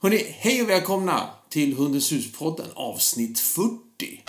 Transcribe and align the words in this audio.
Hörrni, 0.00 0.34
hej 0.38 0.62
och 0.62 0.68
välkomna 0.68 1.30
till 1.48 1.74
Hundens 1.74 2.12
hus-podden 2.12 2.66
avsnitt 2.74 3.40
40. 3.40 4.24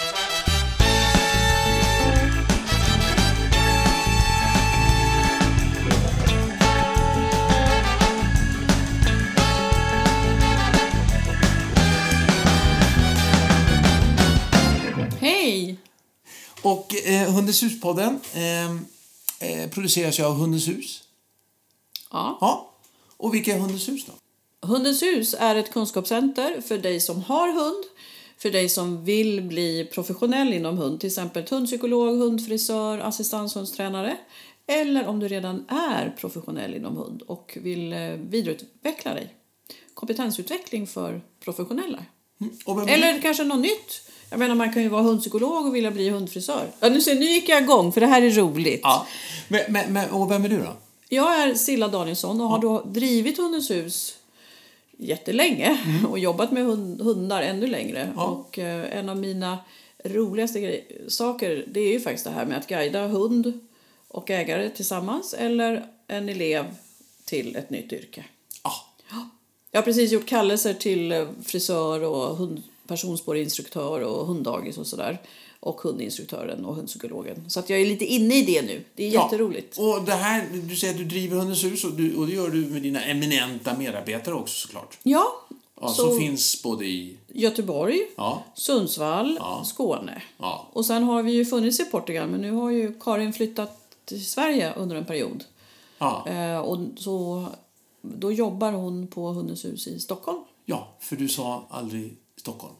Hej! 15.19 15.77
Och 16.61 16.95
eh, 16.95 17.31
Hundens 17.33 17.63
hus-podden 17.63 18.19
eh, 18.33 18.71
eh, 19.49 19.69
produceras 19.69 20.19
ju 20.19 20.23
av 20.23 20.35
Hundens 20.35 20.67
hus. 20.67 21.03
Ja. 22.11 22.37
Ja. 22.41 22.71
Och 23.17 23.33
vilka 23.33 23.55
är 23.55 23.59
Hundens 23.59 23.89
hus 23.89 24.05
då? 24.05 24.13
Hundens 24.61 25.03
hus 25.03 25.35
är 25.39 25.55
ett 25.55 25.71
kunskapscenter 25.71 26.61
för 26.61 26.77
dig 26.77 26.99
som 26.99 27.21
har 27.21 27.53
hund, 27.53 27.83
för 28.37 28.51
dig 28.51 28.69
som 28.69 29.05
vill 29.05 29.41
bli 29.41 29.89
professionell 29.93 30.53
inom 30.53 30.77
hund, 30.77 30.99
till 30.99 31.07
exempel 31.07 31.45
hundpsykolog, 31.49 32.17
hundfrisör, 32.17 32.99
assistanshundstränare. 32.99 34.17
Eller 34.67 35.07
om 35.07 35.19
du 35.19 35.27
redan 35.27 35.65
är 35.69 36.15
professionell 36.19 36.75
inom 36.75 36.97
hund 36.97 37.21
och 37.21 37.57
vill 37.61 37.93
eh, 37.93 37.99
vidareutveckla 38.09 39.13
dig. 39.13 39.33
Kompetensutveckling 39.93 40.87
för 40.87 41.21
professionella. 41.43 42.05
Vem, 42.65 42.87
Eller 42.87 43.21
kanske 43.21 43.43
något 43.43 43.59
nytt. 43.59 44.01
Jag 44.29 44.39
menar 44.39 44.55
man 44.55 44.73
kan 44.73 44.83
ju 44.83 44.89
vara 44.89 45.01
hundpsykolog 45.01 45.65
och 45.65 45.75
vilja 45.75 45.91
bli 45.91 46.09
hundfrisör. 46.09 46.67
Ja, 46.79 46.89
nu, 46.89 47.01
ser, 47.01 47.15
nu 47.15 47.25
gick 47.25 47.49
jag 47.49 47.63
igång 47.63 47.91
för 47.91 48.01
det 48.01 48.07
här 48.07 48.21
är 48.21 48.31
roligt. 48.31 48.79
Ja. 48.83 49.07
Men, 49.47 49.61
men, 49.69 49.93
men, 49.93 50.09
och 50.09 50.31
vem 50.31 50.45
är 50.45 50.49
du 50.49 50.57
då? 50.57 50.77
Jag 51.09 51.41
är 51.41 51.53
Silla 51.53 51.87
Danielsson 51.87 52.41
och 52.41 52.49
har 52.49 52.59
då 52.59 52.81
drivit 52.81 53.37
Hundens 53.37 53.71
hus 53.71 54.18
jättelänge 54.99 55.77
och 56.09 56.19
jobbat 56.19 56.51
med 56.51 56.65
hund, 56.65 57.01
hundar 57.01 57.41
ännu 57.41 57.67
längre. 57.67 58.13
Ja. 58.15 58.25
Och 58.25 58.59
eh, 58.59 58.97
en 58.97 59.09
av 59.09 59.17
mina 59.17 59.57
roligaste 60.03 60.59
grej, 60.61 61.05
saker 61.07 61.65
det 61.67 61.79
är 61.79 61.93
ju 61.93 61.99
faktiskt 61.99 62.25
det 62.25 62.31
här 62.31 62.45
med 62.45 62.57
att 62.57 62.67
guida 62.67 63.07
hund 63.07 63.59
och 64.07 64.29
ägare 64.29 64.69
tillsammans 64.69 65.33
eller 65.33 65.85
en 66.07 66.29
elev 66.29 66.65
till 67.25 67.55
ett 67.55 67.69
nytt 67.69 67.93
yrke. 67.93 68.25
Ja. 68.63 68.71
Jag 69.71 69.81
har 69.81 69.85
precis 69.85 70.11
gjort 70.11 70.25
kallelser 70.25 70.73
till 70.73 71.11
eh, 71.11 71.27
frisör 71.43 72.03
och 72.03 72.37
hund, 72.37 72.63
personspårinstruktör 72.87 74.01
och 74.01 74.25
hunddagis 74.25 74.77
och 74.77 74.87
sådär. 74.87 75.21
Och 75.61 75.81
hundinstruktören 75.81 76.65
och 76.65 76.75
hundpsykologen. 76.75 77.49
Så 77.49 77.59
att 77.59 77.69
jag 77.69 77.81
är 77.81 77.85
lite 77.85 78.05
inne 78.05 78.35
i 78.35 78.41
det 78.45 78.61
nu. 78.61 78.83
Det 78.95 79.03
är 79.07 79.09
Ja. 79.11 79.23
jätteroligt. 79.23 79.77
Och 79.77 80.03
det 80.05 80.11
här, 80.11 80.47
du 80.69 80.75
säger 80.75 80.93
att 80.93 80.99
du 80.99 81.05
driver 81.05 81.37
Hundens 81.37 81.63
hus 81.63 81.83
och, 81.83 81.91
du, 81.93 82.15
och 82.15 82.27
det 82.27 82.33
gör 82.33 82.49
du 82.49 82.65
med 82.65 82.81
dina 82.81 83.01
eminenta 83.05 83.77
medarbetare 83.77 84.35
också 84.35 84.67
såklart. 84.67 84.97
Ja, 85.03 85.25
Ja, 85.81 85.87
så 85.87 86.07
Som 86.07 86.17
finns 86.19 86.63
både 86.63 86.85
i... 86.85 87.17
Göteborg, 87.27 87.99
Ja. 88.17 88.43
Sundsvall, 88.55 89.37
Ja. 89.39 89.63
Skåne. 89.65 90.21
Ja. 90.37 90.67
Och 90.73 90.85
sen 90.85 91.03
har 91.03 91.23
vi 91.23 91.31
ju 91.31 91.45
funnits 91.45 91.79
i 91.79 91.85
Portugal 91.85 92.27
men 92.29 92.41
nu 92.41 92.51
har 92.51 92.69
ju 92.71 92.93
Karin 92.99 93.33
flyttat 93.33 93.79
till 94.05 94.25
Sverige 94.25 94.73
under 94.73 94.95
en 94.95 95.05
period. 95.05 95.43
Ja. 95.97 96.27
Eh, 96.29 96.59
och 96.59 96.77
så, 96.97 97.45
då 98.01 98.31
jobbar 98.31 98.71
hon 98.71 99.07
på 99.07 99.27
Hundens 99.27 99.65
hus 99.65 99.87
i 99.87 99.99
Stockholm. 99.99 100.39
ja, 100.65 100.87
för 100.99 101.15
du 101.15 101.27
sa 101.29 101.67
aldrig 101.69 102.15
Stockholm. 102.37 102.75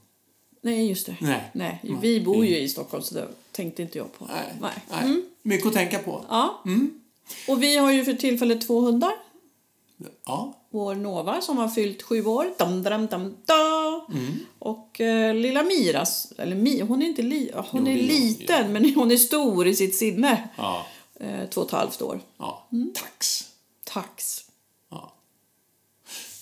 Nej, 0.62 0.90
just 0.90 1.06
det. 1.06 1.16
Nej. 1.22 1.50
Nej, 1.54 1.80
vi 2.02 2.22
bor 2.22 2.46
ju 2.46 2.58
i 2.58 2.70
Stockholm 2.70 3.04
så 3.04 3.16
det 3.16 3.28
tänkte 3.52 3.82
inte 3.82 3.98
jag 3.98 4.14
på. 4.14 4.26
Nej. 4.26 4.54
Nej. 4.62 4.72
Nej. 4.90 5.04
Mm. 5.04 5.24
Mycket 5.42 5.68
att 5.68 5.74
tänka 5.74 6.00
på. 6.00 6.26
Ja. 6.30 6.64
Och 7.48 7.64
vi 7.64 7.78
har 7.78 7.92
ju 7.92 8.06
för 8.06 8.14
tillfället 8.14 8.68
två 8.68 8.80
hundar. 8.80 9.12
Ja. 10.26 10.54
Vår 10.70 10.96
Nova 10.96 11.42
som 11.42 11.58
har 11.58 11.68
fyllt 11.70 12.02
sju 12.02 12.26
år. 12.26 12.54
Dam, 12.58 12.84
dam, 12.84 13.08
dam, 13.08 13.38
da. 13.46 14.06
Mm. 14.14 14.40
Och 14.60 15.02
eh, 15.02 15.36
lilla 15.36 15.64
Miras, 15.64 16.34
eller 16.38 16.56
Mi, 16.56 16.82
hon 16.82 17.02
är 17.02 17.06
inte 17.06 17.22
li, 17.22 17.52
ja, 17.54 17.66
hon 17.70 17.86
Jo, 17.86 17.92
är 17.92 17.96
liten 17.96 18.74
men 18.74 18.94
hon 18.94 19.12
är 19.12 19.18
stor 19.18 19.68
i 19.68 19.76
sitt 19.76 19.96
sinne. 19.96 20.50
Ja. 20.58 20.86
Eh, 21.20 21.50
två 21.50 21.62
och 21.62 21.68
ett 21.68 21.74
halvt 21.74 22.02
år. 22.02 22.20
ja. 22.38 22.68
Tax. 22.94 23.46
Tax. 23.84 24.46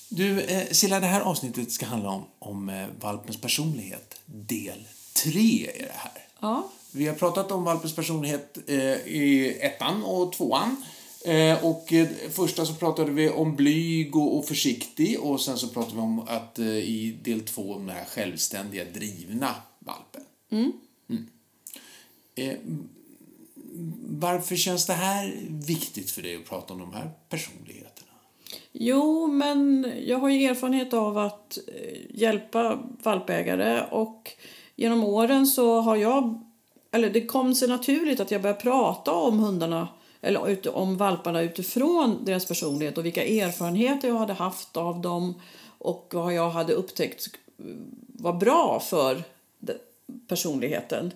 Du, 0.10 0.42
eh, 0.42 0.68
Silla, 0.72 1.00
det 1.00 1.08
här 1.08 1.22
avsnittet 1.22 1.72
ska 1.72 1.86
handla 1.86 2.10
om, 2.10 2.26
om 2.40 2.70
eh, 2.70 2.88
valpens 3.00 3.42
personlighet. 3.42 4.22
Del 4.26 4.88
3 5.24 5.68
är 5.76 5.84
det 5.84 5.92
här. 5.94 6.26
Ja. 6.40 6.70
Vi 6.92 7.08
har 7.08 7.16
pratat 7.16 7.52
om 7.52 7.64
valpens 7.64 7.96
personlighet 7.96 8.58
eh, 8.68 8.78
i 9.08 9.58
ettan 9.62 10.04
och 10.04 10.34
tvåan. 10.34 10.84
Eh, 11.26 11.66
och 11.66 11.94
första 12.32 12.66
så 12.66 12.74
pratade 12.74 13.12
vi 13.12 13.30
om 13.30 13.56
blyg 13.56 14.16
och, 14.16 14.38
och 14.38 14.46
försiktig 14.46 15.20
och 15.20 15.42
sen 15.42 15.58
så 15.58 15.68
pratade 15.68 15.96
vi 15.96 16.02
om 16.02 16.20
att 16.20 16.60
i 16.60 17.18
del 17.24 17.42
två 17.42 17.74
om 17.74 17.86
den 17.86 17.96
här 17.96 18.06
självständiga, 18.06 18.86
drivna 18.86 19.56
valpen. 19.80 20.24
Mm. 20.52 20.72
Eh, 22.38 22.58
varför 24.10 24.56
känns 24.56 24.86
det 24.86 24.94
här 24.94 25.36
viktigt 25.50 26.12
för 26.12 26.22
dig 26.22 26.36
att 26.36 26.46
prata 26.46 26.74
om 26.74 26.80
de 26.80 26.94
här 26.94 27.12
personligheterna? 27.30 27.97
Jo, 28.80 29.28
men 29.28 29.92
jag 30.06 30.18
har 30.18 30.30
ju 30.30 30.46
erfarenhet 30.46 30.94
av 30.94 31.18
att 31.18 31.58
eh, 31.68 31.98
hjälpa 32.10 32.80
valpägare 33.04 33.86
och 33.92 34.32
genom 34.76 35.04
åren 35.04 35.48
så 35.48 35.82
har 35.82 35.96
jag, 35.96 36.44
eller 36.92 37.10
det 37.10 37.26
kom 37.26 37.56
sig 37.56 37.68
naturligt 37.68 38.20
att 38.20 38.32
jag 38.32 38.42
började 38.42 38.62
prata 38.62 39.12
om 39.12 39.40
hundarna 39.40 39.88
eller 40.22 40.50
ut- 40.50 40.66
om 40.66 40.98
valparna 40.98 41.42
utifrån 41.42 42.26
deras 42.26 42.46
personlighet 42.46 42.98
och 42.98 43.06
vilka 43.06 43.26
erfarenheter 43.26 44.08
jag 44.08 44.16
hade 44.16 44.34
haft 44.34 44.78
av 44.78 45.02
dem 45.02 45.42
och 45.78 46.12
vad 46.14 46.34
jag 46.34 46.50
hade 46.50 46.74
upptäckt 46.74 47.28
eh, 47.60 47.66
var 48.08 48.34
bra 48.34 48.80
för 48.80 49.24
personligheten. 50.28 51.12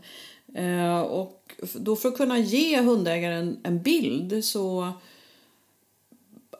Eh, 0.55 1.01
och 1.01 1.51
då 1.73 1.95
för 1.95 2.09
att 2.09 2.17
kunna 2.17 2.38
ge 2.38 2.81
hundägaren 2.81 3.57
en 3.63 3.81
bild 3.81 4.45
så 4.45 4.93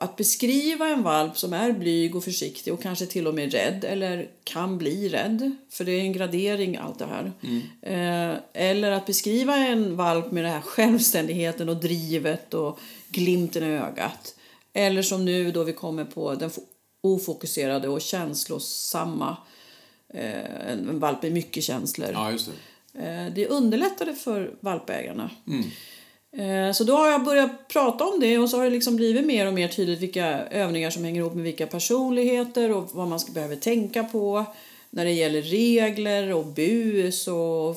att 0.02 0.16
beskriva 0.16 0.88
en 0.88 1.02
valp 1.02 1.38
som 1.38 1.52
är 1.52 1.72
blyg 1.72 2.16
och 2.16 2.24
försiktig 2.24 2.72
och 2.72 2.82
kanske 2.82 3.06
till 3.06 3.26
och 3.26 3.34
med 3.34 3.52
rädd 3.52 3.84
eller 3.84 4.28
kan 4.44 4.78
bli 4.78 5.08
rädd, 5.08 5.56
för 5.70 5.84
det 5.84 5.92
är 5.92 6.00
en 6.00 6.12
gradering 6.12 6.76
allt 6.76 6.98
det 6.98 7.06
här. 7.06 7.32
Eh, 7.82 8.36
eller 8.52 8.90
att 8.90 9.06
beskriva 9.06 9.56
en 9.56 9.96
valp 9.96 10.30
med 10.32 10.44
den 10.44 10.52
här 10.52 10.60
självständigheten 10.60 11.68
och 11.68 11.76
drivet 11.76 12.54
och 12.54 12.78
glimten 13.08 13.62
i 13.64 13.66
ögat. 13.66 14.34
Eller 14.72 15.02
som 15.02 15.24
nu 15.24 15.50
då 15.52 15.64
vi 15.64 15.72
kommer 15.72 16.04
på 16.04 16.34
den 16.34 16.50
fo- 16.50 16.64
ofokuserade 17.02 17.88
och 17.88 18.00
känslosamma, 18.00 19.36
eh, 20.14 20.70
en, 20.70 20.98
valp 20.98 21.22
med 21.22 21.32
mycket 21.32 21.64
känslor. 21.64 22.08
Ja, 22.12 22.32
det. 22.92 23.00
Eh, 23.26 23.32
Det 23.34 23.46
underlättade 23.48 24.14
för 24.14 24.54
valpägarna. 24.60 25.30
Eh, 25.46 25.66
Så 26.74 26.84
då 26.84 26.96
har 26.96 27.08
jag 27.08 27.24
börjat 27.24 27.68
prata 27.68 28.04
om 28.04 28.20
det 28.20 28.38
och 28.38 28.50
så 28.50 28.56
har 28.56 28.64
det 28.64 28.70
liksom 28.70 28.96
blivit 28.96 29.26
mer 29.26 29.46
och 29.46 29.54
mer 29.54 29.68
tydligt 29.68 30.00
vilka 30.00 30.26
övningar 30.46 30.90
som 30.90 31.04
hänger 31.04 31.20
ihop 31.20 31.34
med 31.34 31.44
vilka 31.44 31.66
personligheter 31.66 32.72
och 32.72 32.88
vad 32.92 33.08
man 33.08 33.20
ska 33.20 33.32
behöver 33.32 33.56
tänka 33.56 34.04
på 34.04 34.44
när 34.90 35.04
det 35.04 35.12
gäller 35.12 35.42
regler 35.42 36.32
och 36.32 36.46
bus 36.46 37.28
och 37.28 37.76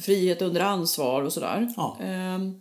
frihet 0.00 0.42
under 0.42 0.60
ansvar 0.60 1.22
och 1.22 1.32
sådär. 1.32 1.72
Ja. 1.76 1.96
Ehm, 2.02 2.60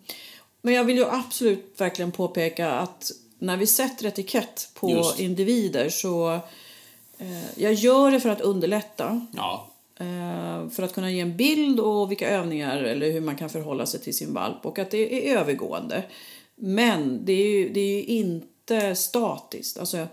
Men 0.61 0.73
jag 0.73 0.83
vill 0.83 0.97
ju 0.97 1.05
absolut 1.05 1.73
verkligen 1.77 2.11
påpeka 2.11 2.71
att 2.71 3.11
när 3.39 3.57
vi 3.57 3.67
sätter 3.67 4.05
etikett 4.05 4.69
på 4.73 4.89
Just. 4.91 5.19
individer 5.19 5.89
så 5.89 6.33
eh, 7.17 7.61
jag 7.61 7.73
gör 7.73 8.11
det 8.11 8.19
för 8.19 8.29
att 8.29 8.41
underlätta. 8.41 9.27
Ja, 9.35 9.67
Eh, 9.67 9.70
Eh, 10.01 10.69
för 10.69 10.83
att 10.83 10.93
kunna 10.93 11.11
ge 11.11 11.19
en 11.19 11.37
bild 11.37 11.79
och 11.79 12.11
vilka 12.11 12.29
övningar 12.29 12.77
eller 12.77 13.11
hur 13.11 13.21
man 13.21 13.35
kan 13.35 13.49
förhålla 13.49 13.85
sig 13.85 13.99
till 13.99 14.15
sin 14.15 14.33
valp 14.33 14.65
och 14.65 14.79
att 14.79 14.91
det 14.91 15.29
är 15.29 15.37
övergående. 15.37 16.03
Men 16.55 17.25
det 17.25 17.33
är 17.33 17.47
ju, 17.47 17.69
det 17.69 17.79
är 17.79 17.95
ju 17.95 18.03
inte 18.03 18.95
statiskt. 18.95 19.79
Alltså, 19.79 20.07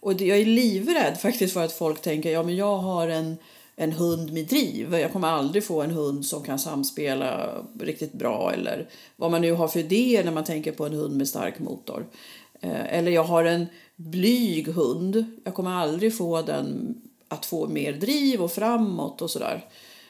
och 0.00 0.12
jag 0.12 0.38
är 0.38 0.46
livrädd 0.46 1.18
faktiskt 1.20 1.54
för 1.54 1.64
att 1.64 1.72
folk 1.72 2.02
tänker 2.02 2.30
ja 2.30 2.42
men 2.42 2.56
jag 2.56 2.76
har 2.76 3.08
en, 3.08 3.36
en 3.76 3.92
hund 3.92 4.32
med 4.32 4.46
driv. 4.46 4.94
Jag 4.94 5.12
kommer 5.12 5.28
aldrig 5.28 5.64
få 5.64 5.82
en 5.82 5.90
hund 5.90 6.26
som 6.26 6.42
kan 6.42 6.58
samspela 6.58 7.50
riktigt 7.80 8.12
bra 8.12 8.52
eller 8.54 8.88
vad 9.16 9.30
man 9.30 9.40
nu 9.40 9.52
har 9.52 9.68
för 9.68 9.80
idéer 9.80 10.24
när 10.24 10.32
man 10.32 10.44
tänker 10.44 10.72
på 10.72 10.86
en 10.86 10.92
hund 10.92 11.16
med 11.16 11.28
stark 11.28 11.58
motor. 11.58 12.06
Eh, 12.60 12.94
eller 12.94 13.10
jag 13.10 13.24
har 13.24 13.44
en 13.44 13.66
blyg 13.96 14.68
hund. 14.68 15.24
Jag 15.44 15.54
kommer 15.54 15.70
aldrig 15.70 16.16
få 16.16 16.42
den 16.42 16.96
att 17.30 17.46
få 17.46 17.68
mer 17.68 17.92
driv 17.92 18.42
och 18.42 18.52
framåt 18.52 19.22
och 19.22 19.30
sådär. 19.30 19.64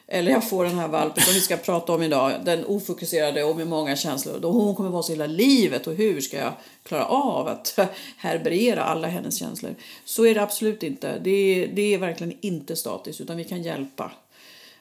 Eller 0.07 0.31
jag 0.31 0.49
får 0.49 0.65
den 0.65 0.79
här 0.79 0.87
valpen 0.87 1.23
som 1.23 1.33
vi 1.33 1.39
ska 1.39 1.57
prata 1.57 1.93
om 1.93 2.03
idag, 2.03 2.33
den 2.43 2.65
ofokuserade 2.65 3.43
och 3.43 3.55
med 3.55 3.67
många 3.67 3.95
känslor. 3.95 4.39
Då 4.39 4.51
hon 4.51 4.75
kommer 4.75 4.89
vara 4.89 5.03
så 5.03 5.11
hela 5.11 5.25
livet 5.25 5.87
och 5.87 5.95
hur 5.95 6.21
ska 6.21 6.37
jag 6.37 6.53
klara 6.83 7.05
av 7.05 7.47
att 7.47 7.79
härbärgera 8.17 8.83
alla 8.83 9.07
hennes 9.07 9.37
känslor? 9.37 9.75
Så 10.05 10.25
är 10.25 10.35
det 10.35 10.41
absolut 10.41 10.83
inte. 10.83 11.19
Det 11.19 11.29
är, 11.29 11.67
det 11.67 11.93
är 11.93 11.97
verkligen 11.97 12.37
inte 12.41 12.75
statiskt 12.75 13.21
utan 13.21 13.37
vi 13.37 13.43
kan 13.43 13.63
hjälpa 13.63 14.11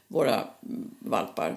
våra 0.09 0.35
mm, 0.35 0.91
valpar. 0.99 1.57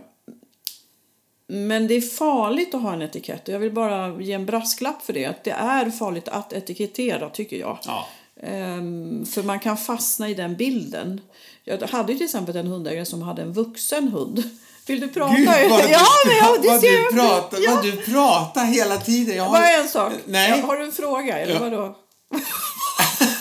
Men 1.48 1.88
det 1.88 1.94
är 1.94 2.02
farligt 2.02 2.76
att 2.76 2.82
ha 2.82 2.94
en 2.94 3.02
etikett 3.02 3.48
och 3.48 3.54
jag 3.54 3.60
vill 3.60 3.74
bara 3.74 4.22
ge 4.22 4.34
en 4.34 4.46
brasklapp 4.46 5.02
för 5.02 5.14
det. 5.14 5.26
Att 5.26 5.44
det 5.44 5.52
är 5.52 5.90
farligt 5.90 6.28
att 6.28 6.54
etikettera 6.54 7.30
tycker 7.30 7.58
jag. 7.58 7.78
Ja. 7.86 8.08
Ehm, 8.46 9.26
för 9.26 9.44
man 9.44 9.60
kan 9.60 9.78
fastna 9.78 10.30
i 10.30 10.34
den 10.34 10.56
bilden. 10.56 11.22
Jag 11.64 11.82
hade 11.82 12.14
till 12.14 12.26
exempel 12.26 12.56
en 12.56 12.68
hundägare 12.68 13.06
som 13.06 13.22
hade 13.22 13.42
en 13.42 13.54
vuxen 13.54 14.08
hund. 14.08 14.44
Vill 14.88 15.00
du 15.00 15.08
prata? 15.08 15.36
Gud, 15.36 15.48
vad 15.70 15.84
du, 15.84 15.90
ja, 15.92 16.06
men 16.26 16.36
jag, 16.36 16.62
det 16.62 16.68
vad, 16.68 16.82
ser 16.82 16.88
du 16.92 17.04
jag. 17.04 17.14
pratar, 17.14 17.60
ja. 17.62 17.76
vad 17.76 17.84
du 17.84 17.92
pratar 17.92 18.66
hela 18.66 18.98
tiden. 18.98 19.36
Jag 19.38 19.44
har, 19.44 19.52
Bara 19.58 19.70
en 19.70 19.90
sak. 19.90 20.14
Nej. 20.26 20.62
Har 20.62 20.78
du 20.78 20.84
en 20.86 20.92
fråga? 20.92 21.38
Eller 21.40 21.54
Ja. 21.54 21.60
vadå? 21.60 21.98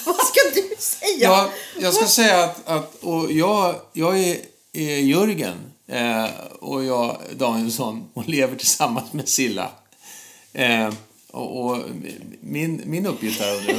Vad 0.07 0.17
ska 0.27 0.41
du 0.55 0.77
säga? 0.79 1.29
Jag, 1.29 1.49
jag 1.81 1.95
ska 1.95 2.07
säga 2.07 2.45
att, 2.45 2.69
att 2.69 2.95
och 3.03 3.33
jag, 3.33 3.75
jag 3.93 4.19
är, 4.21 4.37
är 4.73 4.97
Jörgen 4.99 5.55
eh, 5.89 6.25
och 6.61 6.85
jag, 6.85 7.17
Danielsson, 7.37 8.09
och 8.15 8.29
lever 8.29 8.57
tillsammans 8.57 9.13
med 9.13 9.29
Silla. 9.29 9.71
Eh, 10.53 10.93
och, 11.31 11.61
och 11.65 11.79
min, 12.41 12.83
min 12.87 13.07
uppgift 13.07 13.41
här 13.41 13.57
under 13.57 13.75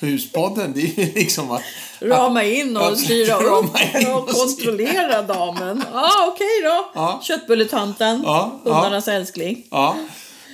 Huspodden, 0.00 0.72
det 0.74 0.80
är 0.80 1.06
ju 1.06 1.12
liksom 1.14 1.50
att... 1.50 1.62
Rama 2.00 2.44
in 2.44 2.76
och 2.76 2.82
Ja, 2.82 2.96
styra 2.96 3.34
upp 3.36 3.70
och 4.16 4.28
kontrollera 4.28 5.22
damen. 5.22 5.84
Ja, 5.92 6.00
ah, 6.00 6.26
okej 6.34 6.62
då. 6.64 6.90
Ja. 6.94 7.20
Köttbulletanten, 7.22 8.22
Ja, 8.24 8.60
ja. 8.64 8.72
hundarnas 8.74 9.08
älskling. 9.08 9.66
Ja, 9.70 9.96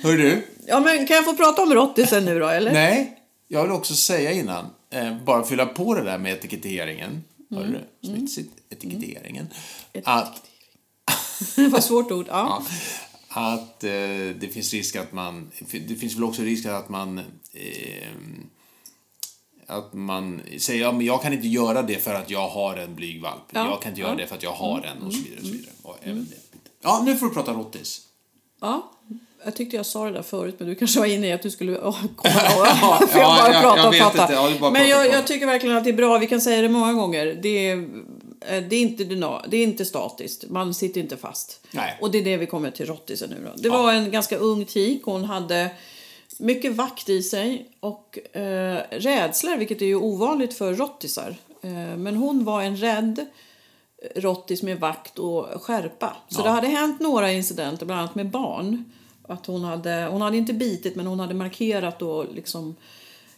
hör 0.03 0.17
du? 0.17 0.47
Ja, 0.67 0.79
men 0.79 1.07
kan 1.07 1.15
jag 1.15 1.25
få 1.25 1.33
prata 1.35 1.63
om 1.63 1.73
rottisen 1.73 2.25
nu 2.25 2.39
då, 2.39 2.47
eller? 2.47 2.71
Nej, 2.73 3.17
jag 3.47 3.63
vill 3.63 3.71
också 3.71 3.93
säga 3.95 4.31
innan, 4.31 4.65
eh, 4.93 5.17
bara 5.23 5.43
fylla 5.43 5.65
på 5.65 5.95
det 5.95 6.03
där 6.03 6.17
med 6.17 6.33
etiketteringen. 6.33 7.23
Hör 7.51 7.61
Mm. 7.61 7.73
du? 8.01 8.07
Snitsigt, 8.07 8.51
etiketteringen. 8.69 9.47
Att, 10.03 10.41
Det 11.55 11.67
var 11.67 11.77
ett 11.79 11.85
svårt 11.85 12.11
ord. 12.11 12.25
Ja. 12.29 12.63
ja, 13.35 13.53
att 13.53 13.83
eh, 13.83 13.89
det 14.39 14.53
finns 14.53 14.73
risk 14.73 14.95
att 14.95 15.11
man... 15.13 15.51
Det 15.87 15.95
finns 15.95 16.15
väl 16.15 16.23
också 16.23 16.41
risk 16.41 16.65
att 16.65 16.89
man... 16.89 17.17
Eh, 17.53 18.07
att 19.77 19.93
man 19.93 20.41
säger 20.57 20.81
ja, 20.81 20.91
men 20.91 21.05
jag 21.05 21.21
kan 21.21 21.33
inte 21.33 21.47
göra 21.47 21.81
det 21.81 21.95
för 22.03 22.13
att 22.13 22.29
jag 22.29 22.47
har 22.49 22.75
en 22.77 22.95
blyg 22.95 23.21
valp. 23.21 23.41
Ja, 23.51 23.65
Jag 23.69 23.81
kan 23.81 23.89
inte 23.91 24.01
göra 24.01 24.09
ja. 24.09 24.13
Mm. 24.13 24.21
det 24.23 24.27
för 24.27 24.35
att 24.35 24.43
jag 24.43 24.51
har 24.51 24.81
en 24.81 25.03
och 25.07 25.13
så 25.13 25.19
vidare. 25.21 25.39
Och 25.41 25.45
så 25.47 25.51
vidare. 25.51 25.71
Och 25.83 25.97
även 26.03 26.27
det. 26.29 26.59
Ja, 26.83 27.01
nu 27.05 27.15
får 27.15 27.25
du 27.27 27.33
prata 27.33 27.53
rottis. 27.53 28.01
ja. 28.61 28.89
Jag 29.45 29.55
tyckte 29.55 29.75
jag 29.75 29.85
sa 29.85 30.05
det 30.05 30.11
där 30.11 30.21
förut, 30.21 30.55
men 30.57 30.67
du 30.67 30.75
kanske 30.75 30.99
var 30.99 31.07
inne 31.07 31.27
i 31.27 31.31
att 31.31 31.41
du 31.41 31.51
skulle 31.51 31.79
åh, 31.81 32.01
komma 32.15 32.33
Ja, 32.55 32.99
jag 33.13 33.21
ja, 33.21 33.37
bara 33.41 33.53
jag- 33.53 33.61
prata 33.61 33.77
jag 33.79 33.87
och 33.87 33.93
prata. 33.95 34.21
inte. 34.21 34.33
Ja, 34.33 34.49
är 34.49 34.59
bara 34.59 34.71
men 34.71 34.89
jag, 34.89 35.07
jag 35.07 35.27
tycker 35.27 35.45
verkligen 35.45 35.77
att 35.77 35.83
det 35.83 35.89
är 35.89 35.93
bra, 35.93 36.17
vi 36.17 36.27
kan 36.27 36.41
säga 36.41 36.61
det 36.61 36.69
många 36.69 36.93
gånger. 36.93 37.39
Det 37.41 37.67
är, 37.69 37.77
eh, 37.77 38.63
det 38.69 38.75
är, 38.75 38.81
inte, 38.81 39.03
det 39.47 39.57
är 39.57 39.63
inte 39.63 39.85
statiskt, 39.85 40.43
man 40.49 40.73
sitter 40.73 41.01
inte 41.01 41.17
fast. 41.17 41.59
Nej. 41.71 41.97
Och 42.01 42.11
det 42.11 42.17
är 42.17 42.23
det 42.23 42.37
vi 42.37 42.45
kommer 42.45 42.71
till 42.71 42.85
rottisen 42.85 43.29
nu 43.29 43.35
då. 43.45 43.61
Det 43.61 43.69
var 43.69 43.93
en 43.93 44.11
ganska 44.11 44.37
ung 44.37 44.65
tik, 44.65 45.01
hon 45.05 45.23
hade 45.23 45.69
mycket 46.39 46.73
vakt 46.75 47.09
i 47.09 47.23
sig 47.23 47.69
och 47.79 48.19
eh, 48.37 48.79
rädslor, 48.91 49.57
vilket 49.57 49.81
är 49.81 49.85
ju 49.85 49.95
ovanligt 49.95 50.53
för 50.53 50.73
rottisar. 50.73 51.35
Eh, 51.61 51.97
men 51.97 52.15
hon 52.15 52.43
var 52.45 52.61
en 52.61 52.77
rädd 52.77 53.25
rottis 54.15 54.63
med 54.63 54.79
vakt 54.79 55.19
och 55.19 55.63
skärpa. 55.63 56.17
Så 56.29 56.39
Ja. 56.39 56.43
det 56.43 56.49
hade 56.49 56.67
hänt 56.67 56.99
några 56.99 57.31
incidenter, 57.31 57.85
bland 57.85 58.01
annat 58.01 58.15
med 58.15 58.29
barn. 58.29 58.91
Att 59.27 59.45
hon, 59.45 59.63
hade, 59.63 60.07
hon 60.11 60.21
hade 60.21 60.37
inte 60.37 60.53
bitit, 60.53 60.95
men 60.95 61.07
hon 61.07 61.19
hade 61.19 61.33
markerat 61.33 62.01
och 62.01 62.25
liksom 62.33 62.75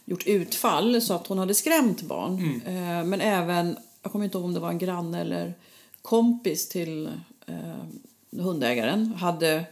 gjort 0.04 0.26
utfall 0.26 1.02
så 1.02 1.14
att 1.14 1.26
hon 1.26 1.38
hade 1.38 1.54
skrämt 1.54 2.02
barn. 2.02 2.60
Eh, 2.66 3.04
men 3.04 3.20
även, 3.20 3.76
jag 4.02 4.12
kommer 4.12 4.24
inte 4.24 4.38
ihåg 4.38 4.44
om 4.44 4.54
det 4.54 4.60
var 4.60 4.68
en 4.68 4.78
granne 4.78 5.20
eller 5.20 5.54
kompis 6.02 6.68
till 6.68 7.06
eh, 7.46 8.40
hundägaren, 8.42 9.12
hade 9.18 9.64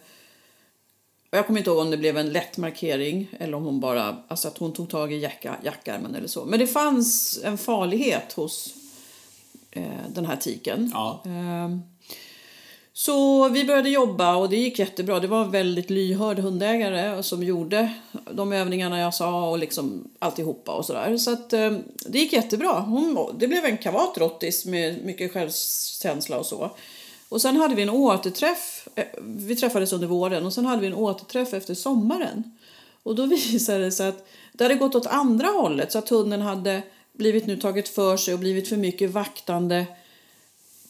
jag 1.36 1.46
kommer 1.46 1.60
inte 1.60 1.70
ihåg 1.70 1.78
om 1.78 1.90
det 1.90 1.96
blev 1.96 2.18
en 2.18 2.32
lätt 2.32 2.56
markering 2.56 3.28
eller 3.40 3.56
om 3.56 3.64
hon 3.64 3.80
bara, 3.80 4.16
alltså 4.28 4.48
att 4.48 4.58
hon 4.58 4.72
tog 4.72 4.90
tag 4.90 5.12
i 5.12 5.18
jacka, 5.18 5.56
jackarmen 5.64 6.14
eller 6.14 6.28
så. 6.28 6.44
Men 6.44 6.58
det 6.58 6.66
fanns 6.66 7.40
en 7.44 7.58
farlighet 7.58 8.32
hos 8.32 8.74
eh, 9.70 9.82
den 10.14 10.26
här 10.26 10.36
tiken. 10.36 10.90
Ja. 10.94 11.22
Ehm, 11.26 11.82
så 12.96 13.48
vi 13.48 13.64
började 13.64 13.90
jobba 13.90 14.36
och 14.36 14.50
det 14.50 14.56
gick 14.56 14.78
jättebra. 14.78 15.20
Det 15.20 15.26
var 15.26 15.44
väldigt 15.44 15.90
lyhörd 15.90 16.38
hundägare 16.38 17.22
som 17.22 17.42
gjorde 17.42 17.94
de 18.32 18.52
övningarna 18.52 19.00
jag 19.00 19.14
sa 19.14 19.50
och 19.50 19.58
liksom 19.58 20.10
alltihopa 20.18 20.72
och 20.72 20.84
sådär. 20.84 21.16
Så 21.16 21.32
att 21.32 21.52
eh, 21.52 21.72
det 22.06 22.18
gick 22.18 22.32
jättebra. 22.32 22.80
Hon, 22.80 23.36
det 23.38 23.48
blev 23.48 23.64
en 23.64 23.78
kavat 23.78 24.18
rottis 24.18 24.64
med 24.64 25.04
mycket 25.04 25.32
självkänsla 25.32 26.38
och 26.38 26.46
så. 26.46 26.70
Och 27.34 27.40
sen 27.42 27.56
hade 27.56 27.74
vi 27.74 27.82
en 27.82 27.90
återträff. 27.90 28.88
eh, 28.94 29.04
Vi 29.22 29.56
träffades 29.56 29.92
under 29.92 30.06
våren 30.06 30.46
och 30.46 30.52
sen 30.52 30.66
hade 30.66 30.80
vi 30.80 30.86
en 30.86 30.94
återträff 30.94 31.54
efter 31.54 31.74
sommaren. 31.74 32.58
Och 33.02 33.14
då 33.14 33.26
visade 33.50 33.78
det 33.84 33.92
sig 33.92 34.08
att 34.08 34.26
det 34.52 34.64
hade 34.64 34.74
gått 34.74 34.94
åt 34.94 35.06
andra 35.06 35.46
hållet 35.48 35.92
så 35.92 35.98
att 35.98 36.08
hunden 36.08 36.40
hade 36.40 36.82
blivit 37.12 37.46
nu 37.46 37.56
tagit 37.56 37.88
för 37.88 38.16
sig 38.16 38.34
och 38.34 38.40
blivit 38.40 38.68
för 38.68 38.76
mycket 38.76 39.10
vaktande 39.10 39.86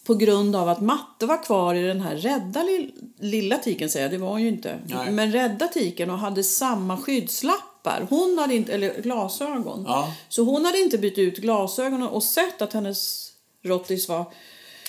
på 0.03 0.13
grund 0.15 0.55
av 0.55 0.69
att 0.69 0.81
Matte 0.81 1.25
var 1.25 1.43
kvar 1.43 1.75
i 1.75 1.81
den 1.87 2.01
här 2.01 2.15
rädda 2.15 2.63
lill- 2.63 2.91
lilla 3.19 3.57
tiken, 3.57 3.89
säger 3.89 4.05
jag, 4.05 4.11
det 4.13 4.17
var 4.17 4.29
hon 4.29 4.41
ju 4.41 4.47
inte. 4.47 4.79
Nej. 4.87 5.11
Men 5.11 5.31
rädda 5.31 5.67
tiken 5.67 6.09
och 6.09 6.17
hade 6.17 6.43
samma 6.43 6.97
skyddslappar. 6.97 8.07
Hon 8.09 8.37
hade 8.37 8.55
inte, 8.55 8.73
eller 8.73 9.01
glasögon. 9.01 9.83
Ja. 9.87 10.13
Så 10.29 10.43
hon 10.43 10.65
hade 10.65 10.79
inte 10.79 10.97
bytt 10.97 11.17
ut 11.17 11.37
glasögonen 11.37 12.07
och 12.07 12.23
sett 12.23 12.61
att 12.61 12.73
hennes 12.73 13.31
rottis 13.63 14.09
var 14.09 14.25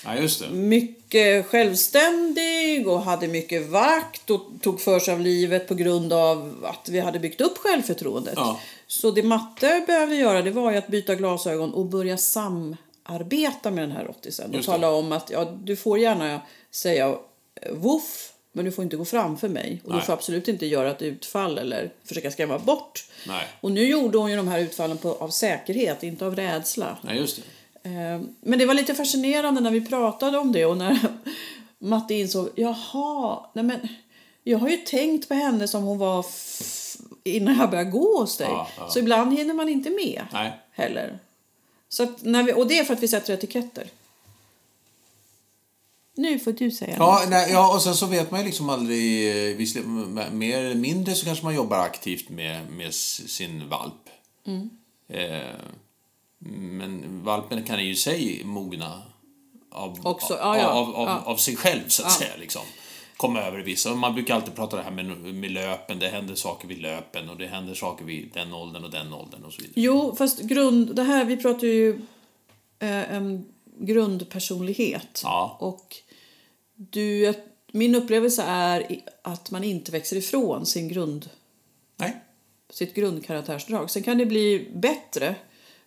Ja, 0.06 0.46
mycket 0.50 1.46
självständig 1.46 2.88
och 2.88 3.00
hade 3.00 3.28
mycket 3.28 3.68
vakt 3.68 4.30
och 4.30 4.42
tog 4.62 4.80
för 4.80 5.00
sig 5.00 5.14
av 5.14 5.20
livet 5.20 5.68
på 5.68 5.74
grund 5.74 6.12
av 6.12 6.54
att 6.64 6.88
vi 6.88 7.00
hade 7.00 7.18
byggt 7.18 7.40
upp 7.40 7.58
självförtroendet. 7.58 8.34
Ja. 8.36 8.60
Så 8.86 9.10
det 9.10 9.22
Matte 9.22 9.84
behövde 9.86 10.16
göra 10.16 10.42
det 10.42 10.50
var 10.50 10.72
att 10.72 10.88
byta 10.88 11.14
glasögon 11.14 11.74
och 11.74 11.86
börja 11.86 12.16
samarbeta 12.16 13.70
med 13.70 13.84
den 13.88 13.92
här 13.92 14.04
rottisen. 14.04 14.54
Och 14.54 14.64
tala 14.64 14.90
om 14.90 15.12
att 15.12 15.30
ja, 15.30 15.44
du 15.44 15.76
får 15.76 15.98
gärna 15.98 16.40
säga 16.70 17.08
eh, 17.62 17.72
voff 17.72 18.32
men 18.56 18.64
du 18.64 18.72
får 18.72 18.84
inte 18.84 18.96
gå 18.96 19.04
framför 19.04 19.48
mig. 19.48 19.80
Och 19.84 19.90
du 19.90 19.96
Nej. 19.96 20.06
får 20.06 20.12
absolut 20.12 20.48
inte 20.48 20.66
göra 20.66 20.90
ett 20.90 21.02
utfall 21.02 21.58
eller 21.58 21.90
försöka 22.04 22.30
skrämma 22.30 22.58
bort. 22.58 23.06
Nej. 23.26 23.46
Och 23.60 23.70
nu 23.70 23.88
gjorde 23.88 24.18
hon 24.18 24.30
ju 24.30 24.36
de 24.36 24.48
här 24.48 24.60
utfallen 24.60 24.98
på, 24.98 25.12
av 25.14 25.28
säkerhet, 25.28 26.02
inte 26.02 26.26
av 26.26 26.36
rädsla. 26.36 26.98
Nej, 27.02 27.16
just 27.16 27.36
det. 27.36 27.42
Eh, 27.86 28.20
Men 28.40 28.58
det 28.58 28.66
var 28.66 28.74
lite 28.74 28.94
fascinerande 28.94 29.60
när 29.60 29.70
vi 29.70 29.80
pratade 29.80 30.38
om 30.38 30.52
det 30.52 30.64
och 30.66 30.76
när 30.76 30.98
Matte 31.78 32.14
insåg, 32.14 32.48
jaha, 32.54 33.46
nej 33.52 33.64
men 33.64 33.88
jag 34.42 34.58
har 34.58 34.68
ju 34.68 34.76
tänkt 34.76 35.28
på 35.28 35.34
henne 35.34 35.68
som 35.68 35.82
hon 35.82 35.98
var 35.98 36.26
innan 37.24 37.56
jag 37.58 37.70
började 37.70 37.90
gå 37.90 38.20
hos 38.20 38.36
dig. 38.36 38.48
Ja, 38.50 38.68
ja. 38.78 38.88
Så 38.90 38.98
ibland 38.98 39.38
hinner 39.38 39.54
man 39.54 39.68
inte 39.68 39.90
med 39.90 40.26
Nej. 40.32 40.52
heller. 40.72 41.18
Så 41.88 42.06
när 42.20 42.42
vi, 42.42 42.52
och 42.52 42.66
det 42.66 42.78
är 42.78 42.84
för 42.84 42.94
att 42.94 43.02
vi 43.02 43.08
sätter 43.08 43.34
etiketter. 43.34 43.88
Nu 46.14 46.38
får 46.38 46.52
du 46.52 46.70
säga 46.70 46.94
Ja, 46.98 47.22
nej, 47.28 47.52
ja, 47.52 47.74
och 47.74 47.82
sen 47.82 47.94
så 47.94 48.06
vet 48.06 48.30
man 48.30 48.40
ju 48.40 48.46
liksom 48.46 48.70
aldrig... 48.70 49.28
eh, 49.50 49.56
visserligen, 49.56 50.20
Mer 50.32 50.58
eller 50.58 50.74
mindre 50.74 51.14
så 51.14 51.24
kanske 51.24 51.44
man 51.44 51.54
jobbar 51.54 51.78
aktivt 51.78 52.28
med, 52.28 52.70
med 52.70 52.94
sin 52.94 53.68
valp. 53.68 54.08
Mm. 54.46 54.70
Eh, 55.08 55.54
men 56.52 57.22
valpen 57.24 57.62
kan 57.62 57.84
ju 57.84 57.90
i 57.90 57.96
sig 57.96 58.42
mogna 58.44 59.02
av, 59.70 60.06
Också, 60.06 60.34
ja, 60.40 60.58
ja, 60.58 60.68
av, 60.68 60.94
av, 60.96 61.08
ja. 61.08 61.22
av 61.24 61.36
sig 61.36 61.56
själv, 61.56 61.88
så 61.88 62.02
att 62.02 62.12
säga. 62.12 62.36
Liksom. 62.38 62.62
Komma 63.16 63.40
över 63.40 63.58
vissa. 63.58 63.94
Man 63.94 64.14
brukar 64.14 64.34
alltid 64.34 64.54
prata 64.54 64.76
det 64.76 64.82
här 64.82 64.90
med, 64.90 65.04
med 65.34 65.50
löpen. 65.50 65.98
Det 65.98 66.08
händer 66.08 66.34
saker 66.34 66.68
vid 66.68 66.78
löpen 66.78 67.30
och 67.30 67.36
det 67.36 67.46
händer 67.46 67.74
saker 67.74 68.04
vid 68.04 68.30
den 68.34 68.52
åldern 68.52 68.84
och 68.84 68.90
den 68.90 69.12
åldern 69.12 69.44
och 69.44 69.52
så 69.52 69.62
vidare. 69.62 69.72
Jo, 69.76 70.14
fast 70.18 70.40
grund, 70.40 70.96
det 70.96 71.02
här, 71.02 71.24
vi 71.24 71.36
pratar 71.36 71.66
ju 71.66 71.90
eh, 72.78 73.14
en 73.14 73.44
grundpersonlighet. 73.78 75.22
Och 75.58 75.96
du, 76.76 77.34
min 77.72 77.94
upplevelse 77.94 78.42
är 78.42 79.00
att 79.22 79.50
man 79.50 79.64
inte 79.64 79.92
växer 79.92 80.16
ifrån 80.16 80.66
sin 80.66 80.88
grund, 80.88 81.30
Nej. 81.96 82.16
sitt 82.70 82.94
grundkaraktärsdrag. 82.94 83.90
Sen 83.90 84.02
kan 84.02 84.18
det 84.18 84.26
bli 84.26 84.70
bättre, 84.74 85.34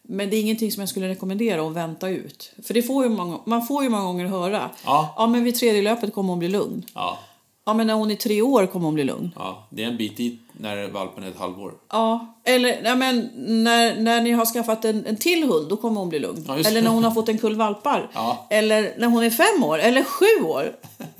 men 0.10 0.30
det 0.30 0.36
är 0.36 0.42
ingenting 0.42 0.72
som 0.72 0.80
jag 0.82 0.90
skulle 0.90 1.10
rekommendera 1.10 1.68
att 1.68 1.74
vänta 1.74 2.10
ut. 2.10 2.52
För 2.64 2.74
det 2.74 2.82
får 2.82 3.04
ju 3.04 3.10
många, 3.10 3.40
man 3.46 3.66
får 3.66 3.84
ju 3.84 3.90
många 3.90 4.04
gånger 4.04 4.26
höra 4.26 4.70
Ja. 4.86 5.14
ja, 5.18 5.28
men 5.28 5.44
vid 5.44 5.56
tredje 5.56 5.82
löpet 5.82 6.14
kommer 6.14 6.30
hon 6.30 6.40
bli 6.40 6.48
lugn. 6.48 6.86
Ja, 6.94 7.18
Ja, 7.66 7.74
men 7.74 7.88
när 7.88 7.94
hon 7.94 8.12
är 8.12 8.16
tre 8.16 8.42
år 8.42 8.66
kommer 8.66 8.86
hon 8.86 8.94
bli 8.94 9.04
lugn. 9.04 9.32
ja. 9.36 9.68
Det 9.70 9.84
är 9.84 9.88
en 9.88 9.98
bit 9.98 10.18
dit 10.18 10.42
när 10.52 10.88
valpen 10.88 11.24
är 11.24 11.28
ett 11.28 11.40
halvår. 11.40 11.74
Ja, 11.92 12.36
eller 12.44 12.80
nej, 12.84 12.96
men 12.96 13.30
när, 13.64 14.00
när 14.00 14.22
ni 14.22 14.32
har 14.32 14.46
skaffat 14.46 14.86
en, 14.86 15.06
en 15.06 15.16
till 15.16 15.44
hund, 15.44 15.70
då 15.70 15.78
kommer 15.78 16.00
hon 16.00 16.10
bli 16.10 16.20
lugn. 16.20 16.46
Ja, 16.48 16.58
eller 16.58 16.82
när 16.82 16.90
hon 16.90 17.04
har 17.04 17.12
fått 17.12 17.30
en 17.30 17.38
kull 17.38 17.56
valpar. 17.56 18.10
Ja. 18.14 18.48
Eller 18.50 18.94
när 18.98 19.08
hon 19.08 19.24
är 19.24 19.30
fem 19.30 19.64
år, 19.64 19.80
eller 19.80 20.04
sju 20.04 20.46
år. 20.46 20.76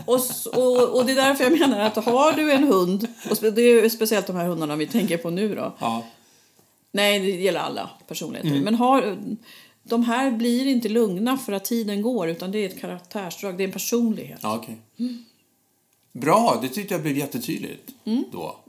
Och, 0.06 0.20
och, 0.56 0.90
och 0.98 1.06
det 1.06 1.12
är 1.12 1.16
därför 1.16 1.44
jag 1.44 1.60
menar 1.60 1.80
att 1.80 1.96
har 1.96 2.32
du 2.32 2.52
en 2.52 2.64
hund, 2.64 3.08
och 3.30 3.52
det 3.54 3.62
är 3.62 3.90
speciellt 3.90 4.28
de 4.28 4.36
här 4.36 4.46
hundarna 4.46 4.76
vi 4.76 4.88
tänker 4.88 5.18
på 5.18 5.30
nu 5.30 5.56
då. 5.56 5.74
Ja. 5.80 6.04
Nej, 6.92 7.20
det 7.20 7.32
gäller 7.32 7.60
alla 7.60 7.90
personligheter. 8.08 8.50
Mm. 8.52 8.64
Men 8.64 8.76
har, 8.76 9.18
de 9.84 10.04
här 10.04 10.32
blir 10.32 10.68
inte 10.68 10.90
lugna 10.90 11.38
för 11.38 11.54
att 11.54 11.66
tiden 11.66 12.02
går, 12.02 12.30
utan 12.30 12.52
det 12.52 12.60
är 12.60 12.66
ett 12.66 12.80
karaktärsdrag, 12.82 13.58
det 13.58 13.64
är 13.64 13.66
en 13.68 13.72
personlighet. 13.72 14.40
Ja, 14.44 14.56
okej. 14.56 14.78
Bra, 16.12 16.60
det 16.62 16.70
tyckte 16.70 16.94
jag 16.94 17.02
blev 17.02 17.18
jättetydligt 17.18 17.92
Mm. 18.06 18.24
då. 18.32 18.60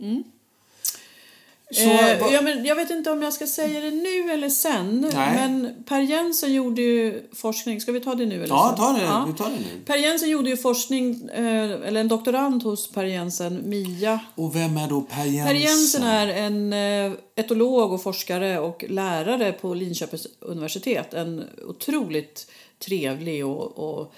Så, 1.73 1.81
eh, 1.91 2.21
vad- 2.21 2.33
ja, 2.33 2.41
men 2.43 2.65
jag 2.65 2.75
vet 2.77 2.91
inte 2.91 3.11
om 3.11 3.23
jag 3.23 3.33
ska 3.33 3.47
säga 3.47 3.81
det 3.81 3.91
nu 3.91 4.31
eller 4.33 4.49
sen. 4.49 5.09
Nej. 5.15 5.35
Men 5.35 5.75
Per 5.87 6.01
Jensen 6.01 6.53
gjorde 6.55 6.83
ju 6.83 7.23
forskning. 7.33 7.81
Ska 7.81 7.93
vi 7.93 8.01
ta 8.01 8.15
det 8.15 8.27
nu 8.27 8.35
eller 8.35 8.55
ja, 8.55 8.75
ta 8.79 8.93
det, 8.93 9.03
Ja. 9.05 9.25
vi 9.33 9.39
tar 9.39 9.45
det 9.51 9.57
nu. 9.57 9.81
Per 9.87 9.97
Jensen 9.97 10.31
gjorde 10.31 10.51
ju 10.51 10.57
forskning, 10.57 11.29
eh, 11.35 11.71
eller 11.71 12.01
en 12.01 12.09
doktorand 12.09 12.63
hos 12.63 12.91
Per 12.91 13.05
Jensen, 13.05 13.63
Mia. 13.71 14.21
Och 14.35 14.57
vem 14.57 14.77
är 14.77 14.89
då 14.89 15.01
Per 15.01 15.25
Jensen? 15.25 15.47
Per 15.47 15.55
Jensen 15.55 16.03
är 16.03 16.27
en 16.29 16.73
eh, 16.73 17.13
etolog 17.37 17.93
och 17.93 18.03
forskare 18.03 18.59
och 18.59 18.85
lärare 18.89 19.53
på 19.53 19.75
Linköpings 19.75 20.27
universitet. 20.41 21.15
En 21.15 21.45
otroligt 21.69 22.47
trevlig 22.79 23.47
och, 23.47 23.79
och 23.99 24.15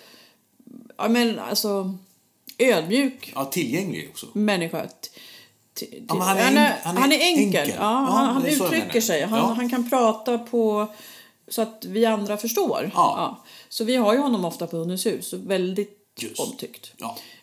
ja, 0.99 1.09
men 1.09 1.39
alltså, 1.39 1.95
ödmjuk 2.59 3.33
Ja, 3.35 3.45
tillgänglig 3.45 4.09
också. 4.11 4.27
människa. 4.33 4.87
Ja, 6.09 6.15
han 6.21 6.39
är 6.39 6.43
han, 6.45 6.57
är, 6.57 6.77
han 6.85 6.97
han 6.97 7.13
är 7.13 7.17
är 7.17 7.21
enkel. 7.21 7.61
enkel. 7.61 7.75
Ja, 7.79 7.85
han 7.85 8.35
han 8.35 8.47
är 8.47 8.51
uttrycker 8.51 9.01
sig. 9.01 9.23
Han, 9.23 9.39
Ja. 9.39 9.45
han 9.45 9.71
kan 9.71 9.91
prata 9.91 10.39
på 10.39 10.87
så 11.49 11.63
att 11.63 11.85
vi 11.89 12.07
andra 12.07 12.37
förstår. 12.37 12.91
Ja. 12.95 13.39
Så 13.69 13.85
vi 13.85 13.97
har 13.97 14.15
ju 14.15 14.21
honom 14.21 14.45
ofta 14.45 14.67
på 14.67 14.77
Hundens 14.77 15.07
hus. 15.07 15.33
Väldigt 15.33 15.99
Just. 16.21 16.41
omtyckt. 16.41 16.93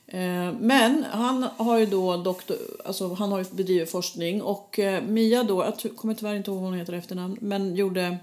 Eh, 0.07 0.51
Men 0.59 1.05
han 1.11 1.43
har 1.57 1.77
ju 1.77 1.85
då 1.85 2.17
doktor, 2.17 2.57
alltså 2.85 3.13
han 3.13 3.31
har 3.31 3.39
ju 3.39 3.45
bedrivit 3.51 3.91
forskning 3.91 4.41
och 4.41 4.79
eh, 4.79 5.03
Mia 5.03 5.43
då, 5.43 5.73
jag 5.83 5.95
kommer 5.95 6.13
tyvärr 6.13 6.35
inte 6.35 6.51
ihåg 6.51 6.59
vad 6.59 6.69
hon 6.69 6.79
heter 6.79 6.93
efternamn, 6.93 7.37
men 7.41 7.75
gjorde 7.75 8.17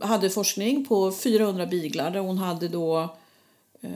hade 0.00 0.30
forskning 0.30 0.84
på 0.84 1.12
400 1.12 1.66
biglar 1.66 2.10
där 2.10 2.20
hon 2.20 2.38
hade 2.38 2.68
då 2.68 2.98
eh, 3.80 3.90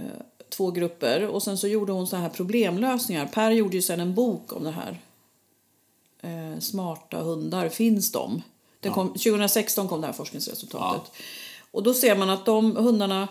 två 0.51 0.71
grupper 0.71 1.27
och 1.27 1.43
sen 1.43 1.59
så 1.59 1.69
gjorde 1.69 1.93
hon 1.93 2.07
så 2.07 2.17
här 2.17 2.29
problemlösningar. 2.29 3.27
Per 3.27 3.51
gjorde 3.51 3.77
ju 3.77 3.83
sen 3.83 4.01
en 4.01 4.15
bok 4.15 4.53
om 4.53 4.65
det 4.65 4.71
här. 4.71 5.01
Eh, 6.23 6.61
smarta 6.61 7.19
hundar, 7.19 7.69
finns 7.69 8.13
de? 8.13 8.43
Den 8.81 8.93
kom, 8.93 9.09
2016 9.09 9.89
kom 9.89 10.01
det 10.01 10.07
här 10.07 10.15
forskningsresultatet. 10.15 11.13
Och 11.71 11.83
då 11.83 11.95
ser 11.95 12.17
man 12.17 12.31
att 12.31 12.47
de 12.47 12.77
hundarna, 12.77 13.29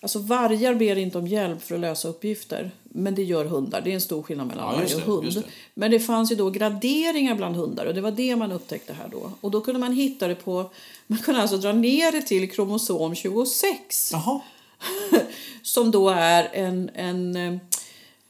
alltså 0.00 0.18
vargar 0.18 0.74
ber 0.74 0.98
inte 0.98 1.18
om 1.18 1.26
hjälp 1.26 1.62
för 1.62 1.74
att 1.74 1.80
lösa 1.80 2.08
uppgifter. 2.08 2.70
Men 2.82 3.14
det 3.14 3.22
gör 3.22 3.44
hundar, 3.44 3.80
det 3.80 3.90
är 3.90 3.94
en 3.94 4.00
stor 4.00 4.22
skillnad 4.22 4.46
mellan 4.46 4.74
Ja, 4.74 4.76
varg 4.80 4.94
och 4.94 5.00
hund. 5.00 5.34
det. 5.34 5.42
Men 5.74 5.90
det 5.90 6.00
fanns 6.00 6.32
ju 6.32 6.36
då 6.36 6.50
graderingar 6.50 7.34
bland 7.34 7.56
hundar 7.56 7.86
och 7.86 7.94
det 7.94 8.00
var 8.00 8.10
det 8.10 8.36
man 8.36 8.52
upptäckte 8.52 8.92
här 8.92 9.08
då. 9.08 9.32
Och 9.40 9.50
då 9.50 9.60
kunde 9.60 9.80
man 9.80 9.92
hitta 9.92 10.28
det 10.28 10.34
på, 10.34 10.70
man 11.06 11.18
kunde 11.18 11.40
alltså 11.40 11.56
dra 11.56 11.72
ner 11.72 12.12
det 12.12 12.22
till 12.22 12.50
kromosom 12.50 13.14
26 13.14 14.12
Jaha. 14.12 14.40
som 15.62 15.90
då 15.90 16.08
är 16.08 16.48
en, 16.52 16.90
en, 16.94 17.36
eh, 17.36 17.54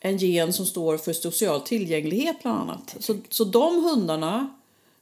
en 0.01 0.17
gen 0.17 0.53
som 0.53 0.67
står 0.67 0.97
för 0.99 1.13
social 1.13 1.61
tillgänglighet 1.61 2.37
bland 2.43 2.61
annat. 2.61 2.97
Så, 3.01 3.17
så 3.29 3.45
de 3.45 3.85
hundarna 3.85 4.55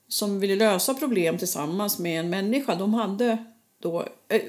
som 0.09 0.41
ville 0.41 0.57
lösa 0.57 0.95
problem 0.95 1.39
tillsammans 1.39 1.99
med 1.99 2.21
en 2.21 2.31
människa, 2.31 2.75
de 2.75 2.95
hade 2.95 3.39
då... 3.83 4.07
Eh, 4.29 4.41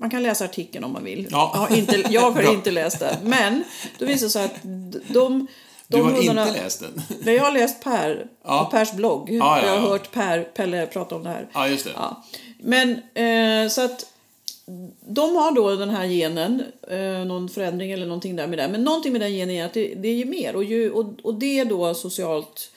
man 0.00 0.10
kan 0.10 0.22
läsa 0.22 0.44
artikeln 0.44 0.84
om 0.84 0.92
man 0.92 1.04
vill. 1.04 1.28
Ja. 1.30 1.50
Jag 1.54 1.60
har 1.60 1.76
inte, 1.76 2.04
jag 2.10 2.30
har 2.30 2.52
inte 2.54 2.70
läst 2.70 2.98
den. 3.00 3.16
Men 3.22 3.64
då 3.98 4.06
visar 4.06 4.26
det 4.26 4.30
sig 4.30 4.44
att 4.44 4.62
de, 4.62 5.02
de 5.08 5.46
Du 5.88 6.02
har 6.02 6.10
hundarna, 6.10 6.48
inte 6.48 6.62
läst 6.62 6.80
den? 6.80 7.02
Nej, 7.22 7.34
jag 7.34 7.42
har 7.44 7.52
läst 7.52 7.82
Per 7.84 8.26
Ja. 8.44 8.64
på 8.64 8.70
Pers 8.76 8.92
blogg. 8.92 9.30
Ja, 9.30 9.58
ja, 9.60 9.66
Jag 9.66 9.80
har 9.80 9.88
hört 9.88 10.12
Per, 10.12 10.42
Pelle 10.42 10.86
prata 10.86 11.14
om 11.14 11.22
det 11.22 11.28
här. 11.30 11.48
Ja, 11.52 11.68
just 11.68 11.84
det. 11.84 11.92
Men 12.58 12.90
eh, 13.64 13.68
så 13.70 13.80
att 13.84 14.11
de 15.06 15.36
har 15.36 15.54
då 15.54 15.76
den 15.76 15.90
här 15.90 16.06
genen, 16.06 16.62
eh, 16.88 17.24
någon 17.24 17.48
förändring 17.48 17.92
eller 17.92 18.06
någonting 18.06 18.36
där 18.36 18.46
med 18.46 18.58
det. 18.58 18.68
Men 18.68 18.84
någonting 18.84 19.12
med 19.12 19.20
den 19.20 19.32
genen 19.32 19.54
är 19.54 19.64
att 19.64 19.74
det, 19.74 19.94
det 19.94 20.08
är 20.08 20.14
ju 20.14 20.24
mer 20.24 20.56
och, 20.56 20.64
ju, 20.64 20.90
och, 20.90 21.06
och 21.22 21.34
det 21.34 21.58
är 21.58 21.64
då 21.64 21.94
socialt 21.94 22.72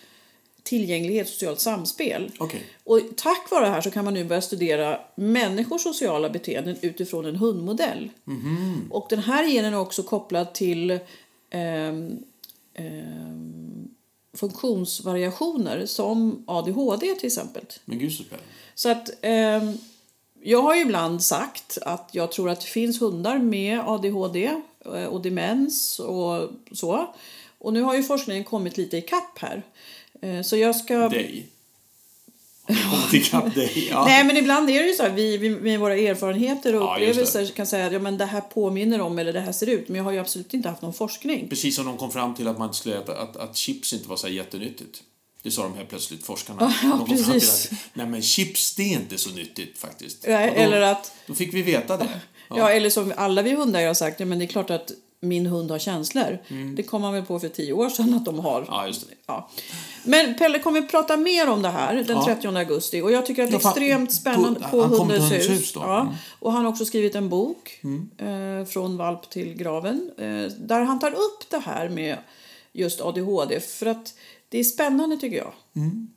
tillgänglighet, 0.64 1.30
socialt 1.30 1.60
samspel. 1.60 2.32
Okej. 2.38 2.62
Och 2.84 3.00
tack 3.16 3.52
vare 3.52 3.66
det 3.66 3.72
här 3.72 3.82
så 3.82 3.92
kan 3.92 4.06
man 4.06 4.14
nu 4.14 4.24
börja 4.24 4.42
studera 4.42 5.00
människors 5.16 5.82
sociala 5.82 6.30
beteenden 6.30 6.78
utifrån 6.82 7.26
en 7.26 7.36
hundmodell. 7.36 8.10
Och 8.90 9.08
den 9.10 9.20
här 9.20 9.48
genen 9.48 9.74
är 9.74 9.80
också 9.80 10.04
kopplad 10.04 10.54
till 10.54 11.00
ehm, 11.50 12.18
ehm, 12.74 13.88
funktionsvariationer 14.34 15.86
som 15.86 16.44
ADHD 16.48 17.16
till 17.16 17.28
exempel. 17.28 17.64
Men 17.86 18.00
gud 18.00 18.12
så 18.12 18.24
spännande. 18.24 18.50
Så 18.76 18.90
att 18.90 19.10
ehm, 19.22 19.78
jag 20.46 20.62
har 20.62 20.76
ju 20.76 20.82
ibland 20.82 21.24
sagt 21.24 21.78
att 21.82 22.10
jag 22.12 22.32
tror 22.32 22.50
att 22.50 22.62
det 22.62 22.68
finns 22.68 23.02
hundar 23.02 23.38
med 23.40 23.80
ADHD 23.86 24.52
eh, 24.86 25.06
och 25.06 25.22
demens 25.22 26.00
och 26.00 26.50
så. 26.72 27.14
Och 27.60 27.74
nu 27.74 27.82
har 27.82 27.96
ju 27.96 28.04
forskningen 28.04 28.44
kommit 28.44 28.78
lite 28.78 28.98
i 28.98 29.02
kapp 29.02 29.40
här. 29.40 29.64
Eh, 30.22 30.42
Så 30.42 30.58
jag 30.58 30.76
ska... 30.76 31.10
Dig. 31.10 31.48
Ikapp? 33.14 33.46
Ja. 33.90 34.06
Nej, 34.06 34.24
men 34.24 34.38
ibland 34.38 34.70
är 34.70 34.82
det 34.84 34.88
ju 34.88 34.94
så 34.94 35.04
här, 35.04 35.12
vi, 35.12 35.50
med 35.50 35.80
våra 35.80 35.96
erfarenheter 35.98 36.76
och 36.76 36.82
Ja, 36.82 36.94
upplevelser 36.94 37.46
kan 37.46 37.68
säga 37.68 37.86
att 37.86 37.94
ja, 37.94 38.00
men 38.00 38.18
det 38.18 38.26
här 38.26 38.42
påminner 38.42 39.02
om 39.02 39.20
eller 39.20 39.34
det 39.34 39.40
här 39.40 39.52
ser 39.52 39.70
ut. 39.70 39.88
Men 39.88 39.98
jag 39.98 40.04
har 40.04 40.12
ju 40.12 40.20
absolut 40.20 40.54
inte 40.54 40.70
haft 40.70 40.82
någon 40.82 40.94
forskning. 40.94 41.48
Precis 41.50 41.76
som 41.76 41.86
de 41.86 41.98
kom 41.98 42.12
fram 42.12 42.36
till 42.36 42.48
att 42.48 42.58
man 42.58 42.74
skulle 42.74 42.98
äta, 42.98 43.18
att, 43.18 43.38
att 43.38 43.56
chips 43.58 43.94
inte 43.94 44.10
var 44.10 44.16
så 44.16 44.28
jättenyttigt. 44.28 45.04
Det 45.46 45.52
sa 45.52 45.64
de 45.64 45.74
helt 45.78 45.90
plötsligt, 45.90 46.26
forskarna. 46.26 46.74
Ja, 46.84 47.06
precis. 47.10 47.66
att, 47.72 47.78
nej 47.94 48.06
men 48.06 48.22
chips 48.22 48.76
det 48.76 48.84
är 48.84 48.94
inte 48.94 49.18
så 49.18 49.30
nyttigt 49.30 49.78
faktiskt. 49.78 50.28
Nej, 50.28 50.52
då, 50.56 50.62
eller 50.62 50.82
att 50.82 51.12
Då 51.28 51.34
fick 51.34 51.54
vi 51.54 51.62
veta 51.62 51.98
det. 51.98 52.10
Ja. 52.50 52.70
eller 52.72 52.90
som 52.90 53.14
alla 53.18 53.42
vi 53.42 53.56
hundägare 53.56 53.88
har 53.88 53.94
sagt, 53.94 54.20
ja, 54.20 54.26
men 54.26 54.40
det 54.40 54.46
är 54.46 54.48
klart 54.48 54.70
att 54.70 54.92
min 55.20 55.46
hund 55.46 55.72
har 55.72 55.80
känslor. 55.80 56.40
Det 56.76 56.84
kom 56.84 57.02
man 57.02 57.14
väl 57.14 57.26
på 57.26 57.40
för 57.40 57.50
tio 57.50 57.74
år 57.74 57.90
sedan 57.90 58.14
att 58.14 58.26
de 58.26 58.40
har. 58.40 58.58
Mm. 58.58 58.68
Ja, 58.72 58.88
just 58.88 59.02
det. 59.10 59.16
Ja. 59.28 59.50
Men 60.04 60.38
Pelle 60.38 60.60
kommer 60.60 60.82
vi 60.82 60.88
prata 60.88 61.18
mer 61.18 61.50
om 61.50 61.62
det 61.62 61.70
här 61.70 61.96
den 61.96 62.06
Ja. 62.08 62.26
30 62.26 62.48
augusti. 62.58 63.02
Och 63.02 63.12
jag 63.12 63.26
tycker 63.26 63.44
att 63.44 63.52
det 63.52 63.58
är 63.58 63.62
Ja, 63.64 63.70
extremt 63.70 64.14
spännande 64.14 64.60
på- 64.60 64.70
på, 64.70 64.82
han 64.82 64.92
Hundens 64.92 65.32
hus. 65.32 65.50
hus 65.50 65.74
då. 65.74 65.80
Ja. 65.80 66.02
Mm. 66.02 66.14
Och 66.40 66.52
han 66.52 66.66
har 66.66 66.72
också 66.72 66.86
skrivit 66.86 67.16
en 67.16 67.30
bok, 67.30 67.80
eh, 68.18 68.66
Från 68.68 68.98
valp 68.98 69.30
till 69.30 69.54
graven, 69.54 70.12
eh, 70.18 70.52
där 70.58 70.82
han 70.82 71.00
tar 71.00 71.12
upp 71.12 71.50
det 71.50 71.60
här 71.66 71.90
med 71.90 72.18
just 72.76 73.02
ADHD. 73.02 73.60
För 73.60 73.86
att 73.86 74.14
det 74.50 74.60
är 74.60 74.64
spännande 74.64 75.18
tycker 75.18 75.38
jag. 75.38 75.54
Mm. 75.76 76.08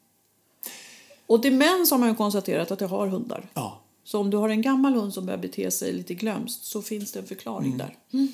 Och 1.26 1.40
demens 1.40 1.90
har 1.90 1.98
man 1.98 2.08
ju 2.08 2.14
konstaterat 2.14 2.70
att 2.70 2.78
det 2.78 2.86
har 2.86 3.06
hundar. 3.06 3.50
Ja. 3.54 3.80
Så 4.04 4.20
om 4.20 4.30
du 4.30 4.36
har 4.36 4.48
en 4.48 4.62
gammal 4.62 4.94
hund 4.94 5.14
som 5.14 5.26
börjar 5.26 5.38
bete 5.38 5.70
sig 5.70 5.92
lite 5.92 6.14
glömskt 6.14 6.64
så 6.64 6.82
finns 6.82 7.12
det 7.12 7.18
en 7.18 7.26
förklaring 7.26 7.78
där. 7.78 7.96
Mm. 8.12 8.28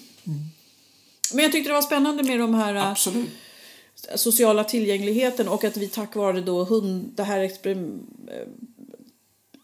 Men 1.33 1.43
jag 1.43 1.53
tyckte 1.53 1.71
det 1.71 1.75
var 1.75 1.83
spännande 1.83 2.23
med 2.23 2.39
de 2.39 2.55
här 2.55 2.75
äh, 2.75 2.91
Absolut. 2.91 3.29
sociala 4.15 4.65
tillgängligheten 4.65 5.49
och 5.49 5.65
att 5.65 5.77
vi 5.77 5.89
tack 5.89 6.17
vare 6.17 6.41
då 6.41 6.65
hund, 6.65 7.13
det 7.15 7.23
här 7.23 7.41
experim, 7.41 8.07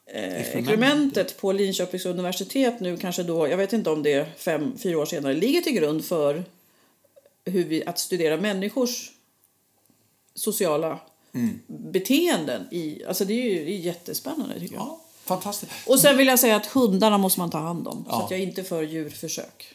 eh, 0.07 0.41
experimentet 0.41 1.41
på 1.41 1.53
Linköpings 1.53 2.07
universitet 2.07 2.81
nu 2.81 2.97
kanske 2.97 3.23
då, 3.23 3.49
jag 3.49 3.57
vet 3.57 3.73
inte 3.73 3.91
om 3.91 4.03
det 4.03 4.13
är 4.13 4.25
fem, 4.37 4.79
fyra 4.79 4.99
år 4.99 5.07
senare, 5.07 5.35
ligger 5.35 5.61
till 5.61 5.75
grund 5.75 6.05
för 6.05 6.45
hur 7.45 7.65
vi, 7.65 7.85
att 7.87 7.99
studera 7.99 8.37
människors 8.37 9.11
sociala 10.35 10.99
beteenden. 11.67 12.69
I, 12.71 13.05
alltså 13.05 13.25
det 13.25 13.33
är 13.35 13.45
ju 13.59 13.65
det 13.65 13.71
är 13.73 13.77
jättespännande 13.79 14.61
tycker 14.61 14.75
jag. 14.75 14.83
Ja, 14.83 15.01
fantastiskt. 15.25 15.73
Och 15.87 16.01
sen 16.01 16.17
vill 16.17 16.27
jag 16.27 16.39
säga 16.39 16.57
att 16.57 16.67
hundarna 16.67 17.19
måste 17.19 17.41
man 17.41 17.51
ta 17.51 17.59
hand 17.59 17.89
om. 17.89 18.05
Så 18.05 18.11
Ja. 18.11 18.25
att 18.25 18.31
jag 18.31 18.41
är 18.41 18.45
inte 18.45 18.65
för 18.65 18.83
djurförsök. 18.83 19.75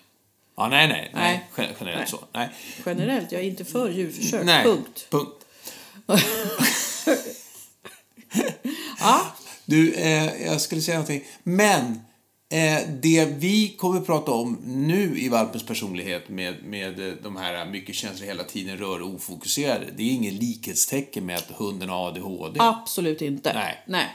Ja, 0.57 0.67
nej, 0.69 0.87
nej, 0.87 1.11
nej. 1.13 1.47
Nej. 1.57 1.65
Gen- 1.67 1.75
Generellt 1.79 1.99
Nej. 2.01 2.07
så. 2.09 2.19
Nej. 2.33 2.49
Generellt, 2.85 3.31
jag 3.31 3.41
är 3.41 3.45
inte 3.45 3.65
för 3.65 3.89
djurförsök. 3.89 4.45
nej. 4.45 4.63
Punkt. 4.63 5.07
Punkt. 5.09 5.45
Ja. 8.99 9.25
Du, 9.65 9.93
eh, 9.93 10.45
jag 10.45 10.61
skulle 10.61 10.81
säga 10.81 10.97
någonting. 10.97 11.23
Men 11.43 12.01
det 13.01 13.25
vi 13.37 13.75
kommer 13.77 13.99
att 13.99 14.05
prata 14.05 14.31
om 14.31 14.57
nu 14.65 15.19
i 15.19 15.29
valpens 15.29 15.65
personlighet 15.65 16.29
med, 16.29 16.55
med 16.63 17.07
eh, 17.07 17.13
de 17.23 17.35
här 17.35 17.65
mycket 17.65 17.95
känslor 17.95 18.27
hela 18.27 18.43
tiden 18.43 18.77
rör 18.77 19.01
och 19.01 19.09
ofokuserade. 19.09 19.85
Det 19.97 20.03
är 20.03 20.11
ingen 20.11 20.35
likhetstecken 20.35 21.25
med 21.25 21.35
att 21.35 21.51
hunden 21.51 21.89
har 21.89 22.07
ADHD. 22.07 22.59
Absolut 22.59 23.21
inte. 23.21 23.53
Nej. 23.53 23.83
Nej. 23.87 24.07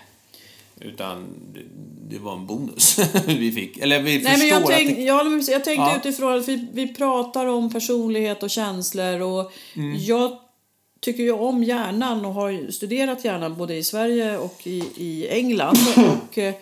Utan 0.81 1.35
det, 2.09 2.19
var 2.19 2.33
en 2.33 2.47
bonus 2.47 2.99
vi 3.27 3.53
fick. 3.53 3.77
Eller 3.77 4.03
vi 4.03 4.23
Nej, 4.23 4.39
men 4.39 4.49
jag, 4.49 4.63
att... 4.63 4.69
tänk, 4.69 4.97
det, 4.97 5.03
jag, 5.03 5.27
jag 5.27 5.65
tänkte 5.65 5.73
Ja. 5.73 5.97
utifrån 5.97 6.39
att 6.39 6.49
vi, 6.49 6.67
vi 6.73 6.95
pratar 6.95 7.47
om 7.47 7.73
personlighet 7.73 8.43
och 8.43 8.51
känslor. 8.51 9.21
Och 9.21 9.53
Mm. 9.75 9.97
Jag 9.99 10.39
tycker 11.01 11.23
ju 11.23 11.33
om 11.33 11.65
hjärnan 11.65 12.25
och 12.25 12.35
har 12.35 12.71
studerat 12.71 13.25
hjärnan 13.25 13.57
både 13.57 13.77
i 13.77 13.85
Sverige 13.85 14.39
och 14.39 14.67
i, 14.67 14.85
i 14.97 15.29
England. 15.29 15.79
Och, 15.97 16.39
eh, 16.39 16.55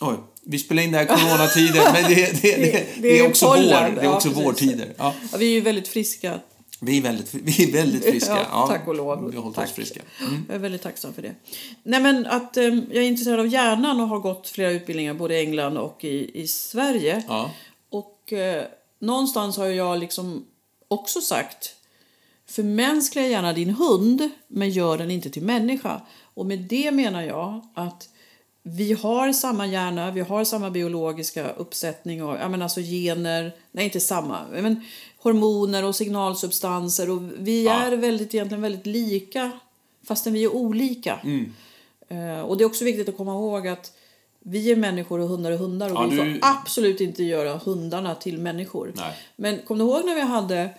oj, 0.00 0.16
vi 0.46 0.58
spelar 0.58 0.82
in 0.82 0.92
det 0.92 0.98
här 0.98 1.04
coronatider, 1.06 1.92
men 1.92 2.02
det, 2.14 2.42
det, 2.42 2.56
det, 2.56 2.86
det, 3.02 3.18
är 3.18 3.28
också 3.28 3.46
vår. 3.46 3.54
pollen. 3.56 3.94
Det 3.94 4.00
är 4.00 4.04
Ja, 4.04 4.16
också 4.16 4.28
precis. 4.28 4.44
vårtider. 4.44 4.94
Ja, 4.98 5.14
ja, 5.32 5.38
vi 5.38 5.46
är 5.46 5.50
ju 5.50 5.60
väldigt 5.60 5.88
friska. 5.88 6.40
vi, 6.80 6.98
är 6.98 7.02
väldigt, 7.02 7.34
vi 7.34 7.62
är 7.68 7.72
väldigt 7.72 8.04
friska. 8.04 8.46
Ja, 8.50 8.66
tack 8.70 8.88
och 8.88 8.94
lov. 8.94 9.30
Vi 9.30 9.36
har 9.36 9.42
hållit 9.42 9.56
Tack. 9.56 9.68
oss 9.68 9.72
friska. 9.74 10.00
Jag 10.48 10.54
är 10.54 10.58
väldigt 10.58 10.82
tacksam 10.82 11.12
för 11.12 11.22
det. 11.22 11.34
Nej, 11.82 12.00
men 12.00 12.26
att 12.26 12.56
eh, 12.56 12.64
jag 12.64 12.96
är 12.96 13.00
intresserad 13.08 13.40
av 13.40 13.46
hjärnan 13.46 14.00
och 14.00 14.08
har 14.08 14.18
gått 14.18 14.48
flera 14.48 14.70
utbildningar 14.70 15.14
både 15.14 15.34
i 15.34 15.40
England 15.40 15.76
och 15.78 16.04
i, 16.04 16.40
i 16.42 16.46
Sverige. 16.48 17.22
Ja. 17.28 17.50
Och 17.90 18.32
eh, 18.32 18.64
någonstans 19.00 19.56
har 19.56 19.66
jag 19.66 19.98
liksom 19.98 20.44
också 20.88 21.20
sagt 21.20 21.74
förmänskliga 22.48 23.26
gärna 23.28 23.52
din 23.52 23.70
hund, 23.70 24.30
men 24.48 24.70
gör 24.70 24.98
den 24.98 25.10
inte 25.10 25.30
till 25.30 25.42
människa. 25.42 26.00
Och 26.34 26.46
med 26.46 26.58
det 26.58 26.90
menar 26.92 27.22
jag 27.22 27.60
att 27.74 28.08
vi 28.68 28.92
har 28.92 29.32
samma 29.32 29.66
hjärna, 29.66 30.10
vi 30.10 30.20
har 30.20 30.44
samma 30.44 30.70
biologiska 30.70 31.50
uppsättning 31.50 32.24
och 32.24 32.36
jag 32.36 32.50
menar 32.50 32.64
alltså 32.64 32.80
gener, 32.80 33.52
nej 33.72 33.84
inte 33.84 34.00
samma, 34.00 34.40
men 34.52 34.84
hormoner 35.18 35.84
och 35.84 35.96
signalsubstanser 35.96 37.10
och 37.10 37.22
vi 37.38 37.64
Ja. 37.64 37.72
är 37.72 37.96
väldigt, 37.96 38.34
egentligen 38.34 38.62
väldigt 38.62 38.86
lika 38.86 39.50
fastän 40.08 40.32
vi 40.32 40.44
är 40.44 40.54
olika. 40.54 41.20
Mm. 41.24 41.52
Eh, 42.08 42.40
och 42.40 42.56
det 42.56 42.64
är 42.64 42.66
också 42.66 42.84
viktigt 42.84 43.08
att 43.08 43.16
komma 43.16 43.32
ihåg 43.32 43.68
att 43.68 43.92
vi 44.40 44.70
är 44.72 44.76
människor 44.76 45.20
och 45.20 45.28
hundar 45.28 45.50
är 45.52 45.56
hundar 45.56 45.90
och 45.90 45.96
Ja, 45.96 46.06
vi 46.10 46.16
du- 46.16 46.16
får 46.16 46.38
absolut 46.42 47.00
inte 47.00 47.22
göra 47.24 47.56
hundarna 47.64 48.14
till 48.14 48.38
människor. 48.38 48.92
Nej. 48.96 49.12
Men 49.36 49.58
kom 49.66 49.78
du 49.78 49.84
ihåg 49.84 50.04
när 50.04 50.14
vi 50.14 50.20
hade 50.20 50.70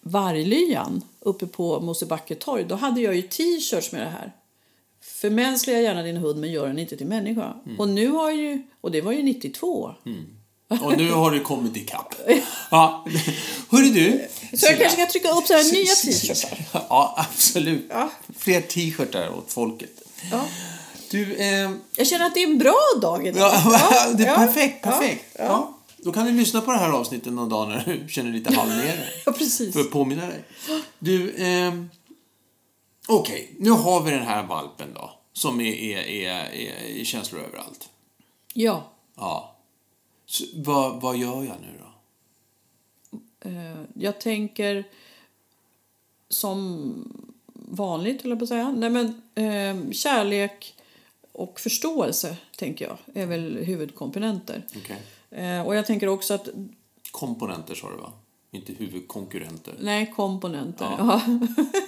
varglyan 0.00 1.02
uppe 1.20 1.46
på 1.46 1.80
Mosebacke 1.80 2.34
torg? 2.34 2.64
Då 2.68 2.74
hade 2.74 3.00
jag 3.00 3.16
ju 3.16 3.22
t-shirts 3.22 3.92
med 3.92 4.00
det 4.00 4.10
här. 4.10 4.32
Förmänskliga 5.20 5.80
gärna 5.80 6.02
din 6.02 6.16
hund 6.16 6.40
men 6.40 6.50
gör 6.52 6.66
den 6.66 6.78
inte 6.78 6.96
till 6.96 7.06
människa. 7.06 7.54
Mm. 7.66 7.80
Och 7.80 7.88
nu 7.88 8.08
har 8.08 8.30
ju, 8.30 8.62
och 8.80 8.90
det 8.90 9.00
var 9.00 9.12
ju 9.12 9.22
92. 9.22 9.94
Och 10.82 10.96
nu 10.96 11.12
har 11.12 11.30
du 11.30 11.40
kommit 11.40 11.76
ikapp. 11.76 12.14
Ja. 12.70 13.04
Hörru 13.70 13.88
du. 13.90 14.28
Så 14.58 14.66
jag 14.66 14.78
kanske 14.78 14.90
ska 15.02 15.06
trycka 15.06 15.28
upp 15.30 15.46
så 15.46 15.52
här 15.54 15.72
nya 15.72 15.84
t-shirtar. 16.12 16.58
Ja, 16.72 17.14
absolut. 17.16 17.86
Ja. 17.90 18.10
Fler 18.38 18.60
t-shirtar 18.60 19.28
åt 19.38 19.52
folket. 19.52 19.90
Ja. 20.30 20.44
Du, 21.10 21.34
eh, 21.36 21.70
Jag 21.96 22.06
känner 22.06 22.26
att 22.26 22.34
det 22.34 22.42
är 22.42 22.46
en 22.46 22.58
bra 22.58 22.78
dag 23.02 23.26
idag. 23.26 23.52
ja, 23.64 24.06
det 24.14 24.24
är 24.26 24.36
perfekt, 24.36 24.82
perfekt. 24.82 25.24
Ja, 25.38 25.78
Då 25.96 26.12
kan 26.12 26.26
du 26.26 26.32
lyssna 26.32 26.60
på 26.60 26.70
det 26.72 26.78
här 26.78 26.90
avsnittet 26.92 27.32
någon 27.32 27.48
dag 27.48 27.68
när 27.68 27.84
du 28.04 28.12
känner 28.12 28.30
dig 28.30 28.38
lite 28.40 28.54
halvnere. 28.54 29.08
ja 29.26 29.32
precis. 29.32 29.72
För 29.74 29.80
att 29.80 29.90
påminna 29.90 30.26
dig. 30.26 30.44
Du, 30.98 31.34
ehm, 31.38 31.90
okej, 33.08 33.54
nu 33.58 33.70
har 33.70 34.02
vi 34.02 34.10
den 34.10 34.22
här 34.22 34.46
valpen 34.46 34.88
då. 34.94 35.10
Som 35.32 35.60
är, 35.60 35.72
är, 35.74 35.98
är, 35.98 36.30
är, 36.52 37.00
är 37.00 37.04
känslor 37.04 37.40
överallt. 37.42 37.88
Ja. 38.54 38.90
Ja. 39.16 39.56
Så, 40.26 40.44
vad, 40.54 41.00
vad 41.00 41.16
gör 41.16 41.42
jag 41.44 41.56
nu 41.60 41.78
då? 41.78 41.88
Eh, 43.50 43.80
jag 43.94 44.20
tänker 44.20 44.84
som 46.28 46.94
vanligt, 47.54 48.24
eller 48.24 48.36
på 48.36 48.42
att 48.42 48.48
säga. 48.48 48.70
Nej, 48.70 48.90
men, 48.90 49.22
eh, 49.34 49.90
kärlek 49.92 50.74
och 51.32 51.60
förståelse, 51.60 52.36
tänker 52.56 52.84
jag, 52.84 53.22
är 53.22 53.26
väl 53.26 53.56
huvudkomponenter. 53.56 54.66
Okej. 54.76 55.02
Eh, 55.30 55.66
och 55.66 55.76
jag 55.76 55.86
tänker 55.86 56.06
också 56.08 56.34
att, 56.34 56.48
Komponenter 57.10 57.74
sa 57.74 57.90
du 57.90 57.96
va? 57.96 58.12
Inte 58.50 58.72
huvudkonkurrenter. 58.72 59.74
nej, 59.80 60.12
komponenter. 60.16 60.94
Ja. 60.98 61.20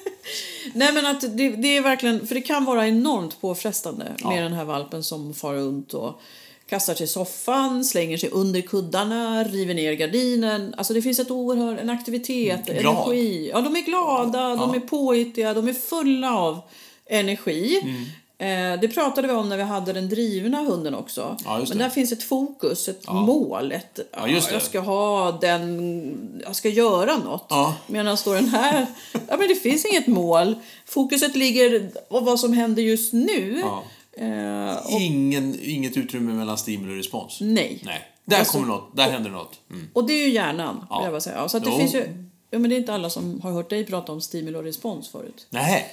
nej, 0.75 0.93
men 0.93 1.07
att 1.07 1.21
det, 1.21 1.49
det 1.49 1.77
är 1.77 1.83
verkligen, 1.83 2.27
för 2.27 2.35
det 2.35 2.41
kan 2.41 2.65
vara 2.65 2.89
enormt 2.89 3.41
påfrestande 3.41 4.13
Ja. 4.19 4.31
med 4.31 4.43
den 4.43 4.53
här 4.53 4.65
valpen 4.65 5.05
som 5.05 5.35
far 5.35 5.55
runt 5.55 5.95
och 5.95 6.21
kastar 6.69 6.95
sig 6.95 7.05
i 7.05 7.09
soffan, 7.09 7.85
slänger 7.85 8.17
sig 8.17 8.31
under 8.31 8.61
kuddarna, 8.61 9.45
river 9.45 9.75
ner 9.75 9.93
gardinen. 9.93 10.75
Alltså 10.79 10.95
det 10.95 11.03
finns 11.03 11.19
ett 11.19 11.31
oerhört, 11.31 11.81
en 11.81 11.91
aktivitet, 11.91 12.67
Glad. 12.67 12.79
energi. 12.97 13.51
Ja, 13.53 13.61
de 13.61 13.77
är 13.77 13.81
glada, 13.81 14.57
de 14.57 14.75
är 14.75 14.81
påhittiga, 14.81 15.55
de 15.55 15.69
är 15.69 15.73
fulla 15.73 16.37
av 16.39 16.61
energi. 17.07 17.81
Mm. 17.83 18.05
Eh, 18.41 18.81
det 18.81 18.89
pratade 18.95 19.29
vi 19.29 19.35
om 19.35 19.49
när 19.49 19.57
vi 19.57 19.63
hade 19.63 19.93
den 19.93 20.09
drivna 20.09 20.59
hunden 20.59 20.95
också. 20.95 21.37
Ja, 21.45 21.65
Men 21.69 21.79
där 21.79 21.89
finns 21.89 22.13
ett 22.13 22.23
fokus, 22.23 22.89
ett 22.89 23.09
mål. 23.13 23.73
Ett, 23.73 23.99
Ja. 24.13 24.29
Jag 24.29 24.63
ska 24.63 24.81
ha 24.81 25.33
den, 25.33 26.41
jag 26.47 26.57
ska 26.57 26.69
göra 26.69 27.17
något. 27.19 27.47
Ja. 27.49 27.75
Medan 27.87 28.17
står 28.17 28.35
den 28.35 28.49
här, 28.49 28.87
ja 29.29 29.37
men 29.37 29.49
det 29.49 29.55
finns 29.55 29.85
inget 29.85 30.07
mål. 30.07 30.55
Fokuset 30.87 31.37
ligger 31.37 31.91
på 32.09 32.21
vad 32.21 32.41
som 32.41 32.53
händer 32.53 32.83
just 32.83 33.13
nu. 33.13 33.59
Ja. 33.65 33.83
Eh, 34.17 34.77
Ingen, 35.03 35.59
inget 35.63 35.97
utrymme 35.97 36.33
mellan 36.33 36.59
stimuli 36.59 36.93
och 36.93 36.97
respons. 36.97 37.39
nej. 37.41 37.81
Nej. 37.85 38.01
Där 38.25 38.39
Alltså- 38.39 38.53
kommer 38.53 38.69
något. 38.69 38.97
Där 38.97 39.11
händer 39.11 39.31
något. 39.31 39.61
Mm. 39.71 39.89
Och 39.93 40.07
det 40.07 40.13
är 40.13 40.27
ju 40.27 40.33
hjärnan, 40.33 40.87
Ja. 40.91 41.09
jag 41.13 41.23
säga. 41.23 41.37
Ja, 41.37 41.49
så 41.49 41.59
det 41.59 41.71
Jo. 41.71 41.79
finns 41.79 41.95
ju, 41.95 42.27
ja, 42.51 42.59
men 42.59 42.71
det 42.71 42.77
är 42.77 42.79
inte 42.79 42.95
alla 42.95 43.11
som 43.11 43.41
har 43.41 43.53
hört 43.53 43.71
dig 43.71 43.87
prata 43.87 44.13
om 44.13 44.21
stimuli 44.21 44.59
och 44.59 44.65
respons 44.65 45.09
förut. 45.09 45.47
Nej. 45.51 45.87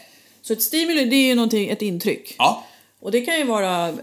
Så 0.47 0.53
ett 0.53 0.61
stimuli, 0.61 1.05
det 1.05 1.15
är 1.15 1.27
ju 1.27 1.35
någonting, 1.35 1.69
ett 1.69 1.81
intryck. 1.81 2.35
Ja. 2.37 2.63
Och 3.01 3.11
det 3.11 3.21
kan 3.21 3.37
ju 3.37 3.43
vara 3.43 3.93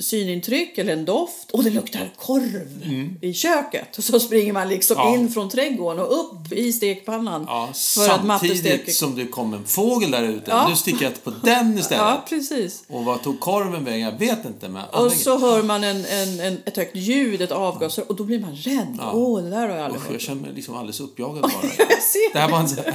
synintryck 0.00 0.78
eller 0.78 0.92
en 0.92 1.04
doft. 1.04 1.50
Och 1.50 1.64
det 1.64 1.70
luktar 1.70 2.10
korv 2.16 3.16
i 3.20 3.32
köket. 3.34 3.98
Och 3.98 4.04
så 4.04 4.20
springer 4.20 4.52
man 4.52 4.68
liksom 4.68 4.96
Mm. 4.98 5.12
Ja. 5.12 5.18
in 5.18 5.28
från 5.30 5.48
trädgården 5.48 6.00
och 6.04 6.20
upp 6.20 6.52
i 6.52 6.72
stekpannan. 6.72 7.44
Ja, 7.48 7.68
för 7.96 8.08
att 8.08 8.24
matte 8.24 8.56
steker. 8.56 8.92
som 8.92 9.16
det 9.16 9.26
kom 9.26 9.54
en 9.54 9.64
fågel 9.64 10.10
där 10.10 10.22
ute. 10.22 10.50
Ja. 10.50 10.68
Nu 10.68 10.76
sticker 10.76 11.04
jag 11.04 11.24
på 11.24 11.30
den 11.42 11.78
istället. 11.78 12.00
Ja, 12.02 12.24
precis. 12.28 12.82
Och 12.88 13.04
vad 13.04 13.22
tog 13.22 13.40
korven 13.40 13.84
vägen? 13.84 14.00
Jag 14.00 14.18
vet 14.18 14.44
inte. 14.44 14.68
Men 14.68 14.84
Och 14.92 15.12
så 15.12 15.38
hör 15.38 15.62
man 15.62 15.84
en, 15.84 16.04
en, 16.04 16.40
en, 16.40 16.58
ett 16.64 16.76
högt 16.76 16.96
ljud, 16.96 17.40
ett 17.42 17.52
avgasrör, 17.52 18.04
och 18.08 18.16
då 18.16 18.24
blir 18.24 18.38
man 18.40 18.54
rädd. 18.56 18.98
Åh, 19.12 19.42
det 19.42 19.50
där 19.50 19.68
har 19.68 19.76
jag 19.76 19.84
aldrig 19.84 20.02
Usch, 20.02 20.12
jag 20.12 20.20
känner 20.20 20.42
mig 20.42 20.50
liksom 20.54 20.74
alldeles 20.76 21.00
uppjagad 21.00 21.42
bara. 21.42 21.52
Jag 21.78 22.02
ser 22.02 22.32
Det 22.32 22.38
här 22.38 22.48
var 22.50 22.58
en, 22.58 22.66
det 22.84 22.92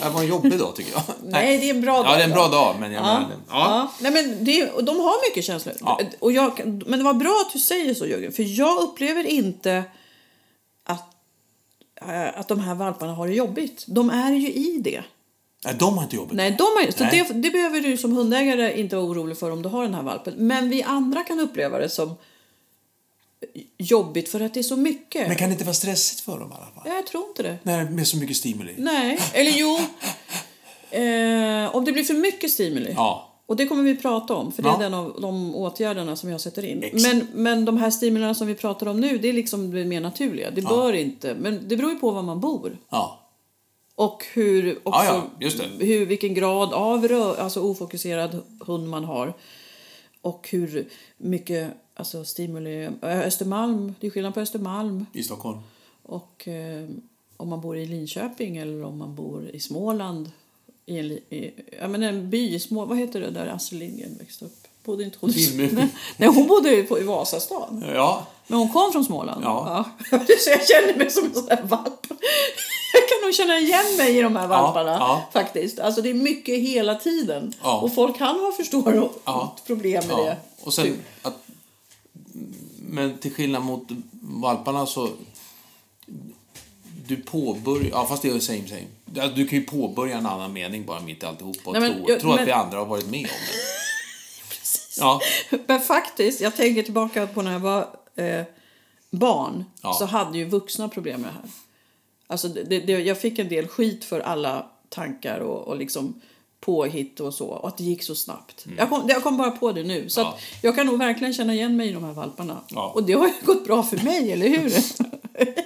här 0.00 0.10
var 0.10 0.20
en 0.20 0.26
jobbig 0.28 0.58
dag 0.58 0.76
tycker 0.76 0.92
jag. 0.92 1.02
Nej, 1.24 1.58
det 1.58 1.70
är 1.70 1.74
en 1.74 1.80
bra 1.80 2.02
dag. 2.02 2.12
Ja, 2.12 2.16
det 2.16 2.22
är 2.22 2.24
en 2.26 2.32
bra 2.32 2.48
dag. 2.48 2.76
Men 2.80 2.92
jag 2.92 3.00
Ja. 3.04 3.12
menar, 3.20 3.30
ja. 3.48 3.92
Nej, 4.00 4.12
men 4.12 4.44
det, 4.44 4.70
och 4.70 4.84
de 4.96 5.00
har 5.00 5.30
mycket 5.30 5.44
känslor. 5.44 5.74
Ja. 5.80 6.00
Och 6.18 6.32
jag, 6.32 6.66
men 6.86 6.98
det 6.98 7.04
var 7.04 7.14
bra 7.14 7.44
att 7.46 7.52
du 7.52 7.58
säger 7.58 7.94
så, 7.94 8.06
Jörgen. 8.06 8.32
För 8.32 8.58
jag 8.58 8.82
upplever 8.82 9.24
inte 9.26 9.84
att, 10.84 11.14
äh, 12.00 12.38
att 12.38 12.48
de 12.48 12.60
här 12.60 12.74
valparna 12.74 13.12
har 13.12 13.28
det 13.28 13.34
jobbigt. 13.34 13.84
De 13.86 14.10
är 14.10 14.32
ju 14.32 14.52
i 14.52 14.78
det. 14.78 15.04
Nej, 15.64 15.74
de 15.78 15.96
har 15.96 16.04
inte 16.04 16.16
jobbet. 16.16 16.36
Nej, 16.36 16.50
de 16.50 16.62
har, 16.62 16.90
så 16.90 17.04
Nej. 17.04 17.24
det, 17.28 17.34
det 17.34 17.50
behöver 17.50 17.80
du 17.80 17.96
som 17.96 18.12
hundägare 18.12 18.80
inte 18.80 18.96
vara 18.96 19.06
orolig 19.06 19.38
för 19.38 19.50
om 19.50 19.62
du 19.62 19.68
har 19.68 19.82
den 19.82 19.94
här 19.94 20.02
valpen. 20.02 20.34
Men 20.36 20.68
vi 20.68 20.82
andra 20.82 21.22
kan 21.22 21.40
uppleva 21.40 21.78
det 21.78 21.88
som 21.88 22.14
jobbigt 23.78 24.28
för 24.28 24.40
att 24.40 24.54
det 24.54 24.60
är 24.60 24.64
så 24.64 24.76
mycket. 24.76 25.28
Men 25.28 25.36
kan 25.36 25.48
det 25.48 25.52
inte 25.52 25.64
vara 25.64 25.74
stressigt 25.74 26.20
för 26.20 26.38
dem 26.38 26.52
i 26.52 26.54
alla 26.54 26.66
fall? 26.66 26.82
Ja, 26.84 26.94
Jag 26.94 27.06
tror 27.06 27.28
inte 27.28 27.42
det. 27.42 27.58
Det 27.62 27.72
är 27.72 28.04
så 28.04 28.16
mycket 28.16 28.36
stimuli. 28.36 28.74
Nej, 28.78 29.18
eller 29.32 29.50
jo. 29.50 29.78
Eh, 30.90 31.76
om 31.76 31.84
det 31.84 31.92
blir 31.92 32.04
för 32.04 32.14
mycket 32.14 32.50
stimuli. 32.50 32.92
Ja. 32.96 33.35
Och 33.46 33.56
det 33.56 33.66
kommer 33.66 33.82
vi 33.82 33.96
prata 33.96 34.34
om, 34.34 34.52
för 34.52 34.62
det 34.62 34.68
Ja. 34.68 34.76
är 34.76 34.78
den 34.82 34.94
av 34.94 35.18
de 35.20 35.54
åtgärderna 35.54 36.16
som 36.16 36.30
jag 36.30 36.40
sätter 36.40 36.64
in. 36.64 36.82
Exakt. 36.82 37.14
Men, 37.14 37.26
men 37.42 37.64
de 37.64 37.76
här 37.76 37.90
stimulerna 37.90 38.34
som 38.34 38.46
vi 38.46 38.54
pratar 38.54 38.86
om 38.86 39.00
nu, 39.00 39.18
det 39.18 39.28
är 39.28 39.32
liksom 39.32 39.70
det 39.70 39.84
mer 39.84 40.00
naturliga. 40.00 40.50
Det 40.50 40.62
bör 40.62 40.92
inte, 40.92 41.34
men 41.34 41.68
det 41.68 41.76
beror 41.76 41.90
ju 41.90 41.96
på 41.98 42.10
var 42.10 42.22
man 42.22 42.40
bor. 42.40 42.78
Ja. 42.90 43.20
Och 43.94 44.24
hur, 44.34 44.78
också, 44.82 45.00
Ja, 45.04 45.30
ja. 45.38 45.48
Hur, 45.78 46.06
vilken 46.06 46.34
grad 46.34 46.72
av 46.72 47.08
rö, 47.08 47.34
alltså 47.36 47.60
ofokuserad 47.60 48.42
hund 48.60 48.88
man 48.88 49.04
har. 49.04 49.34
Och 50.20 50.48
hur 50.50 50.88
mycket 51.16 51.70
alltså 51.94 52.24
stimuli... 52.24 52.88
Östermalm, 53.02 53.94
det 54.00 54.06
är 54.06 54.10
skillnad 54.10 54.34
på 54.34 54.40
Östermalm 54.40 55.06
I 55.12 55.22
Stockholm. 55.22 55.58
och 56.02 56.48
eh, 56.48 56.88
om 57.36 57.48
man 57.48 57.60
bor 57.60 57.76
i 57.78 57.86
Linköping 57.86 58.56
eller 58.56 58.84
om 58.84 58.98
man 58.98 59.14
bor 59.14 59.50
i 59.52 59.60
Småland. 59.60 60.30
I 60.86 60.98
en, 60.98 61.06
i, 61.12 61.54
ja, 61.80 61.88
men 61.88 62.02
en 62.02 62.30
by 62.30 62.58
Små... 62.60 62.84
Vad 62.84 62.98
heter 62.98 63.20
det 63.20 63.30
där 63.30 63.46
Astrid 63.46 63.80
Lindgren 63.80 64.16
växte 64.18 64.44
upp? 64.44 64.66
Bodde 64.84 65.04
inte 65.04 65.18
hon 65.20 65.30
i-. 65.30 65.88
Nej, 66.16 66.28
hon 66.28 66.46
bodde 66.46 66.70
ju 66.70 66.84
på, 66.84 66.98
i 66.98 67.02
Vasastan. 67.02 67.84
Ja. 67.94 68.26
Men 68.46 68.58
hon 68.58 68.72
kom 68.72 68.92
från 68.92 69.04
Småland. 69.04 69.44
Ja. 69.44 69.84
Ja. 70.10 70.18
Så 70.38 70.50
jag 70.50 70.68
känner 70.68 70.98
mig 70.98 71.10
som 71.10 71.24
en 71.24 71.34
sån 71.34 71.46
där 71.46 71.62
valp. 71.62 72.06
Jag 72.92 73.08
kan 73.08 73.20
nog 73.26 73.34
känna 73.34 73.58
igen 73.58 73.96
mig 73.98 74.18
i 74.18 74.22
de 74.22 74.36
här 74.36 74.46
valparna. 74.48 74.90
ja. 74.90 75.28
Faktiskt. 75.32 75.78
Alltså 75.78 76.02
det 76.02 76.10
är 76.10 76.14
mycket 76.14 76.58
hela 76.58 76.94
tiden. 76.94 77.52
Ja. 77.62 77.80
Och 77.80 77.94
folk 77.94 78.16
kan 78.18 78.40
ha 78.40 78.52
förstår 78.56 78.98
och 79.02 79.22
Ja. 79.24 79.56
problem 79.66 80.04
med 80.08 80.16
ja. 80.18 80.24
det. 80.24 80.36
Och 80.62 80.74
sen 80.74 80.84
Typ. 80.84 80.96
att... 81.22 81.34
Men 82.78 83.18
till 83.18 83.32
skillnad 83.34 83.62
mot 83.62 83.88
valparna 84.22 84.86
så... 84.86 85.08
Du 87.08 87.16
påbörjar... 87.16 87.88
Ja, 87.90 88.06
fast 88.06 88.22
det 88.22 88.28
är 88.28 88.38
same 88.40 88.68
same. 88.68 88.84
Du- 89.04 89.32
Du 89.34 89.46
kan 89.48 89.58
ju 89.58 89.64
påbörja 89.64 90.18
en 90.18 90.26
annan 90.26 90.52
mening 90.52 90.84
bara 90.86 91.00
mitt 91.00 91.22
i 91.22 91.26
alltihop 91.26 91.56
och 91.64 91.72
Nej, 91.72 91.82
men 91.82 91.92
tro, 91.94 92.04
jag- 92.10 92.20
tro 92.20 92.30
att 92.30 92.36
men- 92.36 92.46
vi 92.46 92.52
andra 92.52 92.78
har 92.78 92.86
varit 92.86 93.06
med 93.06 93.20
om 93.20 93.26
det. 93.26 93.58
Ja. 94.98 95.20
Men 95.66 95.80
faktiskt, 95.80 96.40
jag 96.40 96.56
tänker 96.56 96.82
tillbaka 96.82 97.26
på 97.26 97.42
när 97.42 97.52
jag 97.52 97.60
var 97.60 97.88
eh, 98.16 98.42
barn. 99.10 99.64
Ja. 99.82 99.92
Så 99.92 100.04
hade 100.04 100.38
ju 100.38 100.44
vuxna 100.44 100.88
problem 100.88 101.20
med 101.20 101.30
det 101.30 101.34
här. 101.34 101.50
Alltså 102.26 102.48
det, 102.48 102.62
det, 102.80 102.92
jag 102.92 103.20
fick 103.20 103.38
en 103.38 103.48
del 103.48 103.66
skit 103.68 104.04
för 104.04 104.20
alla 104.20 104.66
tankar 104.88 105.38
och, 105.40 105.68
och 105.68 105.76
liksom 105.76 106.20
påhitt 106.60 107.20
och 107.20 107.34
så. 107.34 107.46
Och 107.46 107.68
att 107.68 107.76
det 107.78 107.84
gick 107.84 108.02
så 108.02 108.14
snabbt. 108.14 108.66
Jag, 108.78 108.88
kom, 108.88 109.08
jag 109.08 109.22
kom 109.22 109.36
bara 109.36 109.50
på 109.50 109.72
det 109.72 109.82
nu. 109.82 110.08
Så 110.08 110.20
Mm. 110.20 110.32
Ja. 110.32 110.36
att 110.38 110.64
jag 110.64 110.76
kan 110.76 110.86
nog 110.86 110.98
verkligen 110.98 111.34
känna 111.34 111.54
igen 111.54 111.76
mig 111.76 111.88
i 111.88 111.92
de 111.92 112.04
här 112.04 112.12
valparna. 112.12 112.60
Ja. 112.68 112.90
Och 112.94 113.02
det 113.02 113.12
har 113.12 113.26
ju 113.26 113.32
gått 113.44 113.64
bra 113.64 113.82
för 113.82 113.96
mig, 114.04 114.32
eller 114.32 114.48
hur? 114.48 114.72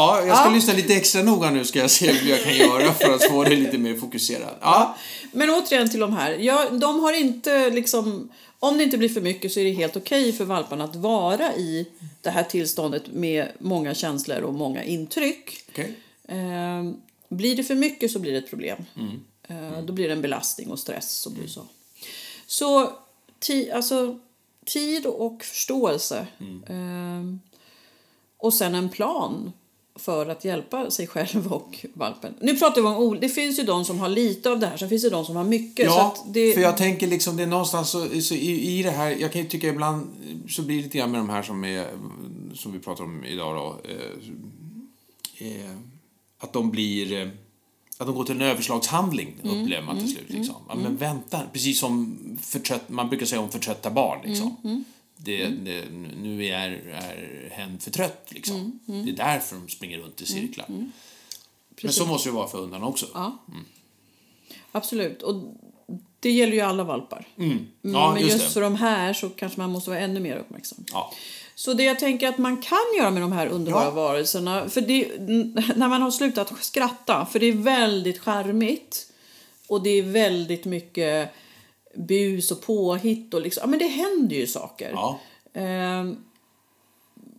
Ja, 0.00 0.26
jag 0.26 0.36
ska 0.36 0.46
Ja. 0.48 0.54
lyssna 0.54 0.72
lite 0.74 0.94
extra 0.94 1.22
noga 1.22 1.50
nu 1.50 1.64
ska 1.64 1.78
jag 1.78 1.90
se 1.90 2.12
hur 2.12 2.30
jag 2.30 2.42
kan 2.44 2.56
göra 2.56 2.92
för 2.94 3.14
att 3.14 3.28
få 3.28 3.44
dig 3.44 3.56
lite 3.56 3.78
mer 3.78 3.96
fokuserad. 3.96 4.54
Ja. 4.60 4.96
Men 5.32 5.50
återigen 5.50 5.90
till 5.90 6.00
de 6.00 6.12
här. 6.12 6.30
Ja, 6.32 6.70
de 6.70 7.00
har 7.00 7.12
inte 7.12 7.70
liksom... 7.70 8.28
Om 8.58 8.78
det 8.78 8.84
inte 8.84 8.98
blir 8.98 9.08
för 9.08 9.20
mycket 9.20 9.52
så 9.52 9.60
är 9.60 9.64
det 9.64 9.70
helt 9.70 9.96
okej 9.96 10.32
för 10.32 10.44
valparna 10.44 10.84
att 10.84 10.96
vara 10.96 11.54
i 11.56 11.86
det 12.20 12.30
här 12.30 12.42
tillståndet 12.42 13.02
med 13.12 13.48
många 13.58 13.94
känslor 13.94 14.40
och 14.40 14.54
många 14.54 14.84
intryck. 14.84 15.64
Okej. 15.68 15.94
Ehm, 16.28 16.96
blir 17.28 17.56
det 17.56 17.64
för 17.64 17.74
mycket 17.74 18.10
så 18.10 18.18
blir 18.18 18.32
det 18.32 18.38
ett 18.38 18.50
problem. 18.50 18.84
Mm. 18.96 19.20
Eh, 19.72 19.82
Då 19.84 19.92
blir 19.92 20.06
det 20.08 20.12
en 20.14 20.22
belastning 20.22 20.70
och 20.70 20.78
stress 20.78 21.26
och 21.26 21.32
blir 21.32 21.46
så. 21.48 21.62
Så 22.46 22.92
ti, 23.38 23.70
alltså, 23.70 24.18
tid 24.64 25.06
och 25.06 25.44
förståelse. 25.44 26.26
Mm. 26.40 26.62
Eh, 26.68 27.36
och 28.38 28.54
sen 28.54 28.74
en 28.74 28.88
plan 28.88 29.52
för 30.00 30.26
att 30.26 30.44
hjälpa 30.44 30.90
sig 30.90 31.06
själv 31.06 31.52
och 31.52 31.86
valpen. 31.94 32.34
Nu 32.40 32.56
pratar 32.56 32.82
vi 32.82 32.88
om 32.88 33.20
Det 33.20 33.28
finns 33.28 33.58
ju 33.58 33.62
de 33.62 33.84
som 33.84 33.98
har 33.98 34.08
lite 34.08 34.50
av 34.50 34.58
det 34.58 34.66
här, 34.66 34.76
sen 34.76 34.88
finns 34.88 35.02
det 35.02 35.10
de 35.10 35.24
som 35.24 35.36
har 35.36 35.44
mycket. 35.44 35.86
Ja, 35.86 36.16
det, 36.26 36.52
för 36.54 36.60
jag 36.60 36.76
tänker 36.76 37.06
liksom, 37.06 37.36
det 37.36 37.42
är 37.42 37.46
någonstans 37.46 37.90
så, 37.90 38.20
så 38.20 38.34
i, 38.34 38.78
i 38.78 38.82
det 38.82 38.90
här, 38.90 39.10
jag 39.10 39.32
kan 39.32 39.42
ju 39.42 39.48
tycka 39.48 39.68
ibland 39.68 40.06
så 40.48 40.62
blir 40.62 40.76
det 40.76 40.82
lite 40.82 40.98
grann 40.98 41.10
med 41.10 41.20
de 41.20 41.28
här 41.28 41.42
som, 41.42 41.64
är, 41.64 41.86
som 42.54 42.72
vi 42.72 42.78
pratar 42.78 43.04
om 43.04 43.24
idag 43.24 43.56
då, 43.56 43.90
eh, 43.90 45.48
eh, 45.48 45.70
att 46.38 46.52
de 46.52 46.70
blir, 46.70 47.12
eh, 47.22 47.28
att 47.98 48.06
de 48.06 48.14
går 48.14 48.24
till 48.24 48.34
en 48.34 48.42
överslagshandling, 48.42 49.36
Mm, 49.42 49.62
upplever 49.62 49.86
man 49.86 49.98
till 49.98 50.12
slut. 50.14 50.28
Liksom. 50.28 50.54
Ja, 50.68 50.74
men 50.74 50.96
vänta, 50.96 51.40
precis 51.52 51.80
som 51.80 52.18
förtrött, 52.42 52.88
man 52.88 53.08
brukar 53.08 53.26
säga 53.26 53.40
om 53.40 53.50
förtrötta 53.50 53.90
barn. 53.90 54.20
Liksom. 54.24 54.84
Mm, 55.26 55.64
Det, 55.64 55.72
det, 55.72 55.84
nu 56.22 56.46
är, 56.46 56.70
är 56.92 57.48
hen 57.52 57.78
för 57.78 57.90
trött, 57.90 58.26
liksom. 58.28 58.78
Mm, 58.88 59.04
Det 59.06 59.10
är 59.12 59.16
därför 59.16 59.56
de 59.56 59.68
springer 59.68 59.98
runt 59.98 60.20
i 60.20 60.26
cirklar. 60.26 60.66
Men 61.82 61.92
så 61.92 62.06
måste 62.06 62.28
det 62.28 62.32
vara 62.32 62.48
för 62.48 62.58
hundarna 62.58 62.86
också. 62.86 63.06
Ja. 63.14 63.38
Absolut. 64.72 65.22
Och 65.22 65.34
det 66.20 66.30
gäller 66.30 66.52
ju 66.52 66.60
alla 66.60 66.84
valpar. 66.84 67.26
Mm. 67.38 67.66
Ja, 67.82 68.12
Men 68.12 68.22
just 68.22 68.32
just 68.32 68.44
det. 68.46 68.52
för 68.52 68.60
de 68.60 68.74
här 68.76 69.12
så 69.12 69.28
kanske 69.28 69.60
man 69.60 69.70
måste 69.70 69.90
vara 69.90 70.00
ännu 70.00 70.20
mer 70.20 70.36
uppmärksam. 70.36 70.84
Ja. 70.92 71.12
Så 71.54 71.74
det 71.74 71.82
jag 71.84 71.98
tänker 71.98 72.28
att 72.28 72.38
man 72.38 72.62
kan 72.62 72.78
göra 72.98 73.10
med 73.10 73.22
de 73.22 73.32
här 73.32 73.46
underbara 73.46 73.84
Ja. 73.84 73.90
varelserna, 73.90 74.68
för 74.68 74.80
det, 74.80 75.08
när 75.76 75.88
man 75.88 76.02
har 76.02 76.10
slutat 76.10 76.52
skratta, 76.64 77.26
för 77.32 77.38
det 77.38 77.46
är 77.46 77.52
väldigt 77.52 78.18
charmigt 78.18 79.06
och 79.66 79.82
det 79.82 79.90
är 79.90 80.02
väldigt 80.02 80.64
mycket 80.64 81.30
bus 81.94 82.50
och 82.50 82.62
påhitt 82.62 83.34
och 83.34 83.40
liksom, 83.40 83.60
ja 83.60 83.66
men 83.66 83.78
det 83.78 83.86
händer 83.86 84.36
ju 84.36 84.46
saker. 84.46 84.90
Ja. 84.92 85.20
Ehm, 85.52 86.16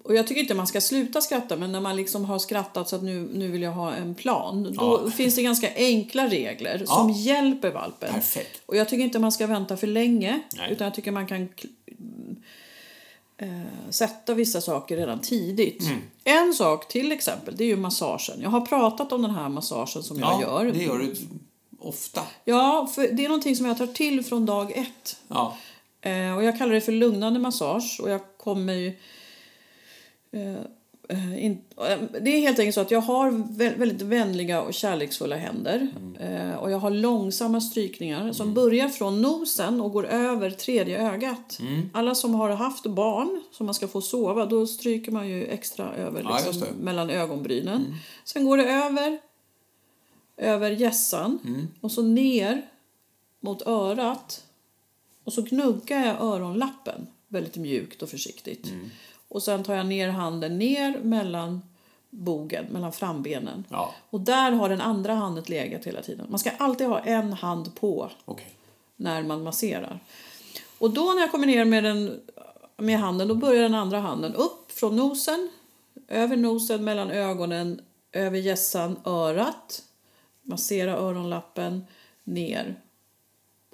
och 0.03 0.15
jag 0.15 0.27
tycker 0.27 0.41
inte 0.41 0.53
man 0.53 0.67
ska 0.67 0.81
sluta 0.81 1.21
skratta, 1.21 1.55
men 1.55 1.71
när 1.71 1.81
man 1.81 1.95
liksom 1.95 2.25
har 2.25 2.39
skrattat 2.39 2.89
så 2.89 2.95
att 2.95 3.03
nu, 3.03 3.29
nu 3.33 3.47
vill 3.51 3.61
jag 3.61 3.71
ha 3.71 3.93
en 3.93 4.15
plan, 4.15 4.63
då 4.63 5.01
Ja. 5.05 5.11
finns 5.11 5.35
det 5.35 5.43
ganska 5.43 5.69
enkla 5.75 6.27
regler 6.27 6.83
som 6.85 7.09
hjälper 7.11 7.71
valpen. 7.71 8.13
Perfekt. 8.13 8.61
Och 8.65 8.75
jag 8.75 8.89
tycker 8.89 9.03
inte 9.03 9.19
man 9.19 9.31
ska 9.31 9.47
vänta 9.47 9.77
för 9.77 9.87
länge, 9.87 10.41
Nej. 10.57 10.71
utan 10.71 10.85
jag 10.85 10.93
tycker 10.95 11.11
man 11.11 11.27
kan 11.27 11.49
eh, 13.37 13.47
sätta 13.89 14.33
vissa 14.33 14.61
saker 14.61 14.97
redan 14.97 15.19
tidigt. 15.19 15.83
Mm. 15.85 15.99
En 16.23 16.53
sak 16.53 16.87
till 16.87 17.11
exempel, 17.11 17.55
det 17.57 17.63
är 17.63 17.67
ju 17.67 17.77
massagen. 17.77 18.41
Jag 18.41 18.49
har 18.49 18.61
pratat 18.61 19.11
om 19.11 19.21
den 19.21 19.31
här 19.31 19.49
massagen 19.49 20.03
som 20.03 20.19
jag 20.19 20.33
Ja, 20.33 20.41
gör. 20.41 20.71
det 20.71 20.83
gör 20.83 20.97
du 20.99 21.15
ofta. 21.81 22.21
Ja, 22.45 22.89
för 22.95 23.01
det 23.01 23.25
är 23.25 23.29
någonting 23.29 23.55
som 23.55 23.65
jag 23.65 23.77
tar 23.77 23.87
till 23.87 24.25
från 24.25 24.45
dag 24.45 24.71
ett. 24.77 25.19
Ja. 25.27 25.57
Eh, 26.01 26.35
och 26.37 26.43
jag 26.43 26.57
kallar 26.57 26.73
det 26.73 26.81
för 26.81 26.91
lugnande 26.91 27.39
massage 27.39 27.99
och 28.03 28.09
jag 28.09 28.21
kommer 28.37 28.73
ju... 28.73 28.87
Eh, 30.31 30.55
eh, 31.09 31.45
in, 31.45 31.61
eh, 31.77 31.97
det 32.21 32.29
är 32.29 32.39
helt 32.41 32.59
enkelt 32.59 32.75
så 32.75 32.81
att 32.81 32.91
jag 32.91 33.01
har 33.01 33.31
vä- 33.31 33.77
väldigt 33.77 34.01
vänliga 34.01 34.61
och 34.61 34.73
kärleksfulla 34.73 35.35
händer. 35.35 35.87
Eh, 36.19 36.55
och 36.55 36.71
jag 36.71 36.77
har 36.77 36.89
långsamma 36.91 37.61
strykningar 37.61 38.31
som 38.33 38.53
börjar 38.53 38.89
från 38.89 39.21
nosen 39.21 39.81
och 39.81 39.91
går 39.91 40.05
över 40.05 40.49
tredje 40.51 41.11
ögat. 41.13 41.59
Alla 41.93 42.15
som 42.15 42.33
har 42.35 42.49
haft 42.49 42.85
barn 42.85 43.41
som 43.51 43.65
man 43.65 43.75
ska 43.75 43.87
få 43.87 44.01
sova, 44.01 44.45
då 44.45 44.67
stryker 44.67 45.11
man 45.11 45.27
ju 45.29 45.45
extra 45.45 45.93
över 45.95 46.21
Ja, 46.23 46.35
liksom, 46.45 46.61
det. 46.61 46.83
mellan 46.83 47.09
ögonbrynen. 47.09 47.95
Sen 48.25 48.45
går 48.45 48.57
det 48.57 48.63
över, 48.71 49.19
över 50.37 50.71
hjässan 50.71 51.39
och 51.81 51.91
så 51.91 52.01
ner 52.01 52.61
mot 53.39 53.67
örat. 53.67 54.43
Och 55.23 55.33
så 55.33 55.41
gnuggar 55.41 56.05
jag 56.05 56.21
öronlappen 56.21 57.07
väldigt 57.27 57.57
mjukt 57.57 58.01
och 58.01 58.09
försiktigt. 58.09 58.67
Mm. 58.67 58.89
Och 59.27 59.43
sen 59.43 59.63
tar 59.63 59.75
jag 59.75 59.85
ner 59.85 60.09
handen 60.09 60.57
ner 60.57 60.99
mellan 61.03 61.61
bogen, 62.09 62.65
mellan 62.65 62.91
frambenen. 62.91 63.63
Ja, 63.69 63.93
Och 64.09 64.21
där 64.21 64.51
har 64.51 64.69
den 64.69 64.81
andra 64.81 65.13
handen 65.15 65.43
legat 65.47 65.85
hela 65.85 66.01
tiden. 66.01 66.25
Man 66.29 66.39
ska 66.39 66.49
alltid 66.49 66.87
ha 66.87 66.99
en 66.99 67.33
hand 67.33 67.75
på 67.75 68.09
okej. 68.25 68.55
när 68.95 69.23
man 69.23 69.43
masserar. 69.43 69.99
Och 70.77 70.89
då 70.91 71.03
när 71.13 71.21
jag 71.21 71.31
kommer 71.31 71.47
ner 71.47 71.65
med, 71.65 71.83
den, 71.83 72.19
med 72.77 72.99
handen, 72.99 73.27
då 73.27 73.35
börjar 73.35 73.61
den 73.63 73.75
andra 73.75 73.99
handen 73.99 74.35
upp 74.35 74.71
från 74.71 74.95
nosen, 74.95 75.49
över 76.07 76.37
nosen, 76.37 76.83
mellan 76.83 77.11
ögonen, 77.11 77.81
över 78.11 78.37
hjässan, 78.37 78.99
örat, 79.05 79.83
massera 80.51 80.97
öronlappen, 80.97 81.85
ner. 82.23 82.75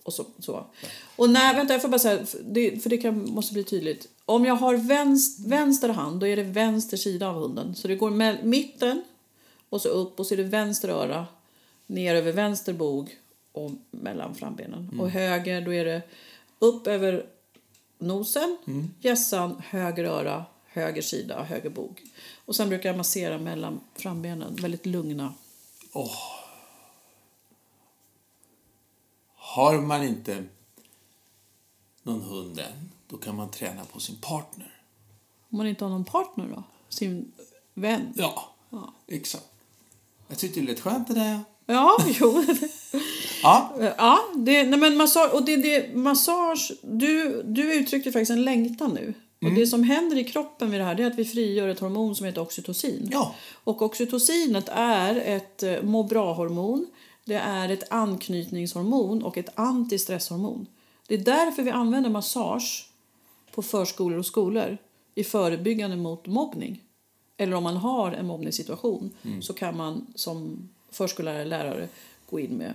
Och 0.03 0.13
så. 0.13 0.25
så. 0.39 0.65
Och 1.15 1.29
när, 1.29 1.53
vänta, 1.53 1.73
jag 1.73 1.81
får 1.81 1.89
bara 1.89 1.99
säga, 1.99 2.25
för 2.25 2.39
det, 2.43 2.83
för 2.83 2.89
det 2.89 2.97
kan, 2.97 3.31
måste 3.31 3.53
bli 3.53 3.63
tydligt. 3.63 4.07
Om 4.25 4.45
jag 4.45 4.55
har 4.55 4.75
vänster, 4.75 5.49
vänster 5.49 5.89
hand, 5.89 6.19
då 6.19 6.27
är 6.27 6.35
det 6.35 6.43
vänster 6.43 6.97
sida 6.97 7.27
av 7.27 7.35
hunden. 7.35 7.75
Så 7.75 7.87
det 7.87 7.95
går 7.95 8.09
med 8.09 8.45
mitten 8.45 9.03
och 9.69 9.81
så 9.81 9.89
upp 9.89 10.19
och 10.19 10.27
så 10.27 10.33
är 10.33 10.37
det 10.37 10.43
vänster 10.43 10.89
öra, 10.89 11.25
ner 11.87 12.15
över 12.15 12.31
vänster 12.31 12.73
bog 12.73 13.17
och 13.51 13.71
mellan 13.91 14.35
frambenen. 14.35 14.99
Och 14.99 15.09
höger, 15.09 15.61
då 15.61 15.73
är 15.73 15.85
det 15.85 16.01
upp 16.59 16.87
över 16.87 17.25
nosen, 17.99 18.57
hjässan, 18.99 19.61
höger 19.65 20.03
öra, 20.03 20.45
höger 20.65 21.01
sida, 21.01 21.43
höger 21.43 21.69
bog. 21.69 22.01
Och 22.45 22.55
sen 22.55 22.69
brukar 22.69 22.89
jag 22.89 22.97
massera 22.97 23.37
mellan 23.37 23.79
frambenen, 23.95 24.55
väldigt 24.55 24.85
lugna. 24.85 25.33
Har 29.57 29.81
man 29.81 30.03
inte 30.03 30.43
någon 32.03 32.21
hund 32.21 32.59
än, 32.59 32.91
då 33.07 33.17
kan 33.17 33.35
man 33.35 33.51
träna 33.51 33.85
på 33.85 33.99
sin 33.99 34.15
partner. 34.15 34.81
Om 35.49 35.57
man 35.57 35.67
inte 35.67 35.85
har 35.85 35.89
någon 35.89 36.05
partner 36.05 36.47
då? 36.55 36.63
Sin 36.89 37.31
vän? 37.73 38.13
Ja, 38.15 38.53
exakt. 39.07 39.45
Jag 40.27 40.37
tyckte 40.37 40.59
det 40.59 40.65
lät 40.65 40.79
skönt 40.79 41.07
det 41.07 41.13
där. 41.13 41.39
Ja, 41.65 41.97
jo. 42.19 42.43
Ja, 43.43 43.73
Ja, 43.97 44.19
det, 44.35 44.63
nej 44.63 44.79
men 44.79 44.97
massage, 44.97 45.33
och 45.33 45.45
det, 45.45 45.55
det, 45.55 45.95
massage 45.95 46.71
du, 46.81 47.43
du 47.43 47.73
uttryckte 47.73 48.11
faktiskt 48.11 48.31
en 48.31 48.43
längtan 48.43 48.93
nu. 48.93 49.13
Och 49.41 49.53
det 49.53 49.67
som 49.67 49.83
händer 49.83 50.17
i 50.17 50.23
kroppen 50.23 50.71
vid 50.71 50.79
det 50.79 50.83
här 50.83 50.95
det 50.95 51.03
är 51.03 51.07
att 51.07 51.15
vi 51.15 51.25
frigör 51.25 51.67
ett 51.67 51.79
hormon 51.79 52.15
som 52.15 52.25
heter 52.25 52.41
oxytocin. 52.41 53.09
Ja. 53.11 53.35
Och 53.63 53.81
oxytocinet 53.81 54.69
är 54.71 55.15
ett 55.15 55.63
eh, 55.63 55.81
må 55.81 56.03
bra-hormon, 56.03 56.87
det 57.27 57.35
är 57.35 57.69
ett 57.69 57.91
anknytningshormon 57.91 59.23
och 59.23 59.37
ett 59.37 59.59
antistresshormon. 59.59 60.67
Det 61.07 61.13
är 61.13 61.17
därför 61.17 61.63
vi 61.63 61.71
använder 61.71 62.09
massage 62.09 62.89
på 63.51 63.61
förskolor 63.61 64.19
och 64.19 64.25
skolor 64.25 64.77
i 65.15 65.23
förebyggande 65.23 65.95
mot 65.95 66.27
mobbning. 66.27 66.83
Eller 67.37 67.55
om 67.55 67.63
man 67.63 67.77
har 67.77 68.11
en 68.11 68.27
mobbningssituation 68.27 69.11
så 69.41 69.53
kan 69.53 69.77
man 69.77 70.07
som 70.15 70.69
förskollärare 70.91 71.45
lärare 71.45 71.87
gå 72.29 72.39
in 72.39 72.51
med 72.51 72.73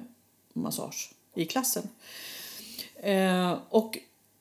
massage 0.52 1.12
i 1.34 1.44
klassen. 1.44 1.88
Eh, 2.96 3.58
och 3.68 3.98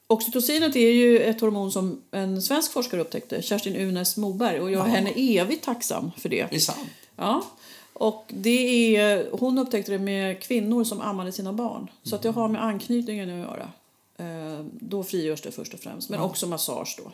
oxytocinet 0.08 0.76
är 0.76 0.92
ju 0.92 1.20
ett 1.20 1.42
hormon 1.42 1.72
som 1.72 2.02
en 2.12 2.42
svensk 2.42 2.72
forskare 2.72 3.02
upptäckte, 3.02 3.42
Kerstin 3.42 3.76
Unes 3.76 4.18
Moberg, 4.18 4.60
och 4.60 4.72
jag 4.72 4.88
är 4.88 4.92
henne 4.92 5.12
evigt 5.16 5.64
tacksam 5.64 6.12
för 6.18 6.30
det. 6.30 6.48
det 6.50 6.56
är 6.56 6.60
sant. 6.60 6.90
Ja. 7.16 7.44
Och 8.02 8.26
det 8.28 8.96
är, 8.96 9.30
hon 9.32 9.58
upptäckte 9.60 9.92
det 9.92 10.00
med 10.00 10.42
kvinnor 10.44 10.84
som 10.84 11.02
ammade 11.02 11.32
sina 11.32 11.54
barn. 11.54 11.88
Så 12.04 12.16
att 12.16 12.22
det 12.22 12.30
har 12.30 12.48
med 12.48 12.64
anknytningen 12.64 13.30
att 13.30 13.48
göra. 13.48 13.70
Eh, 14.18 14.66
då 14.80 15.04
frigörs 15.04 15.42
det 15.42 15.52
först 15.52 15.74
och 15.74 15.80
främst, 15.80 16.10
men 16.10 16.20
också 16.20 16.48
massage 16.48 17.00
då. 17.04 17.12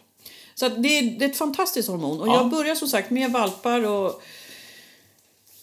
Så 0.55 0.69
det, 0.69 0.97
är, 0.97 1.19
det 1.19 1.25
är 1.25 1.29
ett 1.29 1.37
fantastiskt 1.37 1.89
hormon. 1.89 2.21
Och 2.21 2.27
Ja. 2.27 2.35
jag 2.35 2.49
börjar 2.49 2.75
som 2.75 2.87
sagt 2.87 3.09
med 3.09 3.31
valpar 3.31 3.87
och 3.87 4.21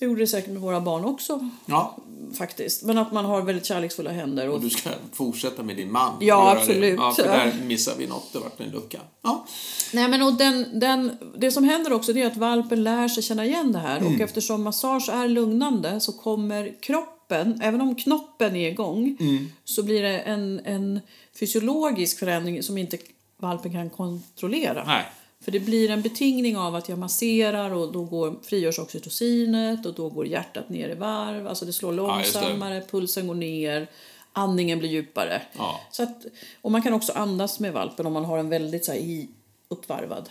jag 0.05 0.11
gjorde 0.11 0.23
det 0.23 0.27
säkert 0.27 0.51
med 0.51 0.63
våra 0.63 0.81
barn 0.81 1.05
också 1.05 1.49
Ja, 1.67 1.97
faktiskt. 2.39 2.83
Men 2.83 2.99
att 2.99 3.13
man 3.13 3.25
har 3.25 3.43
väldigt 3.43 3.65
kärleksfulla 3.67 4.11
händer. 4.11 4.49
Och 4.49 4.55
och 4.55 4.61
du 4.61 4.71
ska 4.71 4.91
fortsätta 5.13 5.63
med 5.63 5.77
din 5.77 5.93
man. 5.93 6.17
Ja, 6.21 6.57
absolut. 6.57 6.81
Det. 6.81 7.03
Ja, 7.03 7.13
för 7.13 7.23
där 7.23 7.53
missar 7.65 7.93
vi 7.99 8.07
något. 8.07 8.33
Det 8.33 8.39
vart 8.39 8.61
en 8.61 8.71
lucka. 8.71 9.01
Ja, 9.23 9.47
Nej, 9.93 10.09
men 10.09 10.23
och 10.23 10.35
den, 10.35 10.81
den, 10.81 11.19
det 11.37 11.51
som 11.51 11.65
händer 11.65 11.93
också 11.93 12.13
det 12.13 12.23
är 12.23 12.27
att 12.27 12.37
valpen 12.37 12.85
lär 12.85 13.09
sig 13.09 13.23
känna 13.23 13.45
igen 13.45 13.73
det 13.73 13.79
här. 13.79 14.07
Och 14.07 14.21
eftersom 14.21 14.63
massage 14.63 15.09
är 15.09 15.29
lugnande 15.29 16.01
så 16.01 16.13
kommer 16.13 16.75
kroppen, 16.81 17.61
även 17.63 17.81
om 17.81 17.95
knoppen 17.95 18.57
är 18.57 18.69
igång, 18.69 19.17
så 19.65 19.83
blir 19.83 20.03
det 20.03 20.19
en, 20.19 20.61
en 20.65 21.01
fysiologisk 21.41 22.19
förändring 22.19 22.63
som 22.63 22.79
inte 22.79 22.99
valpen 23.37 23.73
kan 23.73 23.91
kontrollera. 23.91 24.85
nej. 24.87 25.05
För 25.45 25.53
det 25.53 25.61
blir 25.61 25.91
en 25.91 26.03
betingning 26.03 26.57
av 26.57 26.75
att 26.75 26.89
jag 26.89 26.99
masserar 26.99 27.71
och 27.71 27.93
då 27.93 28.05
går, 28.05 28.37
frigörs 28.43 28.79
oxytocinet 28.79 29.87
och 29.87 29.95
då 29.95 30.09
går 30.09 30.27
hjärtat 30.27 30.69
ner 30.69 30.89
i 30.89 30.95
varv. 30.95 31.47
Alltså 31.49 31.65
det 31.65 31.73
slår 31.73 31.97
Ja, 31.97 32.19
just 32.21 32.35
det. 32.35 32.41
långsammare, 32.41 32.83
pulsen 32.91 33.27
går 33.27 33.35
ner, 33.35 33.87
andningen 34.33 34.79
blir 34.79 34.89
djupare. 34.89 35.43
Ja. 35.57 35.81
Så 35.91 36.03
att, 36.03 36.25
och 36.63 36.71
man 36.71 36.83
kan 36.83 36.93
också 36.93 37.13
andas 37.13 37.61
med 37.61 37.73
valpen 37.73 38.07
om 38.07 38.13
man 38.13 38.25
har 38.25 38.39
en 38.39 38.49
väldigt 38.49 38.85
så 38.85 38.93
här, 38.93 38.99
i, 38.99 39.29
uppvarvad. 39.69 40.29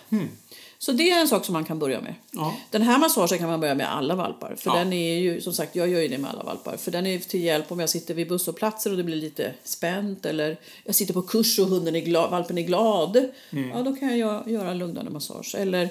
Så 0.86 0.92
det 0.92 1.10
är 1.10 1.22
en 1.22 1.28
sak 1.28 1.46
som 1.46 1.54
man 1.54 1.66
kan 1.66 1.80
börja 1.80 2.02
med. 2.02 2.16
Ja. 2.32 2.56
Den 2.72 2.82
här 2.82 3.00
massagen 3.00 3.40
kan 3.40 3.50
man 3.50 3.60
börja 3.60 3.76
med 3.76 3.94
alla 3.94 4.16
valpar. 4.16 4.56
För 4.58 4.70
Ja. 4.70 4.76
den 4.78 4.94
är 4.94 5.20
ju, 5.20 5.42
som 5.42 5.54
sagt, 5.54 5.76
jag 5.76 5.88
gör 5.90 6.02
ju 6.02 6.08
det 6.08 6.18
med 6.18 6.30
alla 6.32 6.44
valpar. 6.44 6.78
För 6.78 6.92
den 6.92 7.06
är 7.06 7.20
till 7.20 7.44
hjälp 7.44 7.72
om 7.72 7.80
jag 7.80 7.90
sitter 7.90 8.14
vid 8.14 8.28
busshållplatser 8.30 8.92
och 8.92 8.98
det 8.98 9.04
blir 9.04 9.16
lite 9.16 9.54
spänt. 9.64 10.26
Eller 10.26 10.58
jag 10.84 10.96
sitter 10.96 11.14
på 11.14 11.22
kurs 11.22 11.60
och 11.60 11.68
hunden 11.68 11.96
är 11.96 12.00
glad, 12.00 12.32
valpen 12.32 12.58
är 12.58 12.62
glad. 12.62 13.30
Ja, 13.74 13.82
då 13.84 13.96
kan 13.96 14.20
jag 14.20 14.50
göra, 14.50 14.72
en 14.72 14.78
lugnande 14.78 15.12
massage. 15.12 15.56
Eller 15.58 15.90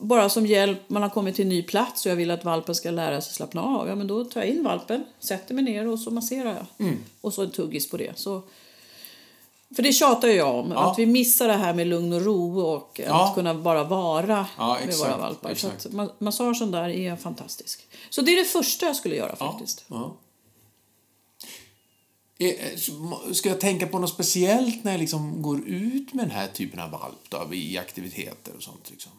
bara 0.00 0.28
som 0.28 0.46
hjälp, 0.46 0.78
man 0.86 1.02
har 1.02 1.10
kommit 1.10 1.34
till 1.34 1.42
en 1.44 1.48
ny 1.48 1.62
plats 1.62 2.06
och 2.06 2.12
jag 2.12 2.16
vill 2.16 2.30
att 2.30 2.44
valpen 2.44 2.74
ska 2.74 2.90
lära 2.90 3.20
sig 3.20 3.34
slappna 3.34 3.62
av. 3.62 3.88
Ja, 3.88 3.94
men 3.94 4.06
då 4.06 4.24
tar 4.24 4.40
jag 4.40 4.50
in 4.50 4.64
valpen, 4.64 5.04
sätter 5.20 5.54
mig 5.54 5.64
ner 5.64 5.88
och 5.88 5.98
så 5.98 6.10
masserar 6.10 6.66
jag. 6.78 6.96
Och 7.20 7.34
så 7.34 7.42
en 7.42 7.50
tuggis 7.50 7.90
på 7.90 7.96
det. 7.96 8.18
Så, 8.18 8.42
för 9.76 9.82
det 9.82 9.92
tjatar 9.92 10.28
jag 10.28 10.54
om, 10.54 10.70
Ja. 10.70 10.90
att 10.90 10.98
vi 10.98 11.06
missar 11.06 11.48
det 11.48 11.54
här 11.54 11.74
med 11.74 11.86
lugn 11.86 12.12
och 12.12 12.22
ro 12.22 12.60
och 12.60 13.00
Ja. 13.06 13.28
att 13.28 13.34
kunna 13.34 13.54
bara 13.54 13.84
vara 13.84 14.46
Ja, 14.58 14.74
med 14.80 14.88
exakt, 14.88 15.08
våra 15.10 15.18
valpar. 15.18 15.50
exakt. 15.50 15.82
Så 15.82 15.88
att 15.88 15.94
ma- 15.94 16.12
massagen 16.18 16.70
där 16.70 16.88
är 16.88 17.16
fantastisk. 17.16 17.86
Så 18.10 18.22
det 18.22 18.32
är 18.32 18.36
det 18.36 18.44
första 18.44 18.86
jag 18.86 18.96
skulle 18.96 19.16
göra 19.16 19.36
faktiskt. 19.36 19.84
Eh, 22.38 22.76
så- 22.76 23.34
Ska 23.34 23.48
jag 23.48 23.60
tänka 23.60 23.86
på 23.86 23.98
något 23.98 24.10
speciellt 24.10 24.84
när 24.84 24.92
jag 24.92 24.98
liksom 25.00 25.42
går 25.42 25.68
ut 25.68 26.14
med 26.14 26.24
den 26.24 26.30
här 26.30 26.46
typen 26.46 26.80
av 26.80 26.90
valp 26.90 27.18
då, 27.28 27.54
i 27.54 27.78
aktiviteter 27.78 28.52
och 28.56 28.62
sånt? 28.62 28.90
Liksom? 28.90 29.12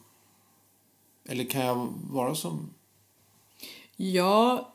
Eller 1.29 1.43
kan 1.43 1.61
jag 1.65 1.93
vara 2.11 2.35
som... 2.35 2.69
Ja, 3.95 4.71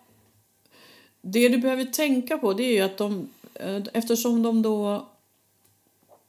det 1.22 1.48
du 1.48 1.58
behöver 1.58 1.84
tänka 1.84 2.38
på 2.38 2.52
det 2.54 2.62
är 2.64 2.72
ju 2.72 2.80
att 2.80 2.98
de, 2.98 3.28
eh, 3.54 3.82
eftersom 3.92 4.42
de 4.42 4.62
då 4.62 5.08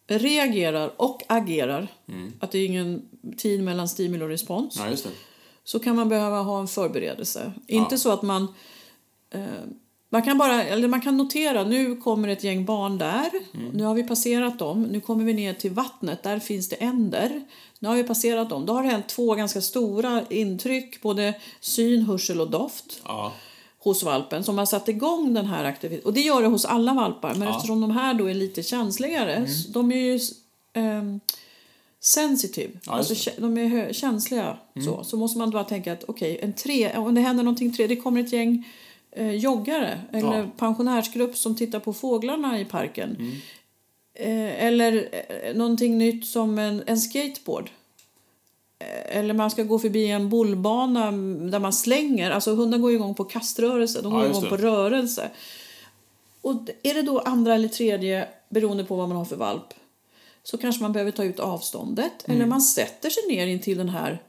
reagerar 0.08 1.02
och 1.02 1.24
agerar, 1.28 1.88
att 2.40 2.52
det 2.52 2.58
är 2.58 2.66
ingen 2.66 3.02
tid 3.38 3.64
mellan 3.64 3.88
stimuli 3.88 4.24
och 4.24 4.30
respons, 4.30 4.76
Ja, 4.78 5.12
så 5.64 5.80
kan 5.80 5.96
man 5.96 6.10
behöva 6.10 6.42
ha 6.42 6.60
en 6.60 6.68
förberedelse. 6.68 7.52
Inte 7.68 7.98
så 7.98 8.12
att 8.12 8.22
man... 8.22 8.48
Eh, 9.30 9.46
man 10.10 10.22
kan 10.22 10.38
bara, 10.38 10.64
eller 10.64 10.88
man 10.88 11.02
kan 11.02 11.18
notera, 11.18 11.64
nu 11.64 11.96
kommer 11.96 12.28
ett 12.28 12.44
gäng 12.44 12.66
barn 12.66 12.98
där. 12.98 13.30
Nu 13.74 13.84
har 13.84 13.94
vi 13.94 14.04
passerat 14.04 14.60
dem. 14.60 14.84
Nu 14.84 15.02
kommer 15.02 15.26
vi 15.26 15.34
ner 15.34 15.54
till 15.54 15.72
vattnet. 15.72 16.24
Där 16.24 16.40
finns 16.40 16.70
det 16.70 16.76
änder. 16.76 17.42
Nu 17.80 17.88
har 17.90 17.96
vi 17.96 18.04
passerat 18.04 18.50
dem. 18.50 18.66
Då 18.66 18.74
har 18.74 18.84
det 18.84 18.90
hänt 18.90 19.08
två 19.08 19.36
ganska 19.36 19.62
stora 19.62 20.24
intryck, 20.30 21.02
både 21.02 21.34
syn, 21.60 22.02
hörsel 22.02 22.42
och 22.42 22.50
doft 22.52 23.02
Ja. 23.04 23.34
Hos 23.80 24.04
valpen 24.04 24.44
som 24.44 24.58
har 24.58 24.66
satt 24.66 24.90
igång 24.90 25.34
den 25.34 25.46
här 25.46 25.64
aktiviteten. 25.64 26.06
Och 26.08 26.14
det 26.14 26.22
gör 26.22 26.42
det 26.42 26.48
hos 26.48 26.66
alla 26.66 26.94
valpar. 26.94 27.36
Men 27.36 27.48
eftersom 27.48 27.82
de 27.82 27.92
här 27.92 28.14
då 28.14 28.30
är 28.30 28.34
lite 28.34 28.64
känsligare, 28.64 29.36
Mm. 29.36 29.50
de 29.70 29.92
är 29.92 29.96
ju 29.96 30.20
ehm, 30.74 31.20
sensitive, 32.00 32.72
Ja, 32.86 32.92
alltså. 32.94 33.30
Mm. 33.40 33.56
de 33.56 33.62
är 33.76 33.94
känsliga. 33.94 34.58
Så, 34.86 35.04
så 35.04 35.18
måste 35.18 35.38
man 35.40 35.50
bara 35.50 35.64
tänka 35.64 35.94
att 35.94 36.04
okej, 36.08 36.40
en 36.42 36.54
tre, 36.54 36.96
om 36.98 37.16
det 37.16 37.22
händer 37.22 37.44
någonting 37.44 37.74
tre, 37.74 37.88
det 37.88 37.96
kommer 37.96 38.22
ett 38.22 38.34
gäng 38.34 38.68
eh, 39.12 39.32
joggare 39.32 40.02
eller 40.14 40.38
Ja. 40.38 40.46
pensionärsgrupp 40.58 41.38
som 41.38 41.56
tittar 41.56 41.80
på 41.80 41.94
fåglarna 41.94 42.60
i 42.60 42.66
parken. 42.66 43.16
Mm. 43.20 43.32
Eh, 44.14 44.64
eller 44.66 45.10
eh, 45.12 45.56
någonting 45.56 45.98
nytt 45.98 46.26
som 46.28 46.60
en, 46.60 46.84
en 46.88 46.98
skateboard. 46.98 47.70
Eh, 48.80 49.18
Eller 49.18 49.34
man 49.34 49.52
ska 49.52 49.64
gå 49.64 49.80
förbi 49.80 50.08
en 50.12 50.30
bollbana 50.30 51.12
där 51.52 51.60
man 51.60 51.74
slänger. 51.74 52.32
Alltså 52.32 52.56
hundar 52.56 52.78
går 52.78 52.92
igång 52.92 53.14
på 53.16 53.24
kaströrelse, 53.24 54.02
de 54.02 54.12
Ja, 54.14 54.18
går 54.20 54.28
just 54.28 54.40
igång 54.40 54.50
på 54.50 54.58
rörelse. 54.58 55.30
Och 56.42 56.54
är 56.84 56.94
det 56.94 57.02
då 57.02 57.20
andra 57.20 57.56
eller 57.56 57.68
tredje, 57.68 58.28
beroende 58.50 58.84
på 58.84 58.96
vad 58.96 59.08
man 59.10 59.18
har 59.18 59.26
för 59.26 59.36
valp, 59.36 59.74
så 60.44 60.58
kanske 60.58 60.82
man 60.82 60.94
behöver 60.94 61.12
ta 61.12 61.24
ut 61.24 61.40
avståndet. 61.40 62.12
Eller 62.26 62.36
Mm. 62.36 62.50
man 62.50 62.62
sätter 62.62 63.10
sig 63.10 63.24
ner 63.28 63.48
in 63.48 63.60
till 63.60 63.78
den 63.78 63.90
här, 63.90 64.22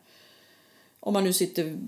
om 1.01 1.13
man 1.13 1.25
nu 1.25 1.33
sitter, 1.33 1.79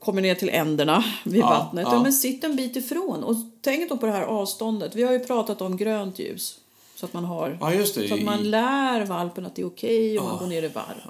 kommer 0.00 0.22
ner 0.22 0.34
till 0.34 0.48
änderna 0.48 1.04
vid 1.24 1.40
Ja, 1.40 1.48
vattnet. 1.48 1.86
Ja. 1.90 1.94
ja. 1.94 2.02
men 2.02 2.12
sitt 2.12 2.44
en 2.44 2.56
bit 2.56 2.76
ifrån. 2.76 3.24
Och 3.24 3.36
tänk 3.60 3.88
då 3.90 3.96
på 3.96 4.06
det 4.06 4.12
här 4.12 4.22
avståndet. 4.22 4.94
Vi 4.94 5.02
har 5.02 5.12
ju 5.12 5.18
pratat 5.18 5.60
om 5.60 5.76
grönt 5.76 6.18
ljus. 6.18 6.58
Så 6.96 7.06
att 7.06 7.12
man 7.12 7.24
har 7.24 7.58
Ja, 7.60 7.84
så 7.86 8.14
att 8.14 8.22
man 8.22 8.50
lär 8.50 9.04
valpen 9.06 9.46
att 9.46 9.54
det 9.54 9.62
är 9.62 9.66
okej 9.66 10.18
om 10.18 10.24
man 10.24 10.34
Ja. 10.34 10.40
går 10.40 10.46
ner 10.46 10.62
i 10.62 10.68
varv. 10.68 11.02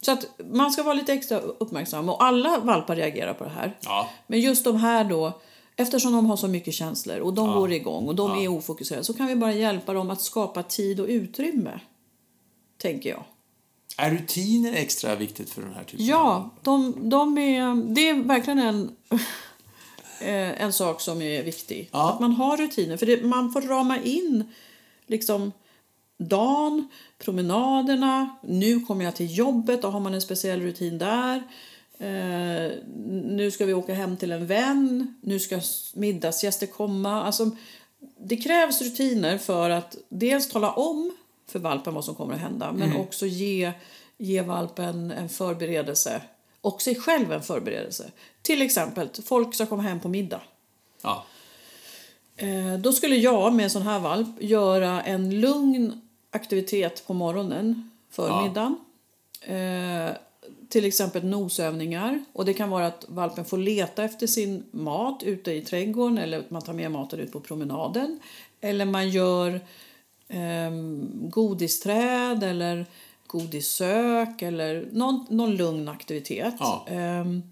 Ja. 0.00 0.04
Så 0.04 0.12
att 0.12 0.40
man 0.52 0.72
ska 0.72 0.82
vara 0.82 0.94
lite 0.94 1.12
extra 1.12 1.38
uppmärksam. 1.38 2.08
Och 2.08 2.24
alla 2.24 2.58
valpar 2.58 2.96
reagerar 2.96 3.34
på 3.34 3.44
det 3.44 3.50
här. 3.50 3.76
Ja. 3.80 4.10
Men 4.26 4.40
just 4.40 4.64
de 4.64 4.76
här 4.76 5.04
då, 5.04 5.40
eftersom 5.76 6.12
de 6.12 6.26
har 6.26 6.36
så 6.36 6.48
mycket 6.48 6.74
känslor 6.74 7.18
och 7.18 7.34
de 7.34 7.54
går 7.54 7.72
igång 7.72 8.08
och 8.08 8.14
de 8.14 8.44
är 8.44 8.48
ofokuserade 8.48 9.04
så 9.04 9.14
kan 9.14 9.26
vi 9.26 9.36
bara 9.36 9.52
hjälpa 9.52 9.92
dem 9.92 10.10
att 10.10 10.20
skapa 10.20 10.62
tid 10.62 11.00
och 11.00 11.06
utrymme. 11.08 11.80
Tänker 12.78 13.10
jag. 13.10 13.24
Är 13.96 14.10
rutiner 14.10 14.72
extra 14.72 15.14
viktigt 15.14 15.50
för 15.50 15.62
den 15.62 15.72
här 15.72 15.84
typen 15.84 16.00
av 16.00 16.08
Ja, 16.08 16.50
de, 16.62 16.94
de 17.08 17.38
är, 17.38 17.94
det 17.94 18.08
är 18.08 18.14
verkligen 18.14 18.58
en, 18.58 18.96
eh, 20.20 20.62
en 20.62 20.72
sak 20.72 21.00
som 21.00 21.22
är 21.22 21.42
viktig. 21.42 21.88
Ja. 21.92 22.12
Att 22.12 22.20
man 22.20 22.32
har 22.32 22.56
rutiner. 22.56 22.96
För 22.96 23.06
det, 23.06 23.24
man 23.24 23.52
får 23.52 23.60
rama 23.60 23.98
in 24.02 24.52
liksom 25.06 25.52
dagen, 26.18 26.88
promenaderna. 27.18 28.36
Nu 28.42 28.80
kommer 28.80 29.04
jag 29.04 29.16
till 29.16 29.38
jobbet, 29.38 29.82
då 29.82 29.88
har 29.88 30.00
man 30.00 30.14
en 30.14 30.20
speciell 30.20 30.60
rutin 30.60 30.98
där. 30.98 31.42
Eh, 31.98 32.72
nu 33.06 33.50
ska 33.50 33.66
vi 33.66 33.74
åka 33.74 33.94
hem 33.94 34.16
till 34.16 34.32
en 34.32 34.46
vän. 34.46 35.14
Nu 35.20 35.38
ska 35.38 35.60
middagsgäster 35.94 36.66
komma. 36.66 37.22
Alltså, 37.22 37.50
det 38.18 38.36
krävs 38.36 38.82
rutiner 38.82 39.38
för 39.38 39.70
att 39.70 39.96
dels 40.08 40.48
tala 40.48 40.72
om 40.72 41.12
för 41.46 41.58
valpen 41.58 41.94
vad 41.94 42.04
som 42.04 42.14
kommer 42.14 42.34
att 42.34 42.40
hända 42.40 42.72
men 42.72 42.96
också 42.96 43.26
ge, 43.26 43.72
ge 44.18 44.42
valpen 44.42 45.10
en 45.10 45.28
förberedelse 45.28 46.20
och 46.60 46.82
sig 46.82 46.94
själv 46.94 47.32
en 47.32 47.42
förberedelse. 47.42 48.10
Till 48.42 48.62
exempel, 48.62 49.08
folk 49.24 49.54
ska 49.54 49.66
komma 49.66 49.82
hem 49.82 50.00
på 50.00 50.08
middag. 50.08 50.40
Ja. 51.02 51.24
Eh, 52.36 52.74
då 52.78 52.92
skulle 52.92 53.16
jag 53.16 53.54
med 53.54 53.64
en 53.64 53.70
sån 53.70 53.82
här 53.82 53.98
valp 53.98 54.42
göra 54.42 55.02
en 55.02 55.40
lugn 55.40 56.07
aktivitet 56.30 57.06
på 57.06 57.14
morgonen 57.14 57.90
för 58.10 58.28
Ja. 58.28 58.76
Eh, 59.54 60.10
till 60.68 60.84
exempel 60.84 61.24
nosövningar. 61.24 62.24
Och 62.32 62.44
det 62.44 62.54
kan 62.54 62.70
vara 62.70 62.86
att 62.86 63.04
valpen 63.08 63.44
får 63.44 63.58
leta 63.58 64.04
efter 64.04 64.26
sin 64.26 64.64
mat 64.70 65.22
ute 65.22 65.52
i 65.52 65.60
trädgården 65.60 66.18
eller 66.18 66.38
att 66.38 66.50
man 66.50 66.62
tar 66.62 66.72
med 66.72 66.90
maten 66.90 67.20
ut 67.20 67.32
på 67.32 67.40
promenaden. 67.40 68.20
Eller 68.60 68.84
man 68.84 69.08
gör 69.10 69.60
ehm, 70.28 71.10
godisträd 71.30 72.42
eller 72.42 72.86
godissök 73.26 74.42
eller 74.42 74.88
någon, 74.92 75.26
någon 75.30 75.56
lugn 75.56 75.88
aktivitet. 75.88 76.54
Ja. 76.58 76.86
Ehm, 76.88 77.42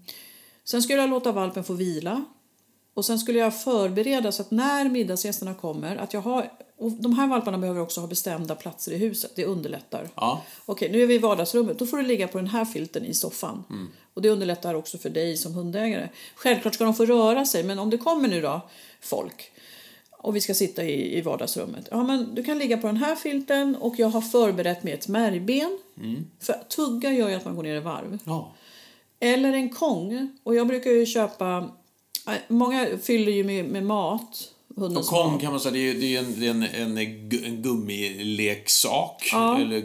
sen 0.63 0.81
skulle 0.81 0.99
jag 0.99 1.09
låta 1.09 1.31
valpen 1.31 1.63
få 1.63 1.73
vila. 1.73 2.25
Och 2.93 3.05
sen 3.05 3.19
skulle 3.19 3.39
jag 3.39 3.61
förbereda 3.61 4.31
så 4.31 4.41
att 4.41 4.51
när 4.51 4.89
middagsgästerna 4.89 5.53
kommer 5.53 5.95
att 5.95 6.13
jag 6.13 6.21
har 6.21 6.51
och 6.77 6.91
de 6.91 7.13
här 7.13 7.27
valparna 7.27 7.57
behöver 7.57 7.81
också 7.81 8.01
ha 8.01 8.07
bestämda 8.07 8.55
platser 8.55 8.91
i 8.91 8.97
huset. 8.97 9.31
Det 9.35 9.45
underlättar. 9.45 10.09
Ja. 10.15 10.43
Okej, 10.65 10.91
nu 10.91 11.01
är 11.01 11.07
vi 11.07 11.15
i 11.15 11.17
vardagsrummet. 11.17 11.79
Då 11.79 11.85
får 11.85 11.97
du 11.97 12.03
ligga 12.03 12.27
på 12.27 12.37
den 12.37 12.47
här 12.47 12.65
filten 12.65 13.05
i 13.05 13.13
soffan. 13.13 13.63
Mm. 13.69 13.87
Och 14.13 14.21
det 14.21 14.29
underlättar 14.29 14.73
också 14.73 14.97
för 14.97 15.09
dig 15.09 15.37
som 15.37 15.53
hundägare. 15.53 16.09
Självklart 16.35 16.73
ska 16.73 16.83
de 16.83 16.93
få 16.93 17.05
röra 17.05 17.45
sig, 17.45 17.63
men 17.63 17.79
om 17.79 17.89
det 17.89 17.97
kommer 17.97 18.27
nu 18.27 18.41
då 18.41 18.61
folk 19.01 19.51
och 20.27 20.35
vi 20.35 20.41
ska 20.41 20.53
sitta 20.53 20.83
i, 20.83 21.17
i 21.17 21.21
vardagsrummet. 21.21 21.87
Ja, 21.91 22.03
men 22.03 22.35
du 22.35 22.43
kan 22.43 22.59
ligga 22.59 22.77
på 22.77 22.87
den 22.87 22.97
här 22.97 23.15
filten 23.15 23.75
och 23.75 23.95
jag 23.97 24.07
har 24.07 24.21
förberett 24.21 24.83
med 24.83 24.93
ett 24.93 25.07
märgben. 25.07 25.79
Mm. 25.97 26.25
För 26.39 26.53
tugga 26.53 27.11
gör 27.11 27.29
ju 27.29 27.35
att 27.35 27.45
man 27.45 27.55
går 27.55 27.63
ner 27.63 27.75
i 27.75 27.79
varv. 27.79 28.19
Ja. 28.23 28.55
Eller 29.19 29.53
en 29.53 29.69
kong. 29.69 30.37
Och 30.43 30.55
jag 30.55 30.67
brukar 30.67 30.91
ju 30.91 31.05
köpa... 31.05 31.69
äh, 32.27 32.33
Många 32.47 32.87
fyller 33.01 33.31
ju 33.31 33.43
med, 33.43 33.65
med 33.65 33.83
mat. 33.83 34.53
Och 34.77 34.83
Hundens 34.83 35.09
kom 35.09 35.39
kan 35.39 35.51
man 35.51 35.59
säga, 35.59 35.71
det 35.73 35.79
är, 35.89 35.93
det 35.93 36.15
är 36.15 36.19
en, 36.19 36.39
det 36.39 36.47
är 36.47 36.51
en, 36.51 36.63
en, 36.63 36.97
en 37.45 37.61
gummileksak. 37.61 39.29
Ja. 39.31 39.59
Eller, 39.61 39.77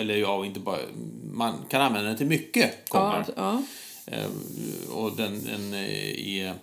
eller 0.00 0.16
ja, 0.16 0.46
inte 0.46 0.60
bara... 0.60 0.78
Man 1.32 1.54
kan 1.68 1.82
använda 1.82 2.08
den 2.08 2.16
till 2.18 2.26
mycket, 2.26 2.70
Ja, 2.92 3.00
kommer. 3.00 3.26
ja. 3.36 3.62
Eh, 4.06 4.26
och 4.92 5.16
den, 5.16 5.44
den 5.44 5.74
eh, 5.74 6.28
är, 6.40 6.54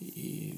är 0.00 0.52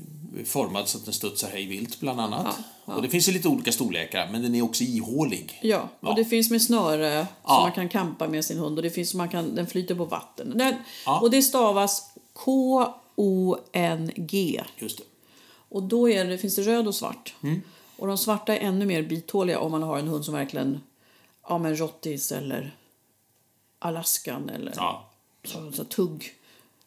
formad 0.45 0.89
så 0.89 0.99
att 0.99 1.05
den 1.05 1.15
studsar 1.15 1.49
hej 1.53 1.67
vilt, 1.67 2.01
bland 2.01 2.21
annat. 2.21 2.47
Ja, 2.59 2.65
ja. 2.87 2.95
Och 2.95 3.03
det 3.03 3.09
finns 3.09 3.29
ju 3.29 3.33
lite 3.33 3.49
olika 3.49 3.73
storlekar, 3.73 4.29
men 4.33 4.43
den 4.43 4.55
är 4.55 4.63
också 4.63 4.85
ihålig. 4.85 5.59
Ja, 5.63 5.89
och 6.01 6.09
Ja. 6.09 6.15
det 6.15 6.25
finns 6.25 6.51
med 6.51 6.63
snöre 6.63 7.15
Ja. 7.15 7.27
som 7.47 7.63
man 7.63 7.73
kan 7.73 7.89
kampa 7.89 8.29
med 8.29 8.45
sin 8.45 8.59
hund 8.59 8.79
och 8.79 8.83
det 8.83 8.91
finns 8.91 9.11
som 9.11 9.19
man 9.19 9.29
kan, 9.29 9.55
den 9.55 9.67
flyter 9.67 9.95
på 9.95 10.05
vatten. 10.05 10.53
Den, 10.59 10.75
Ja. 11.07 11.21
Och 11.21 11.31
det 11.31 11.43
stavas 11.43 12.03
K-O-N-G. 13.27 14.63
Just 14.79 14.99
det. 14.99 15.05
Och 15.77 15.83
då 15.83 16.09
är 16.11 16.25
det, 16.25 16.39
finns 16.39 16.57
det 16.57 16.63
röd 16.63 16.87
och 16.89 16.95
svart. 16.95 17.35
Mm. 17.43 17.63
Och 17.97 18.07
de 18.07 18.19
svarta 18.19 18.57
är 18.57 18.61
ännu 18.61 18.87
mer 18.87 19.03
bitåliga 19.03 19.59
om 19.61 19.71
man 19.73 19.83
har 19.83 19.99
en 19.99 20.09
hund 20.09 20.25
som 20.25 20.35
verkligen, 20.35 20.81
ja 21.49 21.59
men 21.59 21.77
rottis 21.81 22.33
eller 22.33 22.75
alaskan 23.79 24.49
eller 24.51 24.73
Ja. 24.77 25.11
så, 25.45 25.73
så 25.73 25.85
tugg. 25.85 26.35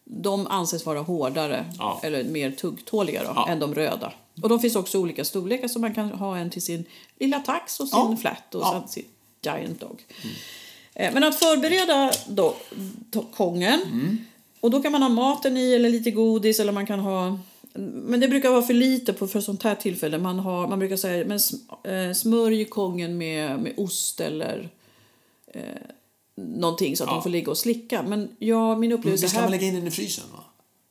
De 0.04 0.48
anses 0.48 0.86
vara 0.86 1.00
hårdare 1.02 1.66
Ja. 1.80 2.00
eller 2.04 2.24
mer 2.24 2.52
tuggtåliga 2.52 3.24
då, 3.24 3.32
Ja. 3.36 3.48
än 3.50 3.60
de 3.60 3.76
röda. 3.76 4.14
Och 4.42 4.50
de 4.50 4.60
finns 4.60 4.76
också 4.76 5.00
olika 5.00 5.26
storlekar 5.26 5.68
så 5.68 5.80
man 5.80 5.94
kan 5.96 6.10
ha 6.12 6.38
en 6.38 6.50
till 6.50 6.62
sin 6.62 6.86
lilla 7.20 7.40
tax 7.40 7.80
och 7.80 7.88
sin 7.88 8.00
Ja. 8.00 8.18
flat 8.22 8.56
och 8.56 8.62
Ja. 8.62 8.72
sen 8.72 8.88
sin 8.88 9.06
giant 9.42 9.80
dog. 9.80 10.06
Eh, 10.94 11.14
Men 11.14 11.24
att 11.24 11.36
förbereda 11.40 12.12
då, 12.28 12.56
kongen. 13.36 13.80
Och 14.60 14.72
då 14.72 14.82
kan 14.82 14.92
man 14.92 15.02
ha 15.02 15.10
maten 15.10 15.58
i 15.58 15.74
eller 15.74 15.90
lite 15.90 16.12
godis 16.12 16.60
eller 16.60 16.72
man 16.72 16.86
kan 16.86 17.00
ha... 17.00 17.40
Men 17.82 18.20
det 18.20 18.28
brukar 18.28 18.50
vara 18.52 18.62
för 18.62 18.74
lite 18.74 19.14
på 19.14 19.28
för 19.28 19.42
sånt 19.42 19.64
här 19.64 19.76
tillfälle. 19.76 20.18
Man, 20.18 20.40
har, 20.40 20.68
man 20.68 20.80
brukar 20.80 20.98
säga 20.98 21.26
men 21.26 21.40
eh, 22.10 22.14
smörj 22.14 22.66
kongen 22.66 23.18
med, 23.18 23.60
med 23.60 23.74
ost 23.78 24.20
eller 24.22 24.70
eh, 25.54 25.62
någonting 26.36 26.98
så 26.98 27.04
att 27.04 27.10
Ja. 27.10 27.14
de 27.14 27.24
får 27.24 27.30
ligga 27.30 27.52
och 27.52 27.58
slicka. 27.58 28.04
Men 28.04 28.30
ja, 28.40 28.76
min 28.78 28.92
upplevelse 28.92 29.26
Visst 29.26 29.34
kan 29.36 29.44
här... 29.44 29.50
man 29.50 29.58
lägga 29.60 29.68
in 29.68 29.76
den 29.76 29.88
i 29.88 29.92
frysen? 29.92 30.24
Va? 30.32 30.44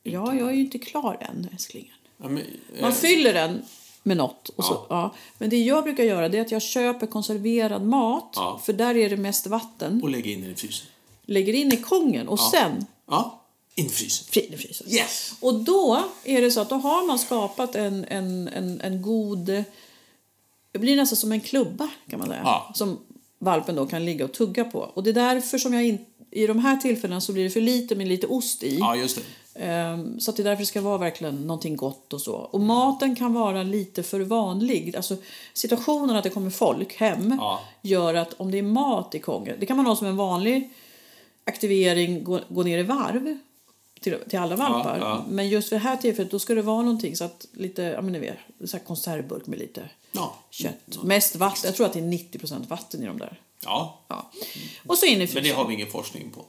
Ja, 0.03 0.35
jag 0.35 0.49
är 0.49 0.53
ju 0.53 0.61
inte 0.61 0.79
klar 0.79 1.17
än, 1.21 1.47
älsklingen. 1.51 1.93
Ja, 2.17 2.29
men, 2.29 2.43
Man 2.81 2.89
eh, 2.89 2.95
fyller 2.95 3.33
den 3.33 3.61
med 4.03 4.17
något. 4.17 4.49
Och 4.49 4.63
så, 4.65 4.73
Ja. 4.73 4.85
ja. 4.89 5.15
Men 5.37 5.49
det 5.49 5.57
jag 5.57 5.83
brukar 5.83 6.03
göra 6.03 6.29
det 6.29 6.37
är 6.37 6.41
att 6.41 6.51
jag 6.51 6.61
köper 6.61 7.07
konserverad 7.07 7.85
mat. 7.85 8.33
Ja. 8.35 8.61
För 8.63 8.73
där 8.73 8.97
är 8.97 9.09
det 9.09 9.17
mest 9.17 9.47
vatten. 9.47 10.03
och 10.03 10.09
lägga 10.09 10.31
in 10.31 10.41
den 10.41 10.51
i 10.51 10.55
frysen. 10.55 10.87
Lägger 11.25 11.53
in 11.53 11.73
i 11.73 11.77
kongen 11.77 12.27
och 12.27 12.39
sen 12.39 12.85
Ja, 13.07 13.38
in 13.79 13.85
i 13.85 13.89
frysen. 13.89 14.25
fryser. 14.57 14.89
Yes! 14.89 15.33
Och 15.39 15.53
då 15.63 16.03
är 16.23 16.41
det 16.41 16.51
så 16.51 16.59
att 16.61 16.69
då 16.69 16.75
har 16.75 17.07
man 17.07 17.19
skapat 17.19 17.75
en, 17.75 18.05
en, 18.05 18.47
en, 18.47 18.81
en 18.81 19.01
god... 19.01 19.63
Det 20.71 20.79
blir 20.79 20.95
nästan 20.95 21.17
som 21.17 21.31
en 21.31 21.41
klubba 21.41 21.89
kan 22.09 22.19
man 22.19 22.27
säga. 22.27 22.41
Ja. 22.43 22.71
Som 22.75 22.99
valpen 23.39 23.75
då 23.75 23.85
kan 23.85 24.05
ligga 24.05 24.25
och 24.25 24.33
tugga 24.33 24.63
på. 24.63 24.79
Och 24.79 25.03
det 25.03 25.09
är 25.09 25.13
därför 25.13 25.57
som 25.57 25.73
jag 25.73 25.85
in, 25.85 26.05
i 26.31 26.47
de 26.47 26.59
här 26.59 26.77
tillfällena 26.77 27.21
så 27.21 27.33
blir 27.33 27.43
det 27.43 27.49
för 27.49 27.61
lite 27.61 27.95
med 27.95 28.07
lite 28.07 28.27
ost 28.27 28.63
i. 28.63 28.77
Ja, 28.79 28.95
just 28.95 29.15
det. 29.17 29.21
Ehm, 29.65 30.19
Så 30.19 30.31
att 30.31 30.37
det 30.37 30.43
är 30.43 30.43
därför 30.43 30.61
det 30.61 30.65
ska 30.67 30.81
vara 30.81 30.97
verkligen 30.97 31.35
någonting 31.35 31.75
gott 31.75 32.13
och 32.13 32.21
så. 32.21 32.33
Och 32.33 32.59
maten 32.59 33.15
kan 33.15 33.33
vara 33.33 33.63
lite 33.63 34.03
för 34.03 34.19
vanlig. 34.19 34.95
Alltså 34.95 35.17
situationen 35.53 36.15
att 36.15 36.23
det 36.23 36.29
kommer 36.29 36.49
folk 36.49 36.95
hem 36.95 37.35
Ja. 37.39 37.59
gör 37.81 38.13
att 38.13 38.33
om 38.33 38.51
det 38.51 38.57
är 38.57 38.63
mat 38.63 39.15
i 39.15 39.19
kongen, 39.19 39.55
det 39.59 39.65
kan 39.65 39.77
man 39.77 39.85
ha 39.85 39.95
som 39.95 40.07
en 40.07 40.17
vanlig 40.17 40.69
aktivering, 41.43 42.23
gå, 42.23 42.39
gå 42.49 42.63
ner 42.63 42.77
i 42.77 42.83
varv 42.83 43.37
till, 43.99 44.17
till 44.29 44.39
alla 44.39 44.55
valpar. 44.55 44.97
ja. 44.99 45.25
Men 45.29 45.49
just 45.49 45.69
för 45.69 45.75
det 45.75 45.81
här 45.81 45.97
tillfället 45.97 46.31
då 46.31 46.39
ska 46.39 46.55
det 46.55 46.61
vara 46.61 46.81
någonting 46.81 47.15
så 47.15 47.23
att 47.23 47.45
lite, 47.53 47.81
ja 47.81 48.01
men 48.01 48.11
ni 48.13 48.19
vet, 48.19 48.37
så 48.65 48.77
här 48.77 48.83
konservburk 48.85 49.47
med 49.47 49.59
lite 49.59 49.89
Ja. 50.11 50.35
kött. 50.49 51.03
Mest 51.03 51.35
vatten, 51.35 51.61
jag 51.63 51.75
tror 51.75 51.85
att 51.85 51.93
det 51.93 51.99
är 51.99 52.03
90% 52.03 52.67
vatten 52.67 53.03
i 53.03 53.05
de 53.05 53.17
där. 53.19 53.39
Ja, 53.65 53.99
Ja. 54.07 54.31
Och 54.87 54.97
så 54.97 55.05
in 55.05 55.21
i 55.21 55.29
men 55.33 55.43
det 55.43 55.49
har 55.51 55.67
vi 55.67 55.73
ingen 55.73 55.91
forskning 55.91 56.29
på. 56.31 56.45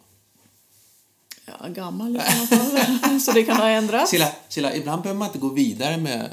Ja, 1.47 1.69
gammal 1.69 2.17
i 2.17 2.19
alla 2.19 2.47
fall. 2.47 3.21
så 3.21 3.33
det 3.33 3.45
kan 3.45 3.57
ha 3.57 3.69
ändrats. 3.69 4.11
Silla, 4.11 4.29
Silla 4.49 4.75
ibland 4.75 5.03
behöver 5.03 5.19
man 5.19 5.29
inte 5.29 5.39
gå 5.39 5.49
vidare 5.49 5.97
med... 5.97 6.19
med 6.19 6.31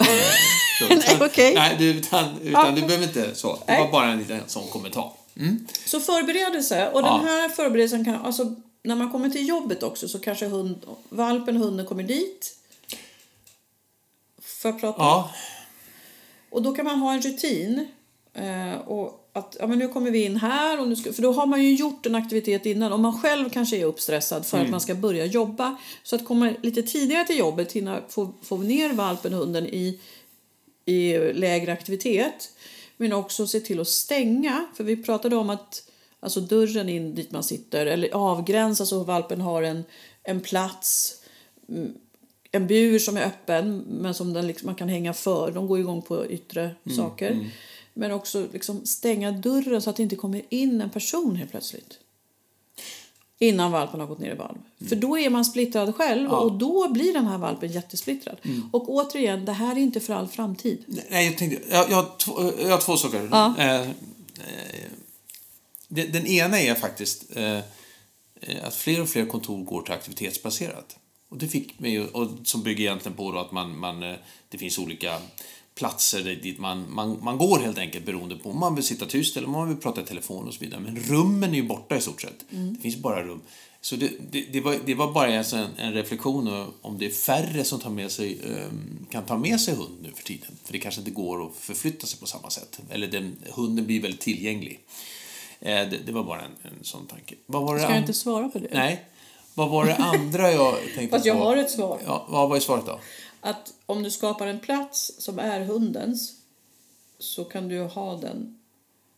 Nej, 0.89 1.17
okej. 1.21 1.53
Nej, 1.55 1.75
du, 1.79 1.85
utan, 1.89 2.37
utan 2.41 2.75
du 2.75 2.81
behöver 2.81 3.03
inte 3.07 3.35
så. 3.35 3.59
Det 3.67 3.77
var 3.79 3.91
bara 3.91 4.11
en 4.11 4.19
liten 4.19 4.41
sån 4.47 4.67
kommentar. 4.67 5.11
Mm. 5.35 5.67
Så 5.85 5.99
förberedelse. 5.99 6.89
Och 6.91 7.01
Ja. 7.01 7.17
den 7.17 7.27
här 7.27 7.49
förberedelsen 7.49 8.05
kan... 8.05 8.15
Alltså, 8.25 8.55
när 8.87 8.95
man 8.95 9.11
kommer 9.11 9.29
till 9.29 9.47
jobbet 9.47 9.83
också 9.83 10.07
så 10.07 10.19
kanske 10.19 10.45
hund, 10.45 10.85
valpen, 11.09 11.57
hunden 11.57 11.85
kommer 11.85 12.03
dit. 12.03 12.57
För 14.41 14.69
att 14.69 14.79
prata. 14.79 14.99
Ja, 14.99 15.31
Och 16.49 16.61
då 16.61 16.75
kan 16.75 16.85
man 16.85 16.99
ha 16.99 17.13
en 17.13 17.21
rutin. 17.21 17.87
Eh, 18.33 18.75
och 18.75 19.29
att, 19.33 19.57
ja, 19.59 19.67
men 19.67 19.79
nu 19.79 19.87
kommer 19.87 20.11
vi 20.11 20.23
in 20.23 20.37
här. 20.37 20.79
Och 20.79 20.87
nu 20.87 20.95
ska, 20.95 21.13
för 21.13 21.21
då 21.21 21.31
har 21.31 21.45
man 21.45 21.63
ju 21.63 21.75
gjort 21.75 22.05
en 22.05 22.15
aktivitet 22.15 22.65
innan. 22.65 22.93
Och 22.93 22.99
man 22.99 23.21
själv 23.21 23.49
kanske 23.49 23.77
är 23.77 23.85
uppstressad 23.85 24.45
för 24.45 24.57
att 24.57 24.69
man 24.69 24.81
ska 24.81 24.95
börja 24.95 25.25
jobba. 25.25 25.77
Så 26.03 26.15
att 26.15 26.25
komma 26.25 26.53
lite 26.61 26.83
tidigare 26.83 27.27
till 27.27 27.37
jobbet, 27.37 27.71
hinna 27.71 28.01
få, 28.09 28.33
få 28.41 28.57
ner 28.57 28.93
valpen, 28.93 29.33
hunden 29.33 29.65
i, 29.65 29.99
i 30.85 31.17
lägre 31.33 31.73
aktivitet. 31.73 32.51
Men 32.97 33.13
också 33.13 33.47
se 33.47 33.59
till 33.59 33.79
att 33.79 33.87
stänga. 33.87 34.65
För 34.73 34.83
vi 34.83 35.03
pratade 35.03 35.35
om 35.35 35.49
att 35.49 35.86
alltså 36.19 36.41
dörren 36.41 36.89
in 36.89 37.15
dit 37.15 37.31
man 37.31 37.43
sitter 37.43 37.85
eller 37.85 38.09
avgränsa 38.15 38.85
så 38.85 39.03
valpen 39.03 39.41
har 39.41 39.63
en, 39.63 39.83
en 40.23 40.39
plats. 40.41 41.15
mm, 41.69 41.93
En 42.51 42.67
bur 42.67 42.99
som 42.99 43.17
är 43.17 43.25
öppen 43.25 43.77
men 43.87 44.13
som 44.13 44.33
den 44.33 44.47
liksom, 44.47 44.65
man 44.65 44.75
kan 44.75 44.89
hänga 44.89 45.13
för. 45.13 45.51
De 45.51 45.67
går 45.67 45.79
igång 45.79 46.01
på 46.01 46.25
yttre 46.25 46.75
saker. 46.95 47.49
Men 47.93 48.11
också 48.11 48.47
liksom 48.53 48.85
stänga 48.85 49.31
dörren 49.31 49.81
så 49.81 49.89
att 49.89 49.95
det 49.95 50.03
inte 50.03 50.15
kommer 50.15 50.41
in 50.49 50.81
en 50.81 50.89
person 50.89 51.35
helt 51.35 51.51
plötsligt. 51.51 51.99
Innan 53.39 53.71
valpen 53.71 53.99
har 53.99 54.07
gått 54.07 54.19
ner 54.19 54.31
i 54.33 54.35
valv. 54.35 54.57
För 54.89 54.95
då 54.95 55.17
är 55.17 55.29
man 55.29 55.45
splittrad 55.45 55.95
själv 55.95 56.31
och 56.31 56.51
då 56.51 56.89
blir 56.89 57.13
den 57.13 57.25
här 57.25 57.37
valpen 57.37 57.71
jättesplittrad. 57.71 58.37
Och 58.71 58.89
återigen, 58.89 59.45
det 59.45 59.51
här 59.51 59.75
är 59.75 59.79
inte 59.79 59.99
för 59.99 60.13
all 60.13 60.27
framtid. 60.27 60.83
nej, 61.09 61.25
jag 61.25 61.37
tänkte... 61.37 61.61
Jag, 61.71 61.89
jag, 61.89 61.95
har, 61.95 62.17
två, 62.17 62.33
jag 62.61 62.69
har 62.69 62.77
två 62.81 62.97
saker. 62.97 63.29
Ja. 63.31 63.55
Eh, 63.57 63.81
eh, 63.81 63.87
den, 65.87 66.11
den 66.11 66.27
ena 66.27 66.59
är 66.59 66.75
faktiskt 66.75 67.35
eh, 67.35 67.57
eh, 68.41 68.63
att 68.63 68.75
fler 68.75 69.01
och 69.01 69.09
fler 69.09 69.25
kontor 69.25 69.63
går 69.63 69.81
till 69.81 69.93
aktivitetsbaserat. 69.93 70.97
Och 71.29 71.37
det 71.37 71.47
fick 71.47 71.79
mig, 71.79 72.01
och 72.01 72.29
som 72.43 72.63
bygger 72.63 72.83
egentligen 72.83 73.17
på 73.17 73.39
att 73.39 73.51
man, 73.51 73.79
man, 73.79 74.03
eh, 74.03 74.15
det 74.49 74.57
finns 74.57 74.79
olika 74.79 75.19
platser 75.75 76.23
dit 76.23 76.59
man, 76.59 76.93
man, 76.93 77.23
man 77.23 77.37
går 77.37 77.59
helt 77.59 77.77
enkelt 77.77 78.05
beroende 78.05 78.35
på 78.35 78.49
om 78.49 78.59
man 78.59 78.75
vill 78.75 78.83
sitta 78.83 79.05
tyst 79.05 79.37
eller 79.37 79.47
om 79.47 79.53
man 79.53 79.67
vill 79.67 79.77
prata 79.77 80.01
i 80.01 80.05
telefon 80.05 80.47
och 80.47 80.53
så 80.53 80.59
vidare. 80.59 80.79
Men 80.79 80.99
rummen 80.99 81.49
är 81.49 81.55
ju 81.55 81.63
borta 81.63 81.97
i 81.97 82.01
stort 82.01 82.21
sett. 82.21 82.45
Det 82.49 82.81
finns 82.81 82.97
bara 82.97 83.23
rum. 83.23 83.41
Så 83.81 83.95
det, 83.95 84.11
det, 84.31 84.41
det, 84.41 84.61
var, 84.61 84.77
det 84.85 84.95
var 84.95 85.11
bara 85.11 85.27
en, 85.27 85.67
en 85.77 85.93
reflektion 85.93 86.71
om 86.81 86.97
det 86.97 87.05
är 87.05 87.09
färre 87.09 87.63
som 87.63 87.79
tar 87.79 87.89
med 87.89 88.11
sig, 88.11 88.39
ehm, 88.43 89.05
kan 89.11 89.25
ta 89.25 89.37
med 89.37 89.61
sig 89.61 89.75
hund 89.75 89.97
nu 90.01 90.11
för 90.15 90.23
tiden. 90.23 90.57
För 90.63 90.73
det 90.73 90.79
kanske 90.79 91.01
inte 91.01 91.11
går 91.11 91.47
att 91.47 91.55
förflytta 91.55 92.07
sig 92.07 92.19
på 92.19 92.25
samma 92.25 92.49
sätt. 92.49 92.79
Eller 92.89 93.07
den, 93.07 93.35
hunden 93.55 93.85
blir 93.85 94.01
väldigt 94.01 94.21
tillgänglig. 94.21 94.79
Eh, 95.59 95.89
det, 95.89 95.97
det 96.05 96.11
var 96.11 96.23
bara 96.23 96.41
en, 96.41 96.51
en 96.63 96.83
sån 96.83 97.07
tanke. 97.07 97.35
Vad 97.45 97.61
var 97.63 97.75
det 97.75 97.81
Ska 97.81 97.89
jag 97.89 97.99
inte 98.01 98.13
svara 98.13 98.49
på 98.49 98.59
det? 98.59 98.67
Nej. 98.71 99.05
Vad 99.53 99.69
var 99.69 99.85
det 99.85 99.95
andra 99.95 100.51
jag 100.51 100.75
tänkte 100.95 101.15
Fast 101.17 101.25
jag 101.25 101.37
på? 101.37 101.43
har 101.43 101.57
ett 101.57 101.71
svar. 101.71 101.99
Ja, 102.05 102.25
vad 102.29 102.49
var 102.49 102.59
svaret 102.59 102.85
då? 102.85 102.99
Att 103.41 103.73
om 103.85 104.03
du 104.03 104.11
skapar 104.11 104.47
en 104.47 104.59
plats 104.59 105.11
som 105.19 105.39
är 105.39 105.59
hundens 105.59 106.33
så 107.19 107.43
kan 107.43 107.67
du 107.67 107.81
ha 107.81 108.15
den... 108.15 108.59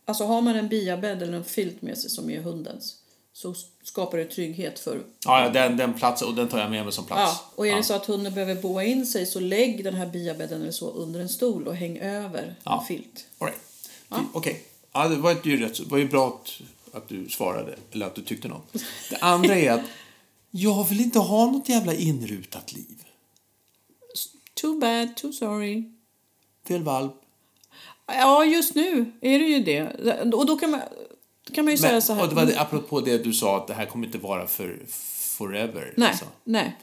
Alltså 0.04 0.24
har 0.24 0.40
man 0.40 0.56
en 0.56 0.68
biabädd 0.68 1.22
eller 1.22 1.32
en 1.32 1.44
filt 1.44 1.82
med 1.82 1.98
sig 1.98 2.10
som 2.10 2.30
är 2.30 2.40
hundens 2.40 2.96
så 3.32 3.54
skapar 3.82 4.18
det 4.18 4.24
trygghet 4.24 4.78
för... 4.78 5.02
Ja, 5.24 5.44
ja, 5.44 5.48
den, 5.50 5.76
den 5.76 5.94
platsen, 5.94 6.28
och 6.28 6.34
den 6.34 6.48
tar 6.48 6.58
jag 6.58 6.70
med 6.70 6.84
mig 6.84 6.92
som 6.92 7.04
plats. 7.04 7.20
Ja, 7.40 7.50
och 7.54 7.66
är 7.66 7.76
det 7.76 7.82
så 7.82 7.94
att 7.94 8.06
hunden 8.06 8.34
behöver 8.34 8.54
boa 8.62 8.84
in 8.84 9.06
sig 9.06 9.26
så 9.26 9.40
lägg 9.40 9.84
den 9.84 9.94
här 9.94 10.06
biabädden 10.06 10.60
eller 10.60 10.70
så 10.72 10.90
under 10.90 11.20
en 11.20 11.28
stol 11.28 11.68
och 11.68 11.76
häng 11.76 11.98
över 11.98 12.54
Ja. 12.64 12.78
en 12.80 12.86
filt. 12.86 13.26
All 13.38 13.48
right. 13.48 13.60
Okej. 14.32 14.64
Ja, 14.92 15.08
det 15.08 15.16
var 15.16 15.36
ju 15.42 15.56
rätt. 15.56 15.80
Var 15.80 15.98
ju 15.98 16.08
bra 16.08 16.28
att, 16.28 16.60
att 16.96 17.08
du 17.08 17.28
svarade, 17.28 17.76
eller 17.92 18.06
att 18.06 18.14
du 18.14 18.22
tyckte 18.22 18.48
något. 18.48 18.72
Det 19.10 19.16
andra 19.20 19.54
är 19.54 19.70
att 19.70 19.84
jag 20.50 20.88
vill 20.88 21.00
inte 21.00 21.18
ha 21.18 21.50
något 21.50 21.68
jävla 21.68 21.94
inrutat 21.94 22.72
liv. 22.72 23.04
Too 24.54 24.78
bad, 24.78 25.16
too 25.16 25.32
sorry. 25.32 25.84
Fel 26.68 26.82
valp. 26.82 27.14
Ja, 28.06 28.44
just 28.44 28.74
nu 28.74 29.12
är 29.20 29.38
det 29.38 29.44
ju 29.44 29.62
det. 29.62 29.82
Och 30.34 30.46
då 30.46 30.56
kan 30.56 30.70
man, 30.70 30.80
då 31.46 31.54
kan 31.54 31.64
man 31.64 31.72
ju 31.72 31.78
säga 31.78 31.92
Men, 31.92 32.02
så 32.02 32.12
här... 32.12 32.22
och 32.22 32.28
det 32.28 32.34
var 32.34 32.46
det, 32.46 32.60
apropå 32.60 33.00
det 33.00 33.18
du 33.18 33.32
sa, 33.32 33.56
att 33.56 33.66
det 33.66 33.74
här 33.74 33.86
kommer 33.86 34.06
inte 34.06 34.18
vara 34.18 34.46
för 34.46 34.78
forever. 35.40 35.94
Nej, 35.96 36.08
liksom. 36.08 36.28
nej. 36.44 36.76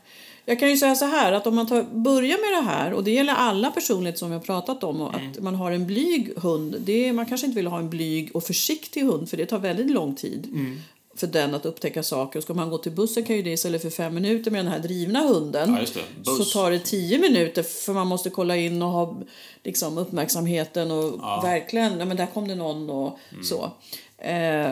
Jag 0.49 0.59
kan 0.59 0.69
ju 0.69 0.77
säga 0.77 0.95
så 0.95 1.05
här 1.05 1.31
att 1.33 1.47
om 1.47 1.55
man 1.55 1.67
tar, 1.67 1.83
börjar 1.83 2.37
med 2.37 2.63
det 2.63 2.71
här 2.71 2.93
och 2.93 3.03
det 3.03 3.11
gäller 3.11 3.33
alla 3.33 3.71
personligheter 3.71 4.19
som 4.19 4.31
har 4.31 4.39
pratat 4.39 4.83
om 4.83 5.01
och 5.01 5.13
Mm. 5.13 5.31
att 5.31 5.39
man 5.39 5.55
har 5.55 5.71
en 5.71 5.87
blyg 5.87 6.33
hund. 6.37 6.75
Det 6.79 7.13
man 7.13 7.25
kanske 7.25 7.47
inte 7.47 7.55
vill 7.55 7.67
ha 7.67 7.79
en 7.79 7.89
blyg 7.89 8.35
och 8.35 8.43
försiktig 8.43 9.01
hund 9.03 9.29
för 9.29 9.37
det 9.37 9.45
tar 9.45 9.59
väldigt 9.59 9.91
lång 9.91 10.15
tid 10.15 10.45
Mm. 10.53 10.79
för 11.15 11.27
den 11.27 11.55
att 11.55 11.65
upptäcka 11.65 12.03
saker. 12.03 12.39
Och 12.39 12.43
ska 12.43 12.53
man 12.53 12.69
gå 12.69 12.77
till 12.77 12.91
bussen 12.91 13.23
kan 13.23 13.35
ju 13.35 13.41
det 13.41 13.49
istället 13.51 13.81
för 13.81 13.89
fem 13.89 14.13
minuter 14.13 14.51
med 14.51 14.65
den 14.65 14.71
här 14.71 14.79
drivna 14.79 15.19
hunden 15.19 15.77
Ja, 16.23 16.31
så 16.37 16.43
tar 16.45 16.71
det 16.71 16.79
tio 16.79 17.19
minuter 17.19 17.63
för 17.63 17.93
man 17.93 18.07
måste 18.07 18.29
kolla 18.29 18.55
in 18.57 18.81
och 18.81 18.89
ha 18.89 19.17
liksom, 19.63 19.97
uppmärksamheten 19.97 20.91
och 20.91 21.19
verkligen, 21.43 21.99
ja 21.99 22.05
men 22.05 22.17
där 22.17 22.25
kom 22.33 22.47
det 22.47 22.55
någon 22.55 22.89
och 22.89 23.17
Mm. 23.31 23.43
så. 23.43 23.71
Eh, 24.17 24.69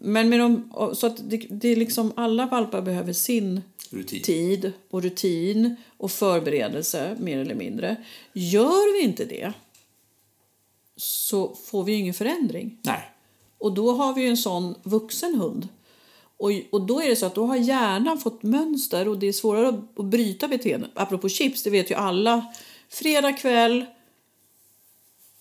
men 0.00 0.28
med 0.28 0.40
de, 0.40 0.70
så 0.94 1.06
att 1.06 1.30
det, 1.30 1.36
det 1.50 1.68
är 1.68 1.76
liksom 1.76 2.12
alla 2.16 2.46
valpar 2.46 2.82
behöver 2.82 3.12
sin 3.12 3.60
Rutin. 3.90 4.22
tid 4.22 4.72
och 4.90 5.02
rutin 5.02 5.76
och 5.96 6.10
förberedelse 6.10 7.16
mer 7.20 7.38
eller 7.38 7.54
mindre. 7.54 7.96
Gör 8.32 8.98
vi 8.98 9.04
inte 9.04 9.24
det 9.24 9.52
så 10.96 11.54
får 11.54 11.84
vi 11.84 11.92
ju 11.92 11.98
ingen 11.98 12.14
förändring. 12.14 12.78
Nej. 12.82 13.10
Och 13.58 13.72
då 13.74 13.92
har 13.92 14.14
vi 14.14 14.22
ju 14.22 14.28
en 14.28 14.36
sån 14.36 14.74
vuxen 14.82 15.34
hund. 15.34 15.68
Och, 16.36 16.50
och 16.70 16.80
då 16.80 17.02
är 17.02 17.08
det 17.08 17.16
så 17.16 17.26
att 17.26 17.34
då 17.34 17.46
har 17.46 17.56
hjärnan 17.56 18.18
fått 18.18 18.42
mönster 18.42 19.08
och 19.08 19.18
det 19.18 19.26
är 19.26 19.32
svårare 19.32 19.68
att, 19.68 19.98
att 19.98 20.04
bryta 20.04 20.48
beteenden. 20.48 20.90
Apropå 20.94 21.28
chips, 21.28 21.62
det 21.62 21.70
vet 21.70 21.90
ju 21.90 21.94
alla. 21.94 22.54
Fredag 22.88 23.32
kväll, 23.32 23.84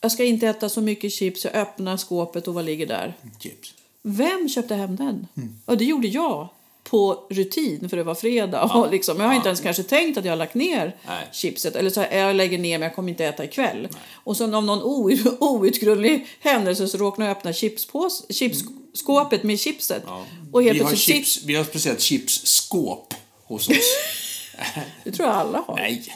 jag 0.01 0.11
ska 0.11 0.23
inte 0.23 0.47
äta 0.47 0.69
så 0.69 0.81
mycket 0.81 1.11
chips, 1.11 1.45
jag 1.45 1.55
öppnar 1.55 1.97
skåpet 1.97 2.47
och 2.47 2.53
vad 2.53 2.65
ligger 2.65 2.85
där? 2.85 3.13
Chips. 3.39 3.73
Vem 4.03 4.49
köpte 4.49 4.75
hem 4.75 4.95
den? 4.95 5.27
Ja, 5.65 5.75
det 5.75 5.85
gjorde 5.85 6.07
jag. 6.07 6.49
på 6.83 7.27
rutin 7.29 7.89
för 7.89 7.97
det 7.97 8.03
var 8.03 8.15
fredag. 8.15 8.63
Och 8.63 8.91
liksom, 8.91 9.19
jag 9.19 9.27
har 9.27 9.33
inte 9.35 9.47
ens 9.49 9.61
kanske 9.61 9.83
tänkt 9.83 10.17
att 10.17 10.25
jag 10.25 10.31
har 10.31 10.37
lagt 10.37 10.55
ner 10.55 10.95
Nej. 11.07 11.27
chipset. 11.31 11.75
Eller 11.75 11.89
så 11.89 12.01
här, 12.01 12.17
jag 12.17 12.35
lägger 12.35 12.57
ner 12.57 12.77
men 12.77 12.85
jag 12.85 12.95
kommer 12.95 13.09
inte 13.09 13.25
äta 13.25 13.43
ikväll. 13.45 13.87
Och 14.13 14.37
så 14.37 14.43
av 14.55 14.63
någon 14.63 14.83
outgrundlig 15.39 16.27
händelse 16.39 16.87
så 16.87 16.97
råkar 16.97 17.23
jag 17.23 17.31
öppna 17.31 17.53
chipspås, 17.53 18.25
chipsskåpet 18.29 19.43
med 19.43 19.59
chipset. 19.59 20.03
Och 20.51 20.63
helt 20.63 20.79
Vi 20.79 20.83
har, 20.83 20.95
chips, 20.95 21.43
vi 21.43 21.55
har 21.55 21.63
speciellt 21.63 22.01
chipsskåp 22.01 23.13
hos 23.43 23.69
oss. 23.69 23.75
Det 25.03 25.11
tror 25.11 25.27
jag 25.27 25.37
alla 25.37 25.63
har. 25.67 25.75
Nej. 25.75 26.15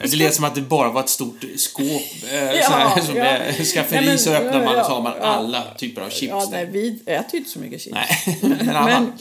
Det 0.00 0.16
lät 0.16 0.34
som 0.34 0.44
att 0.44 0.54
det 0.54 0.60
bara 0.60 0.90
var 0.90 1.00
ett 1.00 1.08
stort 1.08 1.44
skåp. 1.56 1.86
Eh, 2.32 2.52
Ja, 2.54 2.68
här, 2.68 3.00
som 3.02 3.16
ja. 3.16 3.24
är 3.24 3.64
skafferi 3.64 4.06
Nej, 4.06 4.18
så 4.18 4.30
öppnar 4.30 4.64
man 4.64 4.76
och 4.76 4.86
så 4.86 4.92
har 4.92 5.02
man 5.02 5.12
alla 5.20 5.62
typer 5.78 6.02
av 6.02 6.10
chips 6.10 6.30
Ja, 6.30 6.48
nej, 6.50 6.66
vi 6.72 7.00
äter 7.06 7.32
ju 7.32 7.38
inte 7.38 7.50
så 7.50 7.58
mycket 7.58 7.80
chips. 7.80 7.94
Nej. 7.94 8.38
Men, 8.64 8.84
Men, 8.84 9.12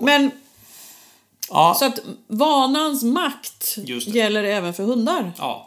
men 0.00 0.30
ja, 1.50 1.76
så 1.78 1.84
att 1.84 1.98
vanans 2.26 3.02
makt 3.02 3.78
gäller 4.06 4.44
även 4.44 4.74
för 4.74 4.82
hundar. 4.84 5.32
ja. 5.38 5.66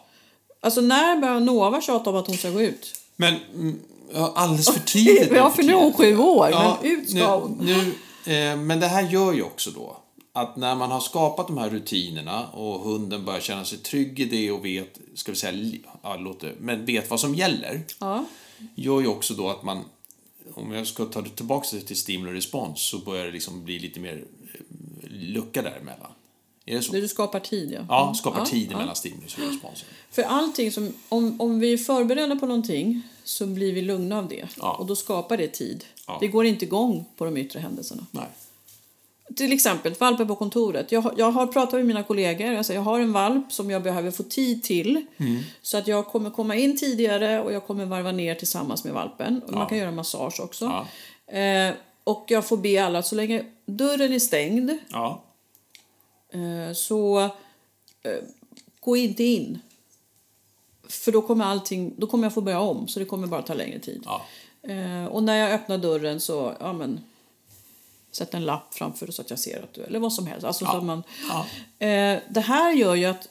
Alltså 0.61 0.81
när 0.81 1.15
börjar 1.15 1.39
Nova 1.39 1.81
tjata 1.81 2.09
om 2.09 2.15
att 2.15 2.27
hon 2.27 2.37
ska 2.37 2.49
gå 2.49 2.61
ut? 2.61 2.93
Men 3.15 3.35
mm, 3.53 3.79
ja, 4.13 4.33
alldeles 4.35 4.69
för 4.69 4.79
tidigt. 4.79 5.31
Ja, 5.35 5.49
för 5.49 5.63
nu 5.63 5.71
är 5.73 5.77
hon 5.77 5.93
sju 5.93 6.17
år, 6.17 6.49
men 6.49 6.91
ut 6.91 7.09
ska 7.09 7.19
nu, 7.19 7.25
hon. 7.25 7.57
Nu, 7.61 7.93
eh, 8.33 8.55
men 8.57 8.79
det 8.79 8.87
här 8.87 9.01
gör 9.01 9.33
ju 9.33 9.43
också 9.43 9.71
då 9.71 9.97
att 10.33 10.55
när 10.55 10.75
man 10.75 10.91
har 10.91 10.99
skapat 10.99 11.47
de 11.47 11.57
här 11.57 11.69
rutinerna 11.69 12.47
och 12.47 12.79
hunden 12.79 13.25
börjar 13.25 13.39
känna 13.39 13.65
sig 13.65 13.77
trygg 13.77 14.19
i 14.19 14.25
det 14.25 14.51
och 14.51 14.65
vet, 14.65 14.99
ska 15.15 15.31
vi 15.31 15.37
säga, 15.37 15.79
ja, 16.03 16.15
låter, 16.15 16.55
men 16.59 16.85
vet 16.85 17.09
vad 17.09 17.19
som 17.19 17.35
gäller. 17.35 17.81
Ja. 17.99 18.25
Gör 18.75 19.01
ju 19.01 19.07
också 19.07 19.33
då 19.33 19.49
att 19.49 19.63
man, 19.63 19.83
om 20.53 20.71
jag 20.71 20.87
ska 20.87 21.05
ta 21.05 21.21
det 21.21 21.29
tillbaka 21.29 21.67
till 21.67 21.95
stimul 21.95 22.27
och 22.27 22.33
respons, 22.33 22.81
så 22.81 22.97
börjar 22.97 23.25
det 23.25 23.31
liksom 23.31 23.63
bli 23.65 23.79
lite 23.79 23.99
mer 23.99 24.25
eh, 24.43 25.09
lucka 25.09 25.61
däremellan. 25.61 26.11
Är 26.65 26.75
det 26.75 26.81
så? 26.81 26.91
Du 26.91 27.07
skapar 27.07 27.39
tid, 27.39 27.71
ja. 27.71 27.85
Ja, 27.89 28.13
skapar 28.13 28.39
Ja, 28.39 28.45
tid 28.45 28.67
ja. 28.71 28.77
mellan 28.77 28.95
stimulus 28.95 29.37
och 29.37 29.43
respons. 29.43 29.85
För 30.11 30.23
allting 30.23 30.71
som, 30.71 30.93
om, 31.09 31.41
om 31.41 31.59
vi 31.59 31.73
är 31.73 31.77
förberedda 31.77 32.35
på 32.35 32.45
någonting 32.45 33.01
så 33.23 33.47
blir 33.47 33.73
vi 33.73 33.81
lugna 33.81 34.17
av 34.17 34.27
det. 34.27 34.47
Ja. 34.57 34.75
Och 34.75 34.85
då 34.85 34.95
skapar 34.95 35.37
det 35.37 35.47
tid. 35.47 35.85
Vi 36.21 36.27
går 36.27 36.45
inte 36.45 36.65
igång 36.65 37.05
på 37.17 37.25
de 37.25 37.37
yttre 37.37 37.59
händelserna. 37.59 38.05
Nej. 38.11 38.27
Till 39.35 39.53
exempel 39.53 39.93
valpen 39.93 40.27
på 40.27 40.35
kontoret. 40.35 40.91
Jag, 40.91 41.01
har- 41.01 41.13
jag 41.17 41.31
har 41.31 41.47
pratat 41.47 41.73
med 41.73 41.85
mina 41.85 42.03
kollegor. 42.03 42.47
Jag, 42.53 42.65
säger, 42.65 42.79
jag 42.79 42.85
har 42.85 42.99
en 42.99 43.13
valp 43.13 43.51
som 43.53 43.71
jag 43.71 43.83
behöver 43.83 44.11
få 44.11 44.23
tid 44.23 44.63
till. 44.63 45.05
Så 45.61 45.77
att 45.77 45.87
jag 45.87 46.07
kommer 46.07 46.29
komma 46.29 46.55
in 46.55 46.77
tidigare 46.77 47.41
och 47.41 47.53
jag 47.53 47.65
kommer 47.67 47.85
varva 47.85 48.11
ner 48.11 48.35
tillsammans 48.35 48.83
med 48.83 48.93
valpen. 48.93 49.41
Och 49.47 49.53
Man 49.53 49.67
kan 49.67 49.77
göra 49.77 49.91
massage 49.91 50.39
också. 50.39 50.65
Ja. 51.27 51.37
Eh, 51.39 51.73
och 52.03 52.25
jag 52.27 52.45
får 52.45 52.57
be 52.57 52.85
alla 52.85 52.99
att 52.99 53.07
så 53.07 53.15
länge 53.15 53.45
dörren 53.65 54.13
är 54.13 54.19
stängd 54.19 54.71
Ja. 54.89 55.23
eh, 56.33 56.73
så 56.73 57.19
eh, 57.21 57.29
gå 58.79 58.97
inte 58.97 59.23
in. 59.23 59.59
För 60.89 61.11
då 61.11 61.21
kommer 61.21 61.45
allting, 61.45 61.93
då 61.97 62.07
kommer 62.07 62.25
jag 62.25 62.33
få 62.33 62.41
börja 62.41 62.59
om 62.59 62.87
så 62.87 62.99
det 62.99 63.05
kommer 63.05 63.27
bara 63.27 63.41
ta 63.41 63.53
längre 63.53 63.79
tid. 63.79 64.03
Ja. 64.05 64.21
Eh, 64.71 65.05
och 65.05 65.23
när 65.23 65.35
jag 65.35 65.51
öppnar 65.51 65.77
dörren 65.77 66.19
så, 66.21 66.53
ja 66.59 66.73
men 66.73 66.99
Sätt 68.15 68.33
en 68.33 68.45
lapp 68.45 68.73
framför 68.73 69.11
så 69.11 69.21
att 69.21 69.29
jag 69.29 69.39
ser 69.39 69.63
att 69.63 69.73
du, 69.73 69.81
eller 69.83 69.99
vad 69.99 70.13
som 70.13 70.27
helst. 70.27 70.45
Alltså, 70.45 70.65
så 70.65 70.71
att 70.71 70.83
man, 70.83 71.03
Ja. 71.29 71.45
eh, 71.87 72.19
det 72.29 72.41
här 72.41 72.73
gör 72.73 72.95
ju 72.95 73.05
att 73.05 73.27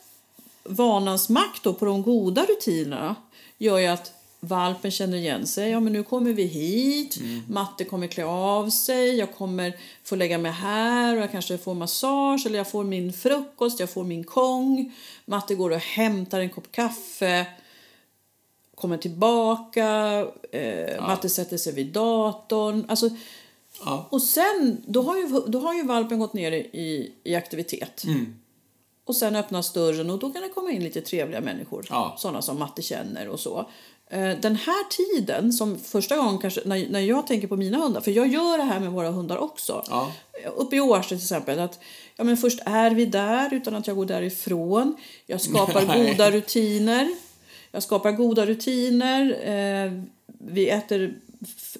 vanans 0.65 1.29
makt 1.29 1.63
då 1.63 1.75
på 1.75 1.85
de 1.85 2.03
goda 2.03 2.45
rutinerna 2.45 3.17
gör 3.59 3.79
ju 3.79 3.87
att 3.87 4.13
valpen 4.41 4.91
känner 4.91 5.17
igen 5.19 5.47
sig. 5.47 5.71
Ja, 5.71 5.81
men 5.81 5.93
nu 5.93 6.03
kommer 6.03 6.33
vi 6.33 6.43
hit. 6.45 7.19
Matte 7.49 7.85
kommer 7.85 8.07
klä 8.07 8.25
av 8.25 8.71
sig. 8.71 9.15
Jag 9.19 9.35
kommer 9.35 9.77
få 10.05 10.17
lägga 10.17 10.39
mig 10.39 10.53
här 10.53 11.17
och 11.17 11.23
jag 11.23 11.31
kanske 11.33 11.59
får 11.59 11.75
massage 11.75 12.47
eller 12.47 12.59
jag 12.59 12.71
får 12.71 12.85
min 12.85 13.13
frukost, 13.13 13.81
jag 13.81 13.91
får 13.91 14.05
min 14.05 14.25
kong. 14.25 14.93
Matte 15.25 15.55
går 15.55 15.71
och 15.71 15.79
hämtar 15.79 16.41
en 16.41 16.51
kopp 16.51 16.73
kaffe. 16.73 17.47
Kommer 18.75 18.97
tillbaka. 18.97 19.87
Eh, 20.53 21.01
Matte 21.07 21.29
sätter 21.29 21.57
sig 21.57 21.73
vid 21.73 21.87
datorn. 21.87 22.85
Alltså, 22.89 23.09
Ja. 23.85 24.07
och 24.11 24.23
sen, 24.23 24.83
då 24.87 25.03
har 25.03 25.17
ju, 25.17 25.29
då 25.47 25.59
har 25.61 25.75
ju 25.75 25.83
valpen 25.83 26.19
gått 26.19 26.33
ner 26.35 26.53
i, 26.53 27.13
i 27.25 27.35
aktivitet. 27.35 28.05
Mm. 28.05 28.35
Och 29.05 29.17
sen 29.17 29.37
öppnas 29.37 29.73
dörren 29.73 30.11
och 30.11 30.19
då 30.19 30.33
kan 30.33 30.43
det 30.43 30.49
komma 30.49 30.71
in 30.71 30.85
lite 30.85 31.01
trevliga 31.01 31.41
människor. 31.41 31.87
Ja. 31.91 32.15
Sådana 32.19 32.43
som 32.43 32.59
Matte 32.59 32.83
känner 32.83 33.29
och 33.29 33.41
så. 33.41 33.69
Eh, 34.11 34.31
Den 34.41 34.57
här 34.57 34.89
tiden, 34.91 35.53
som 35.53 35.79
första 35.79 36.17
gången 36.17 36.39
kanske, 36.39 36.61
när, 36.65 36.89
när 36.91 37.01
jag 37.01 37.27
tänker 37.27 37.49
på 37.49 37.57
mina 37.57 37.79
hundar, 37.79 38.01
för 38.01 38.11
jag 38.11 38.27
gör 38.29 38.59
det 38.59 38.65
här 38.65 38.81
med 38.81 38.93
våra 38.93 39.11
hundar 39.11 39.37
också. 39.39 39.85
Ja. 39.91 40.13
Uppe 40.57 40.77
i 40.77 40.81
Årsta 40.81 41.09
till 41.09 41.17
exempel, 41.17 41.59
att 41.59 41.79
ja, 42.17 42.25
men 42.25 42.37
först 42.37 42.61
är 42.67 42.91
vi 42.91 43.07
där 43.07 43.55
utan 43.55 43.75
att 43.75 43.87
jag 43.87 43.97
går 43.97 44.07
därifrån. 44.07 44.97
Jag 45.27 45.41
skapar 45.41 45.83
Nej. 45.87 46.11
goda 46.13 46.31
rutiner. 46.31 47.09
Jag 47.73 47.83
skapar 47.83 48.13
goda 48.13 48.47
rutiner. 48.47 49.23
Eh, 49.45 49.93
vi 50.39 50.69
äter 50.69 51.15
f- 51.43 51.77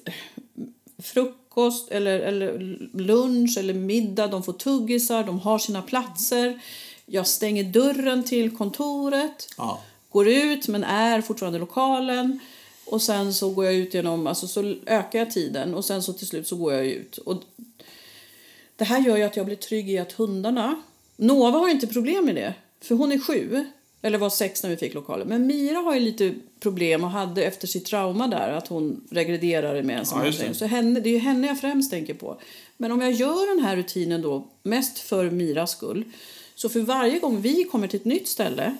frukost 1.53 1.91
eller, 1.91 2.19
eller 2.19 2.57
lunch 2.93 3.57
eller 3.57 3.73
middag. 3.73 4.27
De 4.27 4.43
får 4.43 4.53
tuggisar, 4.53 5.23
de 5.23 5.39
har 5.39 5.59
sina 5.59 5.81
platser. 5.81 6.59
Jag 7.05 7.27
stänger 7.27 7.63
dörren 7.63 8.23
till 8.23 8.57
kontoret 8.57 9.47
Ja. 9.57 9.79
går 10.09 10.27
ut 10.27 10.67
men 10.67 10.83
är 10.83 11.21
fortfarande 11.21 11.57
i 11.57 11.59
lokalen. 11.59 12.39
Och 12.85 13.01
sen 13.01 13.33
så 13.33 13.49
går 13.49 13.65
jag 13.65 13.73
ut 13.73 13.93
genom, 13.93 14.27
alltså 14.27 14.47
så 14.47 14.75
ökar 14.85 15.19
jag 15.19 15.31
tiden 15.31 15.73
och 15.73 15.85
sen 15.85 16.03
så 16.03 16.13
till 16.13 16.27
slut 16.27 16.47
så 16.47 16.55
går 16.55 16.73
jag 16.73 16.85
ut. 16.85 17.17
Och 17.17 17.41
det 18.75 18.83
här 18.85 18.99
gör 18.99 19.17
ju 19.17 19.23
att 19.23 19.37
jag 19.37 19.45
blir 19.45 19.55
trygg 19.55 19.89
i 19.89 19.97
att 19.97 20.11
hundarna, 20.11 20.75
Nova 21.17 21.59
har 21.59 21.69
inte 21.69 21.87
problem 21.87 22.25
med 22.25 22.35
det, 22.35 22.53
för 22.81 22.95
hon 22.95 23.11
är 23.11 23.19
sju, 23.19 23.65
eller 24.05 24.17
var 24.17 24.29
sex 24.29 24.63
när 24.63 24.69
vi 24.69 24.77
fick 24.77 24.93
lokalen. 24.93 25.27
Men 25.27 25.47
Mira 25.47 25.77
har 25.77 25.93
ju 25.93 25.99
lite 25.99 26.33
problem 26.59 27.03
och 27.03 27.09
hade 27.09 27.43
efter 27.43 27.67
sitt 27.67 27.85
trauma 27.85 28.27
där 28.27 28.49
att 28.51 28.67
hon 28.67 29.07
regrederade 29.11 29.83
med 29.83 29.93
Ja, 30.11 30.17
det. 30.21 30.27
ensamhet. 30.27 30.57
så 30.57 30.65
henne, 30.65 30.99
det 30.99 31.09
är 31.09 31.13
ju 31.13 31.17
henne 31.19 31.47
jag 31.47 31.59
främst 31.61 31.91
tänker 31.91 32.13
på. 32.13 32.39
Men 32.77 32.91
om 32.91 33.01
jag 33.01 33.11
gör 33.11 33.55
den 33.55 33.65
här 33.65 33.75
rutinen 33.75 34.21
då, 34.21 34.47
mest 34.63 34.99
för 34.99 35.29
Miras 35.29 35.71
skull, 35.71 36.03
så 36.55 36.69
för 36.69 36.79
varje 36.79 37.19
gång 37.19 37.41
vi 37.41 37.63
kommer 37.63 37.87
till 37.87 37.99
ett 37.99 38.05
nytt 38.05 38.27
ställe 38.27 38.77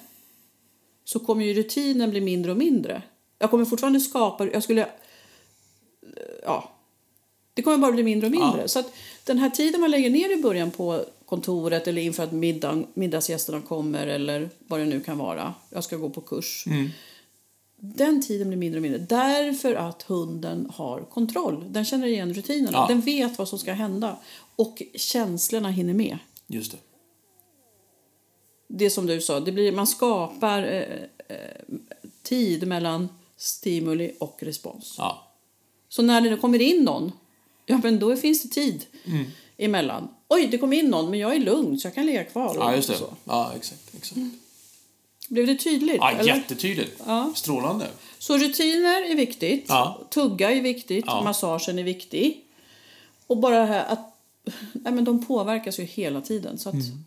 så 1.06 1.20
kommer 1.20 1.46
ju 1.46 1.54
rutinen 1.54 2.10
bli 2.10 2.22
mindre 2.22 2.52
och 2.52 2.58
mindre. 2.58 3.02
Jag 3.40 3.50
kommer 3.52 3.66
fortfarande 3.66 4.00
skapa... 4.00 4.48
Jag 4.50 4.64
skulle... 4.64 4.88
Ja. 6.44 6.70
Det 7.54 7.62
kommer 7.62 7.78
bara 7.78 7.92
bli 7.92 8.04
mindre 8.04 8.28
och 8.28 8.32
mindre. 8.32 8.62
Ja. 8.62 8.68
Så 8.68 8.80
att 8.80 8.94
den 9.24 9.38
här 9.38 9.50
tiden 9.50 9.82
man 9.82 9.92
lägger 9.92 10.10
ner 10.10 10.38
i 10.40 10.42
början 10.42 10.72
på 10.72 11.06
kontoret 11.26 11.88
eller 11.88 12.02
inför 12.02 12.24
att 12.24 12.32
middag, 12.32 12.84
middagsgästerna 12.94 13.62
kommer 13.62 14.08
eller 14.08 14.50
vad 14.68 14.80
det 14.80 14.86
nu 14.86 15.00
kan 15.00 15.18
vara. 15.18 15.54
Jag 15.70 15.84
ska 15.84 15.98
gå 15.98 16.10
på 16.10 16.22
kurs. 16.22 16.66
Den 17.78 18.22
tiden 18.22 18.48
blir 18.48 18.58
mindre 18.58 18.78
och 18.78 18.82
mindre 18.82 19.00
därför 19.00 19.76
att 19.76 20.02
hunden 20.02 20.72
har 20.74 21.00
kontroll. 21.02 21.66
Den 21.70 21.86
känner 21.86 22.08
igen 22.08 22.34
rutinerna. 22.34 22.78
Ja. 22.78 22.86
Den 22.88 23.02
vet 23.02 23.38
vad 23.38 23.48
som 23.48 23.60
ska 23.60 23.74
hända. 23.74 24.18
Och 24.56 24.82
känslorna 24.96 25.70
hinner 25.70 25.94
med 25.94 26.18
Just 26.48 26.72
det. 26.72 26.78
det 28.68 28.90
som 28.90 29.06
du 29.06 29.22
sa, 29.22 29.40
det 29.40 29.52
blir, 29.52 29.72
man 29.72 29.88
skapar 29.88 30.64
eh, 30.64 31.36
eh, 31.38 31.38
tid 32.24 32.68
mellan 32.68 33.10
stimuli 33.38 34.16
och 34.20 34.38
respons. 34.44 34.96
Ja. 34.98 35.28
Så 35.90 36.02
när 36.02 36.22
det 36.22 36.38
kommer 36.38 36.62
in 36.62 36.84
någon, 36.84 37.12
ja 37.66 37.80
men 37.84 38.00
då 38.00 38.16
finns 38.16 38.44
det 38.44 38.50
tid 38.50 38.86
Mm. 39.06 39.26
emellan. 39.58 40.08
Oj, 40.30 40.48
det 40.52 40.58
kom 40.58 40.74
in 40.74 40.86
någon, 40.90 41.10
men 41.10 41.20
jag 41.20 41.36
är 41.36 41.40
lugn 41.40 41.80
så 41.80 41.88
jag 41.88 41.96
kan 41.96 42.06
ligga 42.06 42.24
kvar. 42.24 42.56
Ja, 42.60 42.76
just 42.76 42.90
det. 42.90 42.96
Så. 42.98 43.14
Ja, 43.26 43.52
exakt. 43.56 43.96
exakt. 43.96 44.20
Blev 45.30 45.48
det 45.48 45.56
tydligt? 45.56 45.96
Ja, 45.98 46.12
eller? 46.12 46.24
jättetydligt. 46.36 47.02
Ja. 47.06 47.32
Strålande. 47.36 47.88
Så 48.20 48.38
rutiner 48.38 49.12
är 49.12 49.16
viktigt, 49.16 49.66
Ja. 49.68 50.02
tugga 50.10 50.52
är 50.52 50.62
viktigt, 50.62 51.04
Ja. 51.08 51.24
massagen 51.24 51.80
är 51.80 51.84
viktig. 51.84 52.46
Och 53.28 53.38
bara 53.38 53.60
det 53.60 53.66
här 53.66 53.86
att 53.86 54.16
nej, 54.74 54.94
men 54.94 55.04
de 55.04 55.26
påverkas 55.26 55.80
ju 55.80 55.84
hela 55.84 56.22
tiden. 56.22 56.58
Så 56.58 56.70
att, 56.70 56.76
Mm. 56.76 57.04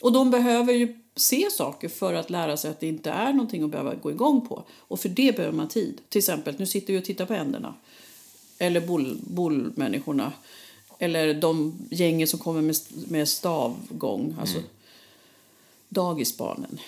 Och 0.00 0.12
de 0.12 0.30
behöver 0.30 0.72
ju 0.72 0.98
se 1.16 1.48
saker 1.50 1.88
för 1.88 2.14
att 2.14 2.30
lära 2.30 2.56
sig 2.56 2.70
att 2.70 2.80
det 2.80 2.86
inte 2.88 3.10
är 3.10 3.32
någonting 3.32 3.62
att 3.62 3.70
behöva 3.70 3.94
gå 3.94 4.10
igång 4.10 4.46
på. 4.48 4.64
Och 4.78 5.00
för 5.00 5.08
det 5.08 5.36
behöver 5.36 5.56
man 5.56 5.68
tid. 5.68 6.00
Till 6.08 6.18
exempel, 6.18 6.54
nu 6.58 6.66
sitter 6.66 6.92
vi 6.92 6.98
och 6.98 7.04
tittar 7.04 7.26
på 7.26 7.34
änderna. 7.34 7.74
Eller 8.58 8.80
bull, 8.80 9.18
bullmänniskorna. 9.26 10.32
Eller 10.98 11.34
de 11.34 11.78
gängen 11.90 12.28
som 12.28 12.38
kommer 12.38 12.62
med, 12.62 12.76
med 13.08 13.28
stavgång. 13.28 14.36
Alltså 14.40 14.58
dagisbarnen. 15.88 16.78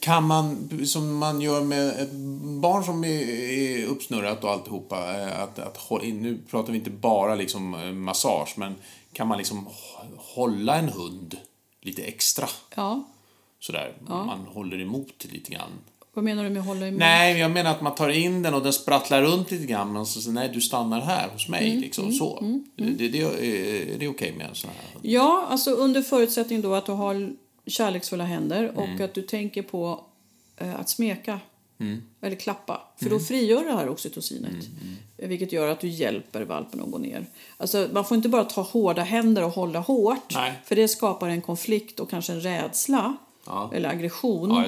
Kan 0.00 0.24
man, 0.24 0.68
som 0.86 1.16
man 1.16 1.40
gör 1.40 1.64
med 1.64 1.88
ett 1.88 2.12
barn 2.60 2.84
som 2.84 3.04
är, 3.04 3.84
uppsnurrat 3.86 4.44
och 4.44 4.50
alltihopa, 4.50 5.20
eh, 5.22 5.40
att, 5.42 5.58
att, 5.58 6.02
nu 6.02 6.38
pratar 6.50 6.72
vi 6.72 6.78
inte 6.78 6.90
bara 6.90 7.34
liksom 7.34 7.74
eh, 7.74 7.92
massage, 7.92 8.54
men 8.56 8.74
kan 9.12 9.28
man 9.28 9.38
liksom 9.38 9.66
hå- 9.68 10.16
hålla 10.16 10.76
en 10.78 10.88
hund 10.88 11.36
lite 11.80 12.02
extra? 12.02 12.48
Ja, 12.74 13.04
Sådär, 13.60 13.94
man 14.08 14.38
håller 14.40 14.80
emot 14.80 15.24
lite 15.32 15.50
grann. 15.52 15.70
Vad 16.18 16.24
menar 16.24 16.44
du 16.44 16.50
med 16.50 16.62
hålla 16.62 16.80
mun? 16.80 16.94
Nej, 16.96 17.38
jag 17.38 17.50
menar 17.50 17.70
att 17.70 17.80
man 17.80 17.94
tar 17.94 18.08
in 18.08 18.42
den 18.42 18.54
och 18.54 18.62
den 18.62 18.72
sprattlar 18.72 19.22
runt 19.22 19.50
lite 19.50 19.66
grann 19.66 19.92
men 19.92 20.06
så 20.06 20.30
nej 20.30 20.50
du 20.54 20.60
stannar 20.60 21.00
här 21.00 21.28
hos 21.28 21.48
mig. 21.48 21.68
Mm, 21.70 21.80
liksom 21.82 22.12
så. 22.12 22.60
Det, 22.76 23.08
det, 23.08 23.20
är 23.20 23.98
det 23.98 24.08
okej 24.08 24.32
med 24.38 24.46
en 24.48 24.54
sån 24.54 24.70
här? 24.70 25.00
Ja, 25.02 25.46
alltså 25.50 25.70
under 25.70 26.02
förutsättning 26.02 26.60
då 26.60 26.74
att 26.74 26.86
du 26.86 26.92
har 26.92 27.32
kärleksfulla 27.66 28.24
händer 28.24 28.72
och 28.76 28.84
Mm. 28.84 29.04
att 29.04 29.14
du 29.14 29.22
tänker 29.22 29.62
på 29.62 30.00
eh, 30.56 30.80
att 30.80 30.88
smeka 30.88 31.40
Mm. 31.80 32.02
eller 32.20 32.36
klappa. 32.36 32.80
För 33.02 33.10
då 33.10 33.18
frigör 33.20 33.64
det 33.64 33.72
här 33.72 33.88
oxytocinet. 33.88 34.66
Vilket 35.16 35.52
gör 35.52 35.68
att 35.68 35.80
du 35.80 35.88
hjälper 35.88 36.42
valpen 36.42 36.80
att 36.80 36.90
gå 36.90 36.98
ner. 36.98 37.26
Alltså, 37.56 37.88
man 37.92 38.04
får 38.04 38.16
inte 38.16 38.28
bara 38.28 38.44
ta 38.44 38.62
hårda 38.62 39.02
händer 39.02 39.44
och 39.44 39.50
hålla 39.50 39.78
hårt. 39.78 40.34
Nej. 40.34 40.52
För 40.64 40.76
det 40.76 40.88
skapar 40.88 41.28
en 41.28 41.40
konflikt 41.42 42.00
och 42.00 42.10
kanske 42.10 42.32
en 42.32 42.40
rädsla 42.40 43.16
Ja. 43.46 43.70
eller 43.74 43.88
aggression 43.88 44.50
Ja. 44.50 44.64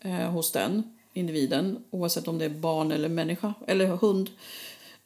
Eh, 0.00 0.10
hos 0.30 0.52
den 0.52 0.82
individen. 1.12 1.84
Oavsett 1.90 2.28
om 2.28 2.38
det 2.38 2.44
är 2.44 2.48
barn 2.48 2.92
eller 2.92 3.08
människa 3.08 3.54
eller 3.66 3.86
hund. 3.86 4.30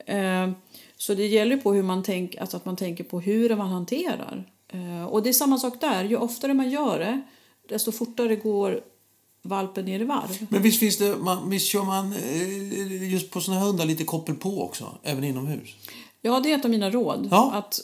Eh, 0.07 0.51
så 0.97 1.15
det 1.15 1.27
gäller 1.27 1.57
på 1.57 1.73
hur 1.73 1.83
man 1.83 2.03
tänk, 2.03 2.37
alltså 2.37 2.57
att 2.57 2.65
man 2.65 2.77
tänker 2.77 3.05
på 3.05 3.21
hur 3.21 3.57
man 3.57 3.69
hanterar. 3.69 4.45
Eh, 4.69 5.05
och 5.05 5.23
det 5.23 5.29
är 5.29 5.33
samma 5.33 5.59
sak 5.59 5.81
där. 5.81 6.05
Ju 6.05 6.17
oftare 6.17 6.55
man 6.55 6.71
gör 6.71 6.99
det, 6.99 7.21
desto 7.69 7.93
fortare 7.93 8.37
går 8.37 8.81
valpen 9.43 9.85
ner 9.85 10.01
i 10.01 10.05
varv. 10.05 10.47
Men 10.49 10.63
visst, 10.63 10.79
finns 10.81 10.99
det, 10.99 11.17
man, 11.17 11.51
visst 11.51 11.67
kör 11.67 11.83
man 11.83 12.13
eh, 12.13 13.13
just 13.13 13.31
på 13.31 13.41
såna 13.41 13.59
här 13.59 13.67
hundar 13.67 13.85
lite 13.85 14.05
koppel 14.05 14.35
på 14.35 14.63
också? 14.63 14.99
Även 15.03 15.25
inomhus? 15.25 15.75
Ja, 16.21 16.41
det 16.41 16.53
är 16.53 16.59
ett 16.59 16.65
av 16.65 16.71
mina 16.71 16.91
råd. 16.91 17.29
Ja. 17.31 17.53
Att, 17.55 17.81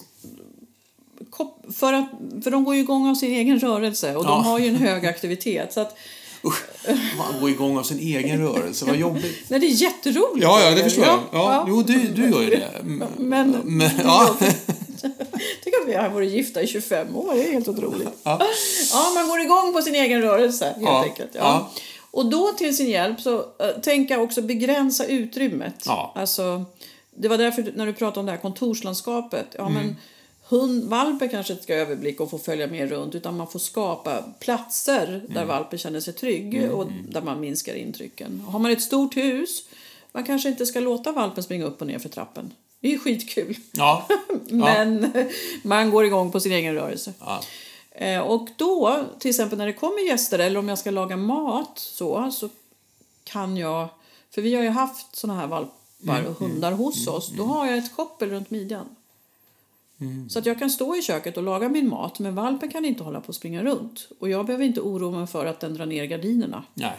för, 1.72 1.92
att, 1.92 2.08
för 2.44 2.50
de 2.50 2.64
går 2.64 2.74
ju 2.74 2.80
igång 2.80 3.08
av 3.08 3.14
sin 3.14 3.30
egen 3.30 3.58
rörelse 3.58 4.16
och 4.16 4.24
Ja. 4.24 4.28
de 4.28 4.44
har 4.44 4.58
ju 4.58 4.66
en 4.66 4.76
hög 4.76 5.06
aktivitet. 5.14 5.72
Så 5.72 5.80
att, 5.80 5.96
Usch, 6.48 6.62
man 7.18 7.40
går 7.40 7.50
igång 7.50 7.78
av 7.78 7.82
sin 7.82 7.98
egen 7.98 8.40
rörelse. 8.40 8.84
Vad 8.84 8.96
jobbigt. 8.96 9.36
nej, 9.50 9.60
det 9.60 9.66
är 9.66 9.70
jätteroligt. 9.70 10.42
Ja, 10.44 10.60
ja, 10.62 10.70
det 10.70 10.82
förstår 10.84 11.04
jag. 11.04 11.18
Ja, 11.32 11.52
ja. 11.54 11.64
Jo, 11.68 11.82
du, 11.82 11.98
du 12.08 12.30
gör 12.30 12.42
ju 12.42 12.50
det. 12.50 12.68
Mm, 12.80 13.04
Men, 13.18 13.50
Men, 13.64 13.90
ja. 14.04 14.36
Tänk 15.64 15.74
att 15.82 15.88
vi 15.88 15.94
har 15.94 16.08
varit 16.08 16.30
gifta 16.32 16.62
i 16.62 16.66
25 16.66 17.16
år, 17.16 17.34
det 17.34 17.48
är 17.48 17.52
helt 17.52 17.68
otroligt. 17.68 18.08
Ja. 18.22 18.40
Ja, 18.92 19.10
man 19.14 19.28
går 19.28 19.40
igång 19.40 19.72
på 19.72 19.82
sin 19.82 19.94
egen 19.94 20.22
rörelse 20.22 20.64
helt 20.64 20.78
Ja, 20.82 21.02
enkelt. 21.04 21.30
Ja. 21.32 21.40
ja. 21.40 21.70
Och 22.10 22.26
då 22.26 22.52
till 22.52 22.76
sin 22.76 22.90
hjälp 22.90 23.20
så 23.20 23.36
uh, 23.38 23.44
tänka 23.82 24.20
också 24.20 24.42
begränsa 24.42 25.04
utrymmet. 25.04 25.74
Ja. 25.86 26.12
Alltså, 26.16 26.64
det 27.16 27.28
var 27.28 27.38
därför 27.38 27.72
när 27.76 27.86
du 27.86 27.92
pratade 27.92 28.20
om 28.20 28.26
det 28.26 28.32
här 28.32 28.38
kontorslandskapet. 28.38 29.46
Ja, 29.58 29.66
Mm. 29.66 29.74
men 29.74 29.96
hund, 30.48 30.84
valpen 30.84 31.28
kanske 31.28 31.52
inte 31.52 31.62
ska 31.62 31.74
överblicka 31.74 32.22
och 32.22 32.30
få 32.30 32.38
följa 32.38 32.66
med 32.66 32.88
runt 32.90 33.14
utan 33.14 33.36
man 33.36 33.48
får 33.48 33.58
skapa 33.58 34.22
platser 34.40 35.06
där 35.28 35.36
Mm. 35.36 35.48
valpen 35.48 35.78
känner 35.78 36.00
sig 36.00 36.14
trygg 36.14 36.70
och 36.72 36.86
där 37.08 37.22
man 37.22 37.40
minskar 37.40 37.74
intrycken. 37.74 38.40
Har 38.40 38.58
man 38.58 38.70
ett 38.70 38.82
stort 38.82 39.16
hus, 39.16 39.64
man 40.12 40.24
kanske 40.24 40.48
inte 40.48 40.66
ska 40.66 40.80
låta 40.80 41.12
valpen 41.12 41.42
springa 41.44 41.64
upp 41.64 41.80
och 41.80 41.86
ner 41.86 41.98
för 41.98 42.08
trappen. 42.08 42.52
Det 42.80 42.88
är 42.88 42.92
ju 42.92 42.98
skitkul. 42.98 43.56
Ja. 43.72 44.08
Men 44.48 45.12
man 45.62 45.90
går 45.90 46.04
igång 46.04 46.32
på 46.32 46.40
sin 46.40 46.52
egen 46.52 46.74
rörelse. 46.74 47.12
Ja. 47.20 47.40
Eh, 47.90 48.20
och 48.20 48.48
då, 48.56 49.04
till 49.18 49.28
exempel 49.28 49.58
när 49.58 49.66
det 49.66 49.72
kommer 49.72 50.06
gäster 50.06 50.38
eller 50.38 50.58
om 50.58 50.68
jag 50.68 50.78
ska 50.78 50.90
laga 50.90 51.16
mat 51.16 51.78
så, 51.78 52.30
så 52.30 52.48
kan 53.24 53.56
jag... 53.56 53.88
För 54.34 54.42
vi 54.42 54.54
har 54.54 54.62
ju 54.62 54.68
haft 54.68 55.16
såna 55.16 55.34
här 55.34 55.46
valpar 55.46 56.24
och 56.28 56.38
hundar 56.38 56.72
hos 56.72 57.06
oss. 57.06 57.32
Då 57.36 57.44
har 57.44 57.66
jag 57.66 57.78
ett 57.78 57.96
koppel 57.96 58.30
runt 58.30 58.50
midjan. 58.50 58.86
Så 60.28 60.38
att 60.38 60.46
jag 60.46 60.58
kan 60.58 60.70
stå 60.70 60.96
i 60.96 61.02
köket 61.02 61.36
och 61.36 61.42
laga 61.42 61.68
min 61.68 61.88
mat 61.88 62.18
men 62.18 62.34
valpen 62.34 62.68
kan 62.68 62.84
inte 62.84 63.02
hålla 63.02 63.20
på 63.20 63.30
att 63.30 63.36
springa 63.36 63.64
runt. 63.64 64.08
Och 64.18 64.28
jag 64.28 64.46
behöver 64.46 64.64
inte 64.64 64.80
oroa 64.80 65.18
mig 65.18 65.26
för 65.26 65.46
att 65.46 65.60
den 65.60 65.74
drar 65.74 65.86
ner 65.86 66.04
gardinerna. 66.04 66.64
Nej. 66.74 66.96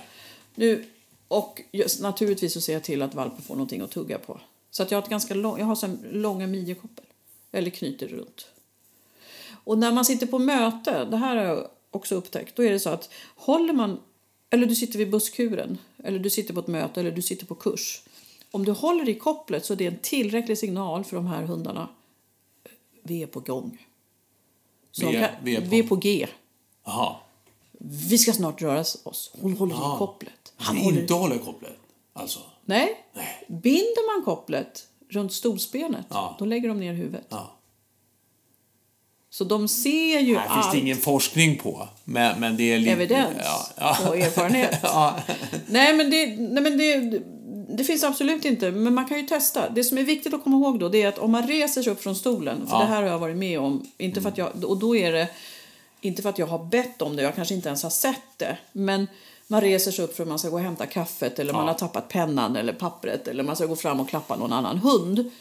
Nu, 0.55 0.85
och 1.27 1.61
just, 1.71 2.01
naturligtvis 2.01 2.53
så 2.53 2.61
ser 2.61 2.73
jag 2.73 2.83
till 2.83 3.01
att 3.01 3.15
valpen 3.15 3.41
får 3.41 3.55
någonting 3.55 3.81
att 3.81 3.91
tugga 3.91 4.17
på. 4.17 4.39
Så 4.71 4.83
att 4.83 4.91
jag 4.91 4.97
har, 4.97 5.03
ett 5.03 5.09
ganska 5.09 5.33
lång, 5.33 5.59
jag 5.59 5.65
har 5.65 5.75
så 5.75 5.95
långa 6.11 6.47
midjekoppel. 6.47 7.05
Eller 7.51 7.69
knyter 7.69 8.07
runt. 8.07 8.47
Och 9.63 9.77
när 9.77 9.91
man 9.91 10.05
sitter 10.05 10.27
på 10.27 10.39
möte, 10.39 11.05
det 11.05 11.17
här 11.17 11.35
har 11.35 11.43
jag 11.43 11.67
också 11.91 12.15
upptäckt, 12.15 12.55
då 12.55 12.63
är 12.63 12.71
det 12.71 12.79
så 12.79 12.89
att 12.89 13.09
håller 13.35 13.73
man, 13.73 13.99
eller 14.49 14.67
du 14.67 14.75
sitter 14.75 14.99
vid 14.99 15.09
busskuren, 15.09 15.77
eller 16.03 16.19
du 16.19 16.29
sitter 16.29 16.53
på 16.53 16.59
ett 16.59 16.67
möte, 16.67 16.99
eller 16.99 17.11
du 17.11 17.21
sitter 17.21 17.45
på 17.45 17.55
kurs. 17.55 18.03
Om 18.51 18.65
du 18.65 18.71
håller 18.71 19.09
i 19.09 19.15
kopplet 19.15 19.65
så 19.65 19.73
är 19.73 19.77
det 19.77 19.85
en 19.85 19.99
tillräcklig 20.01 20.57
signal 20.57 21.03
för 21.03 21.15
de 21.15 21.27
här 21.27 21.43
hundarna. 21.43 21.87
Vi 23.09 23.23
är 23.23 23.27
på 23.27 23.39
gång. 23.39 23.85
Så 24.91 25.09
Vi 25.09 25.15
är- 25.15 25.39
vi 25.43 25.55
är 25.55 25.61
på- 25.61 25.67
vi 25.69 25.79
är 25.79 25.83
på 25.83 25.95
G. 25.95 26.27
Jaha. 26.85 27.15
Vi 28.09 28.17
ska 28.17 28.33
snart 28.33 28.61
röra 28.61 28.79
oss. 29.03 29.31
Hon 29.41 29.57
håller 29.57 29.75
i 29.75 29.97
kopplet. 29.97 30.53
Han 30.55 30.77
håller 30.77 31.01
inte 31.01 31.13
håller 31.13 31.37
kopplet? 31.37 31.77
Alltså? 32.13 32.39
Nej. 32.65 33.05
Nej. 33.13 33.45
Binder 33.47 34.15
man 34.17 34.25
kopplet 34.25 34.87
runt 35.09 35.33
stolsbenet, 35.33 36.05
Ja. 36.09 36.35
då 36.39 36.45
lägger 36.45 36.67
de 36.69 36.79
ner 36.79 36.93
huvudet. 36.93 37.25
Ja. 37.29 37.51
Så 39.29 39.43
de 39.43 39.67
ser 39.67 40.19
ju 40.19 40.37
Här 40.37 40.41
finns 40.55 40.65
allt. 40.65 40.71
det 40.71 40.79
ingen 40.79 40.97
forskning 40.97 41.57
på. 41.57 41.87
Men, 42.03 42.39
men 42.39 42.57
det 42.57 42.63
är 42.73 42.79
lite... 42.79 42.91
Evidens 42.91 43.37
Ja, 43.43 43.67
ja. 43.77 44.09
och 44.09 44.17
erfarenhet. 44.17 44.83
Nej, 45.67 45.93
men, 45.97 46.09
det, 46.09 46.25
nej, 46.39 46.63
men 46.63 46.77
det, 46.77 47.21
det 47.77 47.83
finns 47.83 48.03
absolut 48.03 48.45
inte. 48.45 48.71
Men 48.71 48.93
man 48.93 49.05
kan 49.07 49.17
ju 49.17 49.23
testa. 49.27 49.69
Det 49.69 49.83
som 49.83 49.97
är 49.97 50.03
viktigt 50.03 50.33
att 50.33 50.43
komma 50.43 50.57
ihåg 50.57 50.79
då, 50.79 50.89
det 50.89 51.01
är 51.01 51.07
att 51.07 51.19
om 51.19 51.31
man 51.31 51.47
reser 51.47 51.81
sig 51.81 51.93
upp 51.93 52.03
från 52.03 52.15
stolen, 52.15 52.67
för 52.67 52.75
Ja. 52.75 52.79
det 52.79 52.85
här 52.85 53.01
har 53.01 53.09
jag 53.09 53.19
varit 53.19 53.37
med 53.37 53.59
om, 53.59 53.87
inte 53.97 54.21
för 54.21 54.29
att 54.29 54.37
jag, 54.37 54.63
och 54.65 54.77
då 54.77 54.95
är 54.95 55.11
det 55.11 55.27
inte 56.01 56.21
för 56.21 56.29
att 56.29 56.37
jag 56.39 56.47
har 56.47 56.59
bett 56.65 57.01
om 57.01 57.15
det, 57.15 57.23
jag 57.23 57.35
kanske 57.35 57.55
inte 57.55 57.67
ens 57.69 57.83
har 57.83 57.89
sett 57.89 58.21
det, 58.37 58.57
men 58.71 59.07
man 59.47 59.61
reser 59.61 59.91
sig 59.91 60.05
upp 60.05 60.15
för 60.15 60.23
att 60.23 60.29
man 60.29 60.39
ska 60.39 60.49
gå 60.49 60.55
och 60.55 60.61
hämta 60.61 60.85
kaffet 60.85 61.39
eller 61.39 61.53
man 61.53 61.65
Ja. 61.65 61.71
har 61.71 61.77
tappat 61.79 62.09
pennan 62.09 62.55
eller 62.55 62.73
pappret 62.73 63.27
eller 63.27 63.43
man 63.43 63.55
ska 63.55 63.65
gå 63.65 63.75
fram 63.75 63.99
och 63.99 64.09
klappa 64.09 64.35
någon 64.35 64.53
annan 64.53 64.77
hund. 64.77 65.31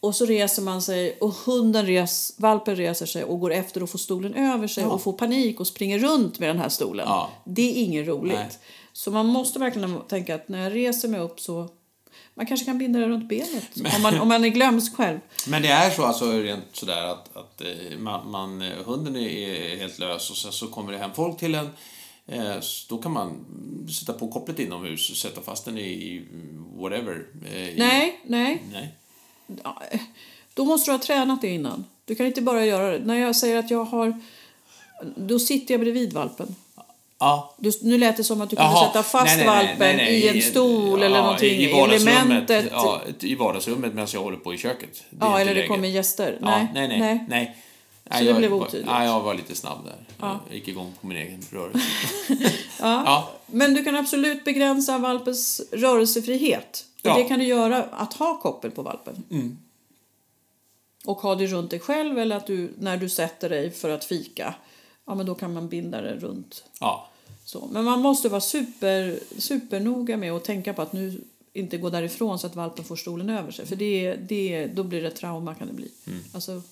Och 0.00 0.14
så 0.14 0.26
reser 0.26 0.62
man 0.62 0.82
sig 0.82 1.16
och 1.20 1.32
hunden 1.34 1.86
res, 1.86 2.34
valpen 2.36 2.76
reser 2.76 3.06
sig 3.06 3.24
och 3.24 3.40
går 3.40 3.52
efter 3.52 3.82
och 3.82 3.90
får 3.90 3.98
stolen 3.98 4.34
över 4.34 4.66
sig 4.68 4.82
Ja. 4.84 4.90
och 4.90 5.02
får 5.02 5.12
panik 5.12 5.60
och 5.60 5.66
springer 5.66 5.98
runt 5.98 6.38
med 6.38 6.48
den 6.48 6.58
här 6.58 6.68
stolen. 6.68 7.06
Ja. 7.08 7.30
Det 7.44 7.62
är 7.70 7.82
inget 7.82 8.06
roligt. 8.08 8.34
Nej. 8.34 8.48
Så 8.98 9.10
man 9.10 9.26
måste 9.26 9.58
verkligen 9.58 10.00
tänka 10.08 10.34
att 10.34 10.48
när 10.48 10.62
jag 10.62 10.74
reser 10.74 11.08
mig 11.08 11.20
upp 11.20 11.40
så 11.40 11.68
man 12.34 12.46
kanske 12.46 12.66
kan 12.66 12.78
binda 12.78 12.98
det 13.00 13.08
runt 13.08 13.28
benet. 13.28 13.94
Om, 13.96 14.02
man, 14.02 14.20
om 14.20 14.28
man 14.28 14.44
är 14.44 14.48
glömsk 14.48 14.96
själv. 14.96 15.18
Men 15.48 15.62
det 15.62 15.68
är 15.68 15.90
så 15.90 16.04
alltså 16.04 16.32
rent 16.32 16.64
sådär 16.72 17.04
att, 17.04 17.36
att 17.36 17.60
eh, 17.60 17.98
man, 17.98 18.30
man, 18.30 18.62
eh, 18.62 18.84
hunden 18.84 19.16
är 19.16 19.76
helt 19.76 19.98
lös 19.98 20.30
och 20.30 20.36
sen 20.36 20.52
så 20.52 20.66
kommer 20.66 20.92
det 20.92 20.98
hem 20.98 21.10
folk 21.14 21.38
till 21.38 21.54
en. 21.54 21.70
Eh, 22.26 22.56
Då 22.88 22.98
kan 22.98 23.12
man 23.12 23.44
sätta 24.00 24.12
på 24.12 24.28
kopplet 24.28 24.58
inomhus 24.58 25.10
och 25.10 25.16
sätta 25.16 25.40
fast 25.40 25.64
den 25.64 25.78
i, 25.78 25.82
i 25.82 26.26
whatever. 26.76 27.26
eh, 27.52 27.68
I, 27.68 27.74
Nej, 27.78 28.20
nej. 28.26 28.62
Nej. 28.72 28.94
Då 30.54 30.64
måste 30.64 30.90
du 30.90 30.94
ha 30.94 31.02
tränat 31.02 31.40
det 31.40 31.48
innan. 31.48 31.84
Du 32.04 32.14
kan 32.14 32.26
inte 32.26 32.42
bara 32.42 32.66
göra 32.66 32.90
det. 32.98 33.04
När 33.04 33.14
jag 33.16 33.36
säger 33.36 33.56
att 33.58 33.70
jag 33.70 33.84
har... 33.84 34.20
Då 35.16 35.38
sitter 35.38 35.74
jag 35.74 35.80
bredvid 35.80 36.12
valpen. 36.12 36.54
Ja. 37.20 37.54
Du, 37.58 37.72
nu 37.82 37.98
lät 37.98 38.16
det 38.16 38.24
som 38.24 38.40
att 38.40 38.50
du 38.50 38.56
kunde 38.56 38.72
Jaha. 38.72 38.86
sätta 38.86 39.02
fast 39.02 39.26
Nej, 39.26 39.36
nej, 39.36 39.46
valpen 39.46 39.96
nej, 39.96 40.14
i 40.14 40.28
en 40.28 40.42
stol 40.42 41.00
ja, 41.00 41.06
eller 41.06 41.22
någonting. 41.22 41.60
I 41.60 41.72
vardagsrummet, 41.72 42.50
ja, 42.70 43.02
i 43.20 43.34
vardagsrummet 43.34 43.94
medan 43.94 44.08
jag 44.12 44.22
håller 44.22 44.36
på 44.36 44.54
i 44.54 44.58
köket. 44.58 45.04
Det 45.10 45.16
Ja, 45.20 45.40
eller 45.40 45.54
det 45.54 45.66
kommer 45.66 45.88
gäster. 45.88 46.38
Ja, 46.40 46.46
Nej, 46.46 46.68
nej, 46.74 47.00
nej. 47.00 47.26
Nej, 47.28 47.56
det 48.10 48.24
jag, 48.24 48.36
blev 48.36 48.54
otydligt. 48.54 48.86
Nej, 48.86 49.06
jag 49.06 49.20
var 49.20 49.34
lite 49.34 49.54
snabb 49.54 49.84
där. 49.84 49.96
Ja. 50.20 50.40
Jag 50.46 50.56
gick 50.56 50.68
igång 50.68 50.92
på 51.00 51.06
min 51.06 51.16
egen 51.16 51.44
rörelse. 51.50 51.86
Ja. 52.80 53.02
Ja. 53.06 53.32
Men 53.46 53.74
du 53.74 53.84
kan 53.84 53.96
absolut 53.96 54.44
begränsa 54.44 54.98
valpens 54.98 55.60
rörelsefrihet. 55.72 56.84
Och 57.02 57.10
Ja. 57.10 57.16
Det 57.18 57.24
kan 57.24 57.38
du 57.38 57.44
göra 57.44 57.82
att 57.82 58.14
ha 58.14 58.40
koppel 58.40 58.70
på 58.70 58.82
valpen. 58.82 59.24
Mm. 59.30 59.58
Och 61.04 61.18
ha 61.18 61.34
det 61.34 61.46
runt 61.46 61.70
dig 61.70 61.80
själv 61.80 62.18
eller 62.18 62.36
att 62.36 62.46
du 62.46 62.74
när 62.78 62.96
du 62.96 63.08
sätter 63.08 63.48
dig 63.48 63.70
för 63.70 63.90
att 63.90 64.04
fika. 64.04 64.54
Ja, 65.08 65.14
men 65.14 65.26
då 65.26 65.34
kan 65.34 65.52
man 65.52 65.68
binda 65.68 66.00
det 66.00 66.14
runt. 66.16 66.64
Ja. 66.80 67.08
Så. 67.44 67.68
Men 67.72 67.84
man 67.84 68.00
måste 68.00 68.28
vara 68.28 68.40
super, 68.40 69.18
supernoga 69.38 70.16
med 70.16 70.32
att 70.32 70.44
tänka 70.44 70.74
på 70.74 70.82
att 70.82 70.92
nu 70.92 71.20
inte 71.52 71.76
gå 71.76 71.90
därifrån 71.90 72.38
så 72.38 72.46
att 72.46 72.56
valpen 72.56 72.84
får 72.84 72.96
stolen 72.96 73.30
över 73.30 73.52
sig. 73.52 73.66
För 73.66 73.76
det, 73.76 74.14
det, 74.14 74.66
då 74.66 74.82
blir 74.82 75.02
det 75.02 75.10
trauma 75.10 75.54
kan 75.54 75.66
det 75.66 75.72
bli. 75.72 75.90
Alltså, 76.34 76.62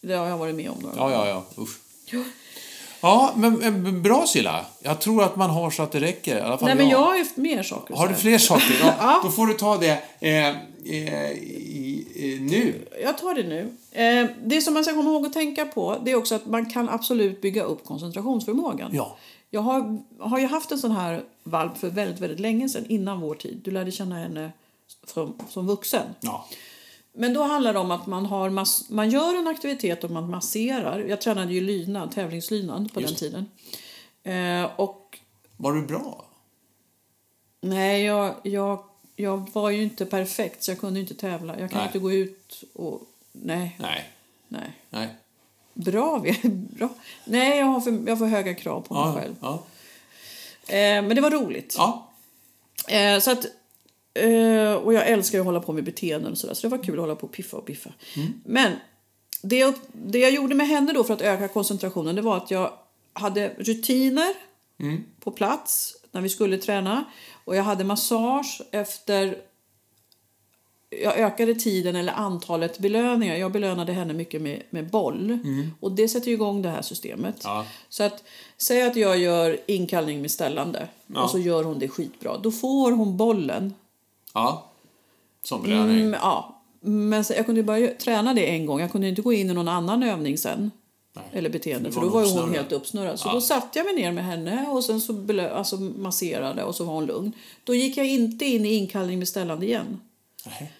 det 0.00 0.14
har 0.14 0.26
jag 0.26 0.38
varit 0.38 0.54
med 0.54 0.70
om 0.70 0.78
några 0.82 0.94
Mm. 0.94 1.12
Ja, 1.12 1.26
ja, 1.26 1.44
ja. 1.56 1.62
Usch. 1.62 1.78
Ja, 3.00 3.32
men, 3.36 3.54
men 3.54 4.02
bra 4.02 4.26
Silla. 4.26 4.66
Jag 4.82 5.00
tror 5.00 5.24
att 5.24 5.36
man 5.36 5.50
har 5.50 5.70
så 5.70 5.82
att 5.82 5.92
det 5.92 6.00
räcker. 6.00 6.38
I 6.38 6.40
alla 6.40 6.58
fall 6.58 6.68
Nej, 6.68 6.76
men 6.76 6.88
jag 6.88 6.98
har 6.98 7.16
ju 7.16 7.26
mer 7.34 7.62
saker. 7.62 7.94
Har 7.94 8.08
du 8.08 8.14
fler 8.14 8.38
saker? 8.38 8.76
Ja, 8.80 8.94
Ja. 9.00 9.20
Då 9.24 9.30
får 9.30 9.46
du 9.46 9.54
ta 9.54 9.76
det 9.76 10.02
eh, 10.20 10.48
eh, 10.48 10.54
nu. 12.40 12.88
Jag 13.02 13.18
tar 13.18 13.34
det 13.34 13.42
nu. 13.42 13.72
Eh, 13.92 14.30
det 14.44 14.60
som 14.60 14.74
man 14.74 14.84
ska 14.84 14.94
komma 14.94 15.10
ihåg 15.10 15.26
att 15.26 15.32
tänka 15.32 15.66
på 15.66 15.98
det 16.04 16.10
är 16.10 16.16
också 16.16 16.34
att 16.34 16.46
man 16.46 16.70
kan 16.70 16.88
absolut 16.88 17.40
bygga 17.40 17.62
upp 17.62 17.84
koncentrationsförmågan. 17.84 18.90
Ja. 18.94 19.16
Jag 19.50 19.60
har, 19.60 19.98
har 20.18 20.38
ju 20.38 20.46
haft 20.46 20.72
en 20.72 20.78
sån 20.78 20.90
här 20.90 21.22
valp 21.42 21.78
för 21.78 21.90
väldigt, 21.90 22.20
väldigt 22.20 22.40
länge 22.40 22.68
sedan, 22.68 22.86
innan 22.88 23.20
vår 23.20 23.34
tid. 23.34 23.60
Du 23.64 23.70
lärde 23.70 23.90
känna 23.90 24.14
henne 24.14 24.52
som, 25.06 25.34
som 25.48 25.66
vuxen. 25.66 26.06
Ja. 26.20 26.46
Men 27.12 27.34
då 27.34 27.42
handlar 27.42 27.72
det 27.72 27.78
om 27.78 27.90
att 27.90 28.06
man, 28.06 28.26
har 28.26 28.50
mass, 28.50 28.90
man 28.90 29.10
gör 29.10 29.38
en 29.38 29.46
aktivitet 29.46 30.04
och 30.04 30.10
man 30.10 30.30
masserar. 30.30 30.98
Jag 30.98 31.20
tränade 31.20 31.52
ju 31.52 31.60
lydnad, 31.60 32.12
tävlingslydnad 32.12 32.92
på 32.92 33.00
Just 33.00 33.20
den 33.20 33.30
tiden. 33.30 33.46
Eh, 34.64 34.70
och 34.80 35.18
Var 35.56 35.72
du 35.72 35.82
bra? 35.82 36.24
Nej, 37.60 38.04
jag, 38.04 38.34
jag, 38.42 38.84
jag 39.20 39.50
var 39.52 39.70
ju 39.70 39.82
inte 39.82 40.06
perfekt 40.06 40.62
så 40.62 40.70
jag 40.70 40.80
kunde 40.80 41.00
inte 41.00 41.14
tävla. 41.14 41.60
Jag 41.60 41.70
kan 41.70 41.78
Nej. 41.78 41.86
inte 41.86 41.98
gå 41.98 42.12
ut 42.12 42.64
och... 42.74 43.02
Nej, 43.32 43.76
Nej. 43.80 44.10
nej. 44.48 44.72
Nej. 44.90 45.08
Bra, 45.74 46.18
vi- 46.24 46.40
bra. 46.48 46.88
Nej, 47.24 47.58
jag 47.58 47.66
har 47.66 47.80
för, 47.80 47.90
jag 47.90 48.10
har 48.12 48.16
för 48.16 48.26
höga 48.26 48.54
krav 48.54 48.80
på 48.80 48.94
mig 48.94 49.02
Ja. 49.02 49.14
själv. 49.20 49.34
Ja. 49.40 49.54
Eh, 50.74 51.02
men 51.02 51.08
det 51.14 51.20
var 51.20 51.30
roligt. 51.30 51.74
ja. 51.78 52.08
Eh, 52.88 53.20
så 53.20 53.30
att, 53.30 53.46
eh, 54.14 54.72
och 54.72 54.94
jag 54.94 55.08
älskar 55.08 55.38
att 55.38 55.44
hålla 55.44 55.60
på 55.60 55.72
med 55.72 55.84
beteenden 55.84 56.32
och 56.32 56.38
sådär. 56.38 56.54
Så 56.54 56.68
det 56.68 56.76
var 56.76 56.84
kul 56.84 56.94
att 56.94 57.00
hålla 57.00 57.16
på 57.16 57.26
och 57.26 57.32
piffa 57.32 57.56
och 57.56 57.64
biffa. 57.64 57.90
Men 58.44 58.72
det 59.42 59.56
jag, 59.58 59.74
det 59.92 60.18
jag 60.18 60.30
gjorde 60.30 60.54
med 60.54 60.68
henne 60.68 60.92
då 60.92 61.04
för 61.04 61.14
att 61.14 61.20
öka 61.22 61.48
koncentrationen 61.48 62.14
det 62.16 62.22
var 62.22 62.36
att 62.36 62.50
jag 62.50 62.72
hade 63.12 63.48
rutiner 63.58 64.34
på 65.20 65.30
plats 65.30 65.96
när 66.12 66.20
vi 66.20 66.28
skulle 66.28 66.58
träna. 66.58 67.04
Och 67.48 67.56
jag 67.56 67.62
hade 67.62 67.84
massage 67.84 68.62
efter... 68.70 69.38
Jag 70.90 71.16
ökade 71.18 71.54
tiden 71.54 71.96
eller 71.96 72.12
antalet 72.12 72.78
belöningar. 72.78 73.36
Jag 73.36 73.52
belönade 73.52 73.92
henne 73.92 74.12
mycket 74.12 74.42
med, 74.42 74.62
med 74.70 74.90
boll. 74.90 75.38
Och 75.80 75.92
det 75.92 76.08
sätter 76.08 76.28
ju 76.28 76.34
igång 76.34 76.62
det 76.62 76.68
här 76.68 76.82
systemet. 76.82 77.40
Ja. 77.44 77.66
Så 77.88 78.02
att 78.02 78.24
säg 78.56 78.82
att 78.82 78.96
jag 78.96 79.18
gör 79.18 79.58
inkallning 79.66 80.20
med 80.20 80.30
ställande 80.30 80.88
Ja. 81.06 81.22
och 81.22 81.30
så 81.30 81.38
gör 81.38 81.64
hon 81.64 81.78
det 81.78 81.88
skitbra. 81.88 82.38
Då 82.38 82.50
får 82.50 82.92
hon 82.92 83.16
bollen. 83.16 83.74
ja. 84.34 84.64
Som 85.42 85.62
belöning. 85.62 86.00
Mm, 86.00 86.12
ja. 86.22 86.60
Men 86.80 87.24
så, 87.24 87.32
jag 87.32 87.46
kunde 87.46 87.62
bara 87.62 87.86
träna 87.86 88.34
det 88.34 88.50
en 88.50 88.66
gång. 88.66 88.80
Jag 88.80 88.92
kunde 88.92 89.08
inte 89.08 89.22
gå 89.22 89.32
in 89.32 89.50
i 89.50 89.54
någon 89.54 89.68
annan 89.68 90.02
övning 90.02 90.38
sen. 90.38 90.70
Eller 91.32 91.50
beteende. 91.50 91.92
För 91.92 92.00
då 92.00 92.08
var 92.08 92.40
hon 92.40 92.54
helt 92.54 92.72
uppsnurrad. 92.72 93.20
Så 93.20 93.28
Ja. 93.28 93.32
då 93.32 93.40
satte 93.40 93.78
jag 93.78 93.84
mig 93.86 93.94
ner 93.94 94.12
med 94.12 94.24
henne 94.24 94.66
och 94.68 94.84
sen 94.84 95.00
så 95.00 95.12
belö- 95.12 95.50
alltså 95.52 95.76
masserade 95.76 96.64
och 96.64 96.74
så 96.74 96.84
var 96.84 96.94
hon 96.94 97.06
lugn. 97.06 97.32
Då 97.64 97.74
gick 97.74 97.96
jag 97.96 98.06
inte 98.06 98.44
in 98.44 98.64
i 98.66 98.74
inkallning 98.74 99.18
med 99.18 99.28
ställande 99.28 99.66
igen. 99.66 100.00
Nej. 100.46 100.72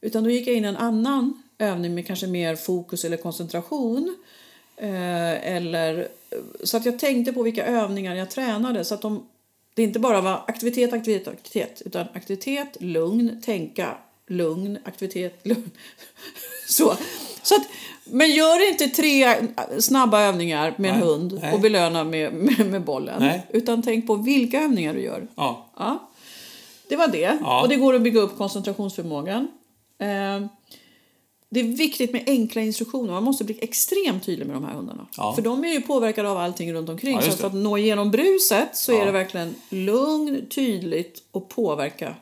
Utan 0.00 0.24
då 0.24 0.30
gick 0.30 0.48
jag 0.48 0.54
in 0.56 0.64
i 0.64 0.68
en 0.68 0.76
annan 0.76 1.42
övning 1.58 1.94
med 1.94 2.06
kanske 2.06 2.26
mer 2.26 2.56
fokus 2.56 3.04
eller 3.04 3.16
koncentration. 3.16 4.16
Eh, 4.76 5.54
eller, 5.54 6.08
så 6.64 6.76
att 6.76 6.84
jag 6.86 6.98
tänkte 6.98 7.32
på 7.32 7.42
vilka 7.42 7.66
övningar 7.66 8.14
jag 8.14 8.30
tränade. 8.30 8.84
Så 8.84 8.94
att 8.94 9.02
de, 9.02 9.26
det 9.74 9.82
inte 9.82 9.98
bara 9.98 10.20
var 10.20 10.44
aktivitet, 10.46 10.92
aktivitet, 10.92 11.28
aktivitet. 11.28 11.82
Utan 11.84 12.06
aktivitet, 12.14 12.76
lugn, 12.80 13.42
tänka, 13.44 13.96
lugn, 14.26 14.78
aktivitet, 14.84 15.38
lugn. 15.46 15.70
Så. 16.68 16.96
Så 17.46 17.54
att, 17.54 17.62
men 18.04 18.30
gör 18.30 18.70
inte 18.70 18.88
tre 18.88 19.36
snabba 19.78 20.22
övningar 20.22 20.74
med 20.76 20.90
en 20.90 21.02
hund 21.02 21.38
nej. 21.42 21.52
och 21.54 21.60
belöna 21.60 22.04
med, 22.04 22.32
med, 22.32 22.66
med 22.70 22.82
bollen. 22.82 23.22
Nej. 23.22 23.46
Utan 23.50 23.82
tänk 23.82 24.06
på 24.06 24.14
vilka 24.14 24.60
övningar 24.60 24.94
du 24.94 25.00
gör. 25.00 25.28
Ja. 25.34 25.66
Ja, 25.76 26.10
det 26.88 26.96
var 26.96 27.08
det. 27.08 27.38
Ja. 27.40 27.62
Och 27.62 27.68
det 27.68 27.76
går 27.76 27.94
att 27.94 28.02
bygga 28.02 28.20
upp 28.20 28.36
koncentrationsförmågan. 28.38 29.48
Eh, 29.98 30.46
det 31.48 31.60
är 31.60 31.64
viktigt 31.64 32.12
med 32.12 32.22
enkla 32.26 32.62
instruktioner. 32.62 33.12
Man 33.12 33.24
måste 33.24 33.44
bli 33.44 33.58
extremt 33.60 34.24
tydlig 34.26 34.46
med 34.46 34.56
de 34.56 34.64
här 34.64 34.74
hundarna. 34.74 35.06
Ja. 35.16 35.34
För 35.34 35.42
de 35.42 35.64
är 35.64 35.72
ju 35.72 35.80
påverkade 35.80 36.30
av 36.30 36.38
allting 36.38 36.74
runt 36.74 36.88
omkring. 36.88 37.22
Så 37.22 37.30
för 37.30 37.46
att 37.46 37.54
nå 37.54 37.78
igenom 37.78 38.10
bruset 38.10 38.76
så 38.76 39.00
är 39.00 39.06
det 39.06 39.12
verkligen 39.12 39.54
lugn, 39.68 40.46
tydligt 40.50 41.22
och 41.30 41.48
påverka 41.48 42.14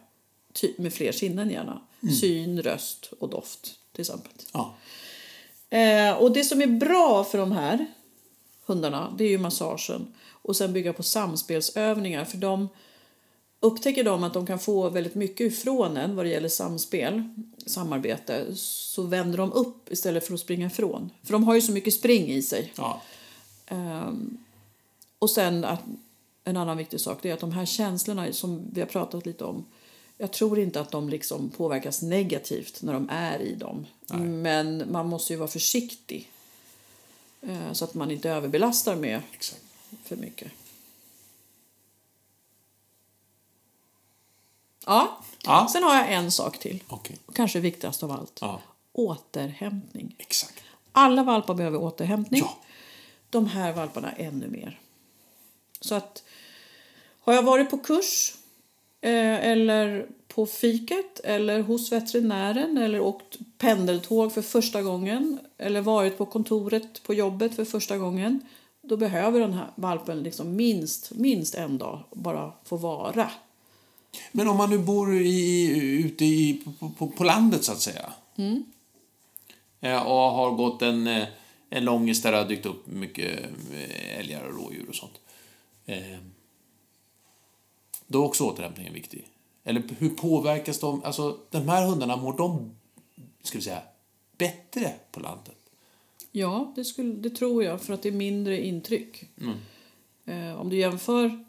ty- 0.52 0.72
med 0.76 0.94
fler 0.94 1.12
sinnen 1.12 1.50
gärna. 1.50 1.80
Mm. 2.02 2.14
Syn, 2.14 2.62
röst 2.62 3.12
och 3.20 3.28
doft 3.28 3.74
till 3.92 4.00
exempel. 4.00 4.32
Ja. 4.52 4.74
Eh, 5.74 6.16
och 6.16 6.32
det 6.32 6.44
som 6.44 6.62
är 6.62 6.66
bra 6.66 7.24
för 7.24 7.38
de 7.38 7.52
här 7.52 7.86
hundarna 8.66 9.14
det 9.18 9.24
är 9.24 9.28
ju 9.28 9.38
massagen. 9.38 10.14
Och 10.30 10.56
sen 10.56 10.72
bygga 10.72 10.92
på 10.92 11.02
samspelsövningar. 11.02 12.24
För 12.24 12.36
de 12.36 12.68
upptäcker 13.60 14.04
de 14.04 14.24
att 14.24 14.34
de 14.34 14.46
kan 14.46 14.58
få 14.58 14.88
väldigt 14.88 15.14
mycket 15.14 15.52
ifrån 15.52 15.96
en 15.96 16.16
vad 16.16 16.24
det 16.24 16.30
gäller 16.30 16.48
samspel, 16.48 17.22
samarbete, 17.66 18.46
så 18.56 19.02
vänder 19.02 19.38
de 19.38 19.52
upp 19.52 19.92
istället 19.92 20.26
för 20.26 20.34
att 20.34 20.40
springa 20.40 20.66
ifrån. 20.66 21.10
För 21.22 21.32
de 21.32 21.44
har 21.44 21.54
ju 21.54 21.60
så 21.60 21.72
mycket 21.72 21.94
spring 21.94 22.28
i 22.28 22.42
sig. 22.42 22.72
Ja. 22.76 23.02
Ehm, 23.66 24.38
och 25.18 25.30
sen 25.30 25.64
att, 25.64 25.80
en 26.44 26.56
annan 26.56 26.76
viktig 26.76 27.00
sak 27.00 27.18
det 27.22 27.30
är 27.30 27.34
att 27.34 27.40
de 27.40 27.52
här 27.52 27.66
känslorna 27.66 28.32
som 28.32 28.70
vi 28.72 28.80
har 28.80 28.88
pratat 28.88 29.26
lite 29.26 29.44
om 29.44 29.64
jag 30.18 30.32
tror 30.32 30.58
inte 30.58 30.80
att 30.80 30.90
de 30.90 31.08
liksom 31.08 31.50
påverkas 31.50 32.02
negativt 32.02 32.82
när 32.82 32.92
de 32.92 33.08
är 33.10 33.38
i 33.38 33.54
dem. 33.54 33.86
Men 34.20 34.92
man 34.92 35.08
måste 35.08 35.32
ju 35.32 35.38
vara 35.38 35.48
försiktig 35.48 36.30
eh, 37.40 37.72
så 37.72 37.84
att 37.84 37.94
man 37.94 38.10
inte 38.10 38.30
överbelastar 38.30 38.96
med 38.96 39.22
Exakt. 39.32 39.62
för 40.04 40.16
mycket. 40.16 40.52
Ja, 44.86 45.20
Ja. 45.44 45.68
sen 45.72 45.82
har 45.82 45.94
jag 45.94 46.12
en 46.12 46.32
sak 46.32 46.58
till. 46.58 46.82
Okej. 46.88 47.16
Kanske 47.34 47.60
viktigast 47.60 48.02
av 48.02 48.12
allt. 48.12 48.38
Ja. 48.40 48.60
Återhämtning. 48.92 50.14
Exakt. 50.18 50.62
Alla 50.92 51.22
valpar 51.22 51.54
behöver 51.54 51.78
återhämtning. 51.78 52.40
Ja. 52.40 52.58
De 53.30 53.46
här 53.46 53.72
valparna 53.72 54.12
ännu 54.12 54.48
mer. 54.48 54.80
Så 55.80 55.94
att 55.94 56.24
har 57.20 57.32
jag 57.32 57.42
varit 57.42 57.70
på 57.70 57.78
kurs 57.78 58.34
eller 59.10 60.06
på 60.28 60.46
fiket 60.46 61.20
eller 61.24 61.60
hos 61.60 61.92
veterinären 61.92 62.78
eller 62.78 63.00
åkt 63.00 63.38
pendeltåg 63.58 64.32
för 64.32 64.42
första 64.42 64.82
gången 64.82 65.38
eller 65.58 65.80
varit 65.80 66.18
på 66.18 66.26
kontoret 66.26 67.02
på 67.02 67.14
jobbet 67.14 67.54
för 67.56 67.64
första 67.64 67.98
gången 67.98 68.40
då 68.82 68.96
behöver 68.96 69.40
den 69.40 69.52
här 69.52 69.70
valpen 69.74 70.22
liksom 70.22 70.56
minst, 70.56 71.10
minst 71.10 71.54
en 71.54 71.78
dag 71.78 72.02
bara 72.12 72.52
få 72.64 72.76
vara. 72.76 73.30
Men 74.32 74.48
om 74.48 74.56
man 74.56 74.70
nu 74.70 74.78
bor 74.78 75.14
i, 75.14 75.68
ute 76.04 76.24
i, 76.24 76.62
på, 76.80 76.90
på, 76.90 77.06
på 77.08 77.24
landet, 77.24 77.64
så 77.64 77.72
att 77.72 77.80
säga. 77.80 78.12
Eh, 79.80 80.06
Och 80.06 80.16
har 80.16 80.50
gått 80.50 80.82
en, 80.82 81.06
eh, 81.06 81.26
en 81.70 81.84
långis 81.84 82.22
där 82.22 82.32
det 82.32 82.38
har 82.38 82.44
dykt 82.44 82.66
upp 82.66 82.86
mycket 82.86 83.40
eh, 83.72 84.18
älgar 84.18 84.44
och 84.44 84.54
rådjur 84.54 84.88
och 84.88 84.94
sånt. 84.94 85.20
Då 88.14 88.22
är 88.22 88.26
också 88.26 88.44
återhämtningen 88.44 88.94
viktig. 88.94 89.28
Eller 89.64 89.82
hur 89.98 90.10
påverkas 90.10 90.80
de? 90.80 91.02
Alltså, 91.04 91.38
de 91.50 91.68
här 91.68 91.86
hundarna, 91.86 92.16
mår 92.16 92.36
de, 92.36 92.70
ska 93.42 93.58
vi 93.58 93.64
säga, 93.64 93.82
bättre 94.38 94.92
på 95.12 95.20
landet? 95.20 95.56
Ja, 96.32 96.72
det, 96.76 96.84
skulle, 96.84 97.12
det 97.12 97.30
tror 97.30 97.64
jag, 97.64 97.82
för 97.82 97.94
att 97.94 98.02
det 98.02 98.08
är 98.08 98.12
mindre 98.12 98.66
intryck. 98.66 99.24
Mm. 99.40 99.56
Eh, 100.24 100.60
om 100.60 100.70
du 100.70 100.76
jämför 100.76 101.44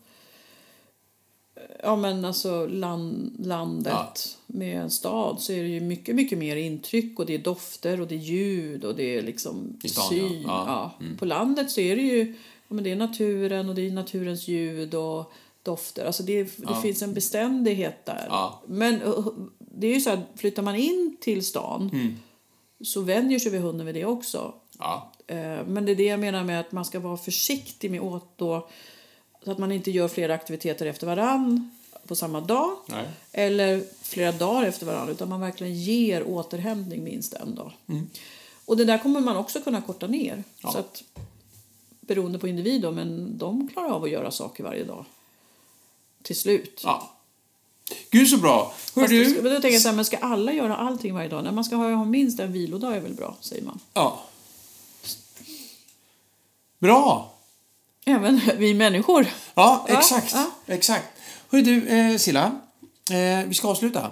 ja, 1.84 1.95
men 1.95 2.26
alltså 2.26 2.68
land, 2.68 3.36
landet 3.39 3.93
Ja. 3.93 4.07
med 4.47 4.82
en 4.82 4.91
stad 4.91 5.41
så 5.41 5.53
är 5.53 5.63
det 5.63 5.70
ju 5.70 5.82
mycket, 5.82 6.16
mycket 6.16 6.38
mer 6.38 6.55
intryck 6.55 7.20
och 7.20 7.26
det 7.26 7.36
är 7.36 7.39
dofter 7.39 8.01
och 8.01 8.07
det 8.07 8.16
är 8.16 8.20
ljud 8.20 8.86
och 8.86 8.95
det 8.95 9.18
är 9.18 9.22
liksom 9.22 9.80
stan, 9.86 10.03
ja. 10.03 10.09
syn. 10.09 10.41
Ja. 10.41 10.93
Ja. 10.99 11.05
På 11.18 11.26
landet 11.26 11.72
så 11.72 11.82
är 11.82 11.95
det 11.95 12.01
ju 12.01 12.36
ja, 12.68 12.76
men 12.76 12.84
det 12.84 12.91
är 12.91 12.95
naturen 12.95 13.70
och 13.70 13.76
det 13.76 13.88
är 13.88 13.91
naturens 13.91 14.47
ljud 14.47 14.95
och 14.95 15.34
dofter. 15.66 16.05
Alltså 16.05 16.24
det, 16.24 16.43
det 16.43 16.51
Ja. 16.63 16.82
finns 16.82 17.01
en 17.01 17.13
beständighet 17.13 18.05
där. 18.05 18.26
Ja. 18.30 18.61
Men 18.68 19.01
eh, 19.01 19.28
det 19.59 19.88
är 19.88 19.93
ju 19.93 20.01
så 20.01 20.09
att 20.09 20.20
flyttar 20.36 20.63
man 20.63 20.76
in 20.76 21.18
till 21.22 21.45
stan 21.45 21.89
Mm. 21.93 22.16
så 22.84 23.01
vänjer 23.01 23.39
sig 23.39 23.51
vid 23.51 23.61
hunden 23.61 23.86
vid 23.86 23.95
det 23.95 24.05
också. 24.05 24.53
Ja, 24.80 25.11
Eh, 25.28 25.66
Men 25.68 25.86
det 25.86 25.91
är 25.91 25.95
det 25.95 26.03
jag 26.05 26.20
menar 26.20 26.43
med 26.43 26.59
att 26.59 26.72
man 26.72 26.86
ska 26.86 26.99
vara 26.99 27.18
försiktig 27.18 27.91
med 27.91 28.01
åt 28.01 28.38
då 28.38 28.68
så 29.43 29.51
att 29.51 29.57
man 29.57 29.72
inte 29.72 29.91
gör 29.91 30.07
flera 30.07 30.34
aktiviteter 30.34 30.86
efter 30.86 31.07
varann 31.07 31.72
på 32.07 32.16
samma 32.16 32.41
dag 32.41 32.72
nej. 32.88 33.05
eller 33.32 33.84
flera 34.01 34.32
dagar 34.32 34.63
efter 34.68 34.86
varandra 34.86 35.11
utan 35.13 35.30
man 35.30 35.39
verkligen 35.41 35.74
ger 35.76 36.28
återhämtning 36.28 37.03
minst 37.03 37.34
en 37.34 37.55
dag. 37.55 37.72
Och 38.66 38.78
det 38.78 38.86
där 38.86 38.97
kommer 38.97 39.20
man 39.20 39.38
också 39.38 39.61
kunna 39.61 39.82
korta 39.82 40.07
ner. 40.07 40.34
Mm. 40.34 40.43
Så 40.72 40.78
att, 40.78 41.03
beroende 42.01 42.39
på 42.39 42.47
individ 42.47 42.82
då, 42.82 42.91
men 42.91 43.38
de 43.38 43.68
klarar 43.68 43.89
av 43.89 44.03
att 44.03 44.09
göra 44.09 44.32
saker 44.32 44.63
varje 44.63 44.84
dag. 44.84 45.05
Till 46.26 46.36
slut. 46.36 46.82
Ja. 46.84 47.11
Gud 48.11 48.28
så 48.28 48.38
bra! 48.38 48.73
Hör 48.95 49.07
du? 49.07 49.41
Men 49.41 49.43
då 49.43 49.61
tänker 49.61 49.69
jag 49.69 49.82
så 49.82 49.88
här, 49.88 49.95
men 49.95 50.05
ska 50.05 50.17
alla 50.17 50.53
göra 50.53 50.78
allting 50.78 51.13
varje 51.13 51.30
dag? 51.30 51.43
Nej, 51.43 51.53
man 51.53 51.63
ska 51.63 51.76
ha, 51.76 51.93
ha 51.93 52.05
minst 52.05 52.39
en 52.39 52.51
vilodag 52.51 52.95
är 52.95 52.99
väl 52.99 53.13
bra, 53.13 53.38
säger 53.41 53.63
man. 53.63 53.80
Ja. 53.93 54.23
Bra! 56.80 57.34
Även 58.05 58.41
vi 58.57 58.73
människor. 58.73 59.28
Ja, 59.53 59.86
exakt. 59.89 60.34
ja. 60.34 60.51
exakt. 60.65 61.05
Hörru 61.49 61.61
du, 61.61 61.88
eh, 61.88 62.17
Silla. 62.17 62.59
Eh, 63.11 63.47
vi 63.47 63.53
ska 63.53 63.67
avsluta. 63.67 64.11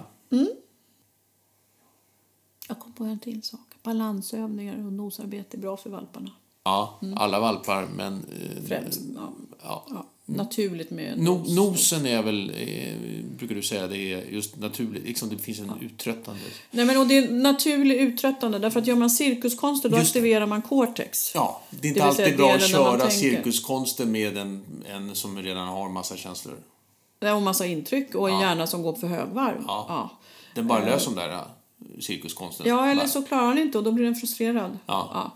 Jag 2.68 2.78
kom 2.78 2.92
på 2.92 3.04
en 3.04 3.18
till 3.18 3.42
sak. 3.42 3.60
Balansövningar 3.82 4.86
och 4.86 4.92
nosarbete 4.92 5.56
är 5.56 5.60
bra 5.60 5.76
för 5.76 5.90
valparna. 5.90 6.30
Ja, 6.64 7.00
alla 7.16 7.40
valpar, 7.40 7.88
men... 7.96 8.14
Eh, 8.14 8.66
Främst. 8.66 9.00
Ja. 9.14 9.32
Ja. 9.62 9.86
Ja. 9.90 10.06
Naturligt 10.26 10.90
med 10.90 11.18
No, 11.18 11.22
nos. 11.30 11.56
nosen 11.56 12.06
är 12.06 12.22
väl, 12.22 12.50
eh, 12.50 12.94
brukar 13.36 13.54
du 13.54 13.62
säga, 13.62 13.86
det 13.86 13.96
är 14.12 14.22
just 14.30 14.56
naturligt. 14.56 15.04
Liksom 15.04 15.28
det 15.28 15.38
finns 15.38 15.58
en 15.60 15.72
uttröttande... 15.80 16.40
Nej, 16.70 16.84
men 16.84 16.96
och 16.98 17.06
det 17.06 17.16
är 17.18 17.30
naturligt 17.30 18.00
uttröttande. 18.00 18.58
Därför 18.58 18.80
att 18.80 18.86
gör 18.86 18.96
man 18.96 19.10
cirkuskonster 19.10 19.88
då 19.88 19.96
Just 19.96 20.08
aktiverar 20.08 20.46
man 20.46 20.62
cortex. 20.62 21.32
Ja, 21.34 21.60
det 21.70 21.86
är 21.86 21.88
inte 21.88 22.00
Det 22.00 22.04
alltid 22.06 22.36
bra 22.36 22.52
att 22.54 22.68
köra 22.70 22.98
tänker. 22.98 23.10
cirkuskonsten 23.16 24.12
med 24.12 24.36
en, 24.38 24.62
en 24.88 25.14
som 25.14 25.42
redan 25.42 25.68
har 25.68 25.88
massa 25.88 26.16
känslor. 26.16 26.56
En 27.20 27.42
massa 27.42 27.66
intryck 27.66 28.14
och 28.14 28.28
en 28.28 28.34
Ja. 28.34 28.40
hjärna 28.40 28.66
som 28.66 28.82
går 28.82 28.92
för 28.94 29.06
högvarv. 29.06 29.64
Ja. 29.66 29.86
Ja. 29.88 30.10
Den 30.54 30.66
bara 30.66 30.84
löser 30.84 31.10
de 31.10 31.16
där 31.20 31.32
äh, 31.32 31.40
cirkuskonsten. 32.00 32.66
Ja, 32.68 32.86
eller 32.90 33.06
så 33.06 33.22
klarar 33.22 33.46
han 33.46 33.58
inte 33.58 33.78
och 33.78 33.84
då 33.84 33.92
blir 33.92 34.04
den 34.04 34.14
frustrerad. 34.14 34.78
Ja. 34.86 35.32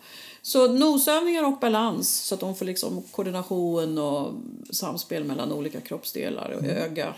Så 0.49 0.73
nosövningar 0.73 1.45
och 1.45 1.59
balans 1.59 2.09
så 2.15 2.35
att 2.35 2.41
de 2.41 2.55
får 2.57 2.65
liksom 2.65 3.03
koordination 3.11 3.99
och 3.99 4.33
samspel 4.71 5.25
mellan 5.25 5.53
olika 5.53 5.81
kroppsdelar 5.81 6.51
och 6.51 6.63
Mm. 6.65 6.77
öga, 6.77 7.15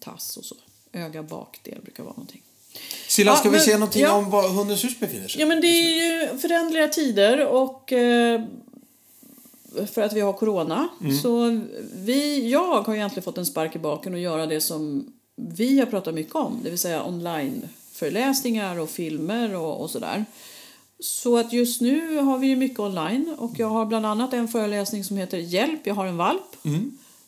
tass 0.00 0.36
och 0.36 0.44
så. 0.44 0.54
Öga 0.92 1.22
bakdel 1.22 1.78
brukar 1.82 2.02
vara 2.02 2.12
någonting. 2.12 2.42
Silla, 3.08 3.36
ska 3.36 3.48
Ja, 3.48 3.50
vi 3.50 3.56
men- 3.56 3.64
se 3.66 3.72
någonting 3.74 4.02
ja. 4.02 4.12
om 4.12 4.30
var 4.30 4.48
Hundens 4.48 4.84
hus 4.84 5.00
befinner 5.00 5.28
sig? 5.28 5.40
Ja, 5.40 5.46
men 5.46 5.60
det 5.60 5.66
är 5.66 6.30
ju 6.32 6.38
föränderliga 6.38 6.88
tider 6.88 7.46
och 7.46 7.92
eh, 7.92 8.42
för 9.92 10.02
att 10.02 10.12
vi 10.12 10.20
har 10.20 10.32
corona. 10.32 10.88
Mm. 11.00 11.18
Så 11.18 11.60
vi, 11.94 12.50
jag 12.50 12.82
har 12.82 12.94
egentligen 12.94 13.24
fått 13.24 13.38
en 13.38 13.46
spark 13.46 13.76
i 13.76 13.78
baken 13.78 14.14
och 14.14 14.20
göra 14.20 14.46
det 14.46 14.60
som 14.60 15.12
vi 15.36 15.78
har 15.78 15.86
pratat 15.86 16.14
mycket 16.14 16.34
om, 16.34 16.60
det 16.64 16.70
vill 16.70 16.78
säga 16.78 17.04
online-föreläsningar 17.04 18.78
och 18.78 18.90
filmer 18.90 19.54
och, 19.54 19.80
och 19.80 19.90
sådär. 19.90 20.24
Så 21.04 21.36
att 21.38 21.52
just 21.52 21.80
nu 21.80 22.16
har 22.18 22.38
vi 22.38 22.46
ju 22.46 22.56
mycket 22.56 22.78
online 22.78 23.34
och 23.38 23.58
jag 23.58 23.68
har 23.68 23.86
bland 23.86 24.06
annat 24.06 24.32
en 24.32 24.48
föreläsning 24.48 25.04
som 25.04 25.16
heter 25.16 25.38
Hjälp, 25.38 25.86
jag 25.86 25.94
har 25.94 26.06
en 26.06 26.16
valp. 26.16 26.56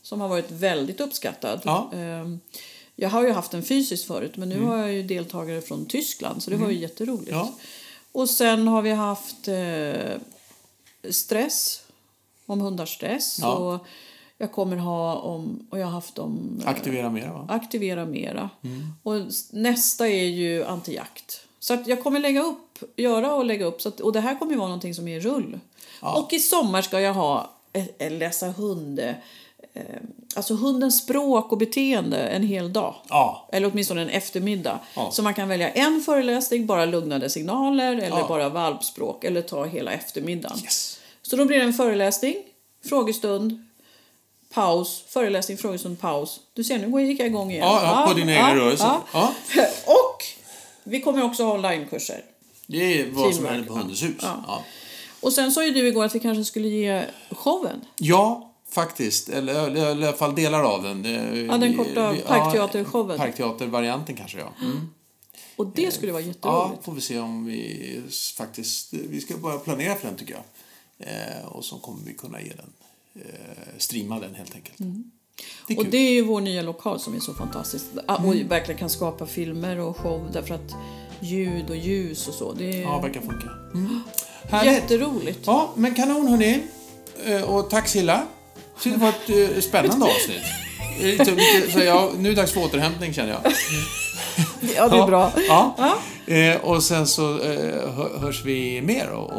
Som 0.02 0.20
har 0.20 0.28
varit 0.28 0.50
väldigt 0.50 1.00
uppskattad. 1.00 1.60
Ja. 1.64 1.90
Ehm, 1.94 2.40
Jag 2.94 3.08
har 3.10 3.22
ju 3.24 3.32
haft 3.32 3.50
den 3.50 3.62
fysiskt 3.62 4.04
förut 4.06 4.36
men 4.36 4.48
nu 4.48 4.60
har 4.62 4.76
jag 4.76 4.92
ju 4.92 5.02
deltagare 5.02 5.60
från 5.60 5.86
Tyskland 5.86 6.42
så 6.42 6.50
det 6.50 6.56
var 6.56 6.70
ju 6.70 6.78
jätteroligt. 6.78 7.30
Ja. 7.30 7.54
Och 8.12 8.30
sen 8.30 8.68
har 8.68 8.82
vi 8.82 8.90
haft 8.92 9.48
eh, 9.48 10.16
stress, 11.10 11.82
om 12.46 12.60
hundars 12.60 12.94
stress. 12.94 13.38
Ja. 13.42 13.52
Och 13.54 13.86
jag 14.38 14.52
kommer 14.52 14.76
ha 14.76 15.14
om, 15.16 15.66
och 15.70 15.78
jag 15.78 15.84
har 15.86 15.92
haft 15.92 16.18
om 16.18 16.60
eh, 16.62 16.68
Aktivera 16.68 17.10
mera, 17.10 17.32
va? 17.32 17.46
aktivera 17.48 18.06
mera. 18.06 18.50
Mm. 18.62 18.86
Och 19.02 19.14
nästa 19.50 20.08
är 20.08 20.24
ju 20.26 20.64
antijakt. 20.64 21.40
Så 21.66 21.74
att 21.74 21.86
jag 21.86 22.02
kommer 22.02 22.20
lägga 22.20 22.42
upp, 22.42 22.78
göra 22.96 23.34
och 23.34 23.44
lägga 23.44 23.64
upp. 23.64 23.82
Så 23.82 23.88
att, 23.88 24.00
och 24.00 24.12
det 24.12 24.20
här 24.20 24.38
kommer 24.38 24.52
ju 24.52 24.58
vara 24.58 24.68
någonting 24.68 24.94
som 24.94 25.08
är 25.08 25.16
i 25.16 25.20
rull. 25.20 25.58
Och 26.00 26.32
i 26.32 26.38
sommar 26.38 26.82
ska 26.82 27.00
jag 27.00 27.14
ha 27.14 27.50
eh, 27.72 27.84
eh, 27.98 28.12
läsa 28.12 28.46
hund, 28.46 28.98
eh, 28.98 29.14
alltså 30.36 30.54
hundens 30.54 30.98
språk 30.98 31.52
och 31.52 31.58
beteende 31.58 32.18
en 32.18 32.42
hel 32.42 32.72
dag. 32.72 32.94
Ja. 33.08 33.48
Eller 33.52 33.70
åtminstone 33.72 34.02
en 34.02 34.08
eftermiddag. 34.08 34.78
Ja. 34.94 35.10
Så 35.12 35.22
man 35.22 35.34
kan 35.34 35.48
välja 35.48 35.70
en 35.70 36.02
föreläsning, 36.02 36.66
bara 36.66 36.84
lugnande 36.84 37.30
signaler 37.30 37.92
eller 37.92 38.18
Ja. 38.18 38.28
bara 38.28 38.48
valpspråk 38.48 39.24
eller 39.24 39.42
ta 39.42 39.64
hela 39.64 39.92
eftermiddagen. 39.92 40.58
Yes. 40.62 40.98
Så 41.22 41.36
då 41.36 41.44
blir 41.44 41.58
det 41.58 41.64
en 41.64 41.72
föreläsning, 41.72 42.34
frågestund, 42.88 43.66
paus, 44.54 45.04
föreläsning, 45.08 45.58
frågestund, 45.58 46.00
paus. 46.00 46.40
Du 46.54 46.64
ser, 46.64 46.78
nu 46.78 47.06
gick 47.06 47.20
jag 47.20 47.26
igång 47.26 47.50
igen. 47.50 47.64
Ja, 47.64 47.80
ja, 47.82 48.08
på 48.12 48.18
dina 48.18 48.32
egna 48.32 48.56
rörelser. 48.56 48.90
ja. 49.12 49.32
Och 49.86 50.24
vi 50.86 51.00
kommer 51.00 51.22
också 51.22 51.44
ha 51.44 51.54
onlinekurser. 51.54 52.24
Det 52.66 53.00
är 53.00 53.10
vad 53.10 53.34
som 53.34 53.44
Teamwork, 53.44 53.52
händer 53.52 53.68
på 53.68 53.74
ja. 53.74 53.78
Hundens 53.78 54.02
hus. 54.02 54.16
Ja. 54.22 54.44
Ja. 54.46 54.64
Och 55.20 55.32
sen 55.32 55.52
sa 55.52 55.64
ju 55.64 55.70
du 55.70 55.88
igår 55.88 56.04
att 56.04 56.14
vi 56.14 56.20
kanske 56.20 56.44
skulle 56.44 56.68
ge 56.68 57.04
showen. 57.30 57.80
Ja, 57.98 58.54
faktiskt. 58.68 59.28
Eller, 59.28 59.66
eller 59.66 60.00
i 60.00 60.04
alla 60.04 60.12
fall 60.12 60.34
delar 60.34 60.62
av 60.62 60.82
den. 60.82 61.04
Ja, 61.46 61.58
den 61.58 61.76
korta 61.76 62.16
parkteatershowen. 62.26 63.18
Parkteatervarianten 63.18 64.16
kanske, 64.16 64.38
ja. 64.38 64.52
Mm. 64.62 64.88
Och 65.56 65.66
det 65.66 65.94
skulle 65.94 66.12
vara 66.12 66.22
Ja, 66.22 66.28
jätteroligt. 66.28 66.84
får 66.84 66.92
vi 66.92 67.00
se 67.00 67.18
om 67.18 67.44
vi 67.44 68.02
faktiskt... 68.36 68.92
Vi 68.92 69.20
ska 69.20 69.36
börja 69.36 69.58
planera 69.58 69.94
för 69.94 70.08
den, 70.08 70.16
tycker 70.16 70.34
jag. 70.34 70.44
Eh, 70.98 71.46
och 71.46 71.64
så 71.64 71.76
kommer 71.76 72.04
vi 72.04 72.14
kunna 72.14 72.40
ge 72.40 72.52
den... 72.56 72.72
Eh, 73.14 73.78
streama 73.78 74.20
den, 74.20 74.34
helt 74.34 74.54
enkelt. 74.54 74.78
Det. 75.66 75.76
Och 75.76 75.86
det 75.86 75.96
är 75.96 76.10
ju 76.12 76.22
vår 76.24 76.40
nya 76.40 76.62
lokal 76.62 77.00
som 77.00 77.14
är 77.14 77.20
så 77.20 77.34
fantastisk. 77.34 77.84
Ah, 78.06 78.14
Och 78.16 78.34
Mm. 78.34 78.48
verkligen 78.48 78.78
kan 78.78 78.90
skapa 78.90 79.26
filmer 79.26 79.80
och 79.80 79.96
show 79.96 80.28
därför 80.32 80.54
att 80.54 80.74
ljud 81.20 81.70
och 81.70 81.76
ljus 81.76 82.28
och 82.28 82.34
så. 82.34 82.52
Det 82.52 82.76
är 82.76 82.82
Ja, 82.82 83.00
verkar 83.00 83.20
funka. 83.20 83.48
Mm. 83.74 84.00
Härligt. 84.50 84.72
jätteroligt. 84.74 85.38
Ja, 85.46 85.70
men 85.74 85.94
kanon 85.94 86.28
hörni. 86.28 86.62
Eh, 87.24 87.42
Och 87.42 87.70
tack 87.70 87.88
Silla. 87.88 88.26
Så 88.78 88.88
det 88.88 88.96
var 88.96 89.08
ett 89.08 89.54
eh, 89.54 89.60
spännande 89.60 90.04
avsnitt. 90.06 90.42
Eh, 91.00 91.06
Lite, 91.06 91.30
lite, 91.30 91.70
så 91.72 91.78
ja, 91.80 92.10
nu 92.18 92.28
är 92.28 92.34
det 92.34 92.40
dags 92.40 92.52
för 92.52 92.64
återhämtning 92.64 93.12
känner 93.14 93.30
jag. 93.32 93.52
Ja, 94.76 94.88
det 94.88 94.96
är 94.98 95.06
bra. 95.06 95.32
Ja. 95.48 95.74
Ja. 96.26 96.34
Eh, 96.34 96.56
och 96.64 96.82
sen 96.82 97.06
så 97.06 97.40
eh, 97.40 97.90
hö- 97.94 98.18
hörs 98.18 98.44
vi 98.44 98.82
mer 98.82 99.08
och, 99.10 99.30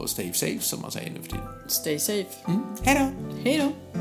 och 0.00 0.10
stay 0.10 0.32
safe 0.32 0.58
som 0.60 0.80
man 0.80 0.90
säger 0.90 1.10
nu 1.10 1.16
för 1.22 1.28
tiden. 1.30 1.46
Stay 1.68 1.98
safe. 1.98 2.26
Mm. 2.48 2.60
Hej 2.82 2.94
då! 2.98 3.34
Hej 3.50 3.58
då. 3.58 4.00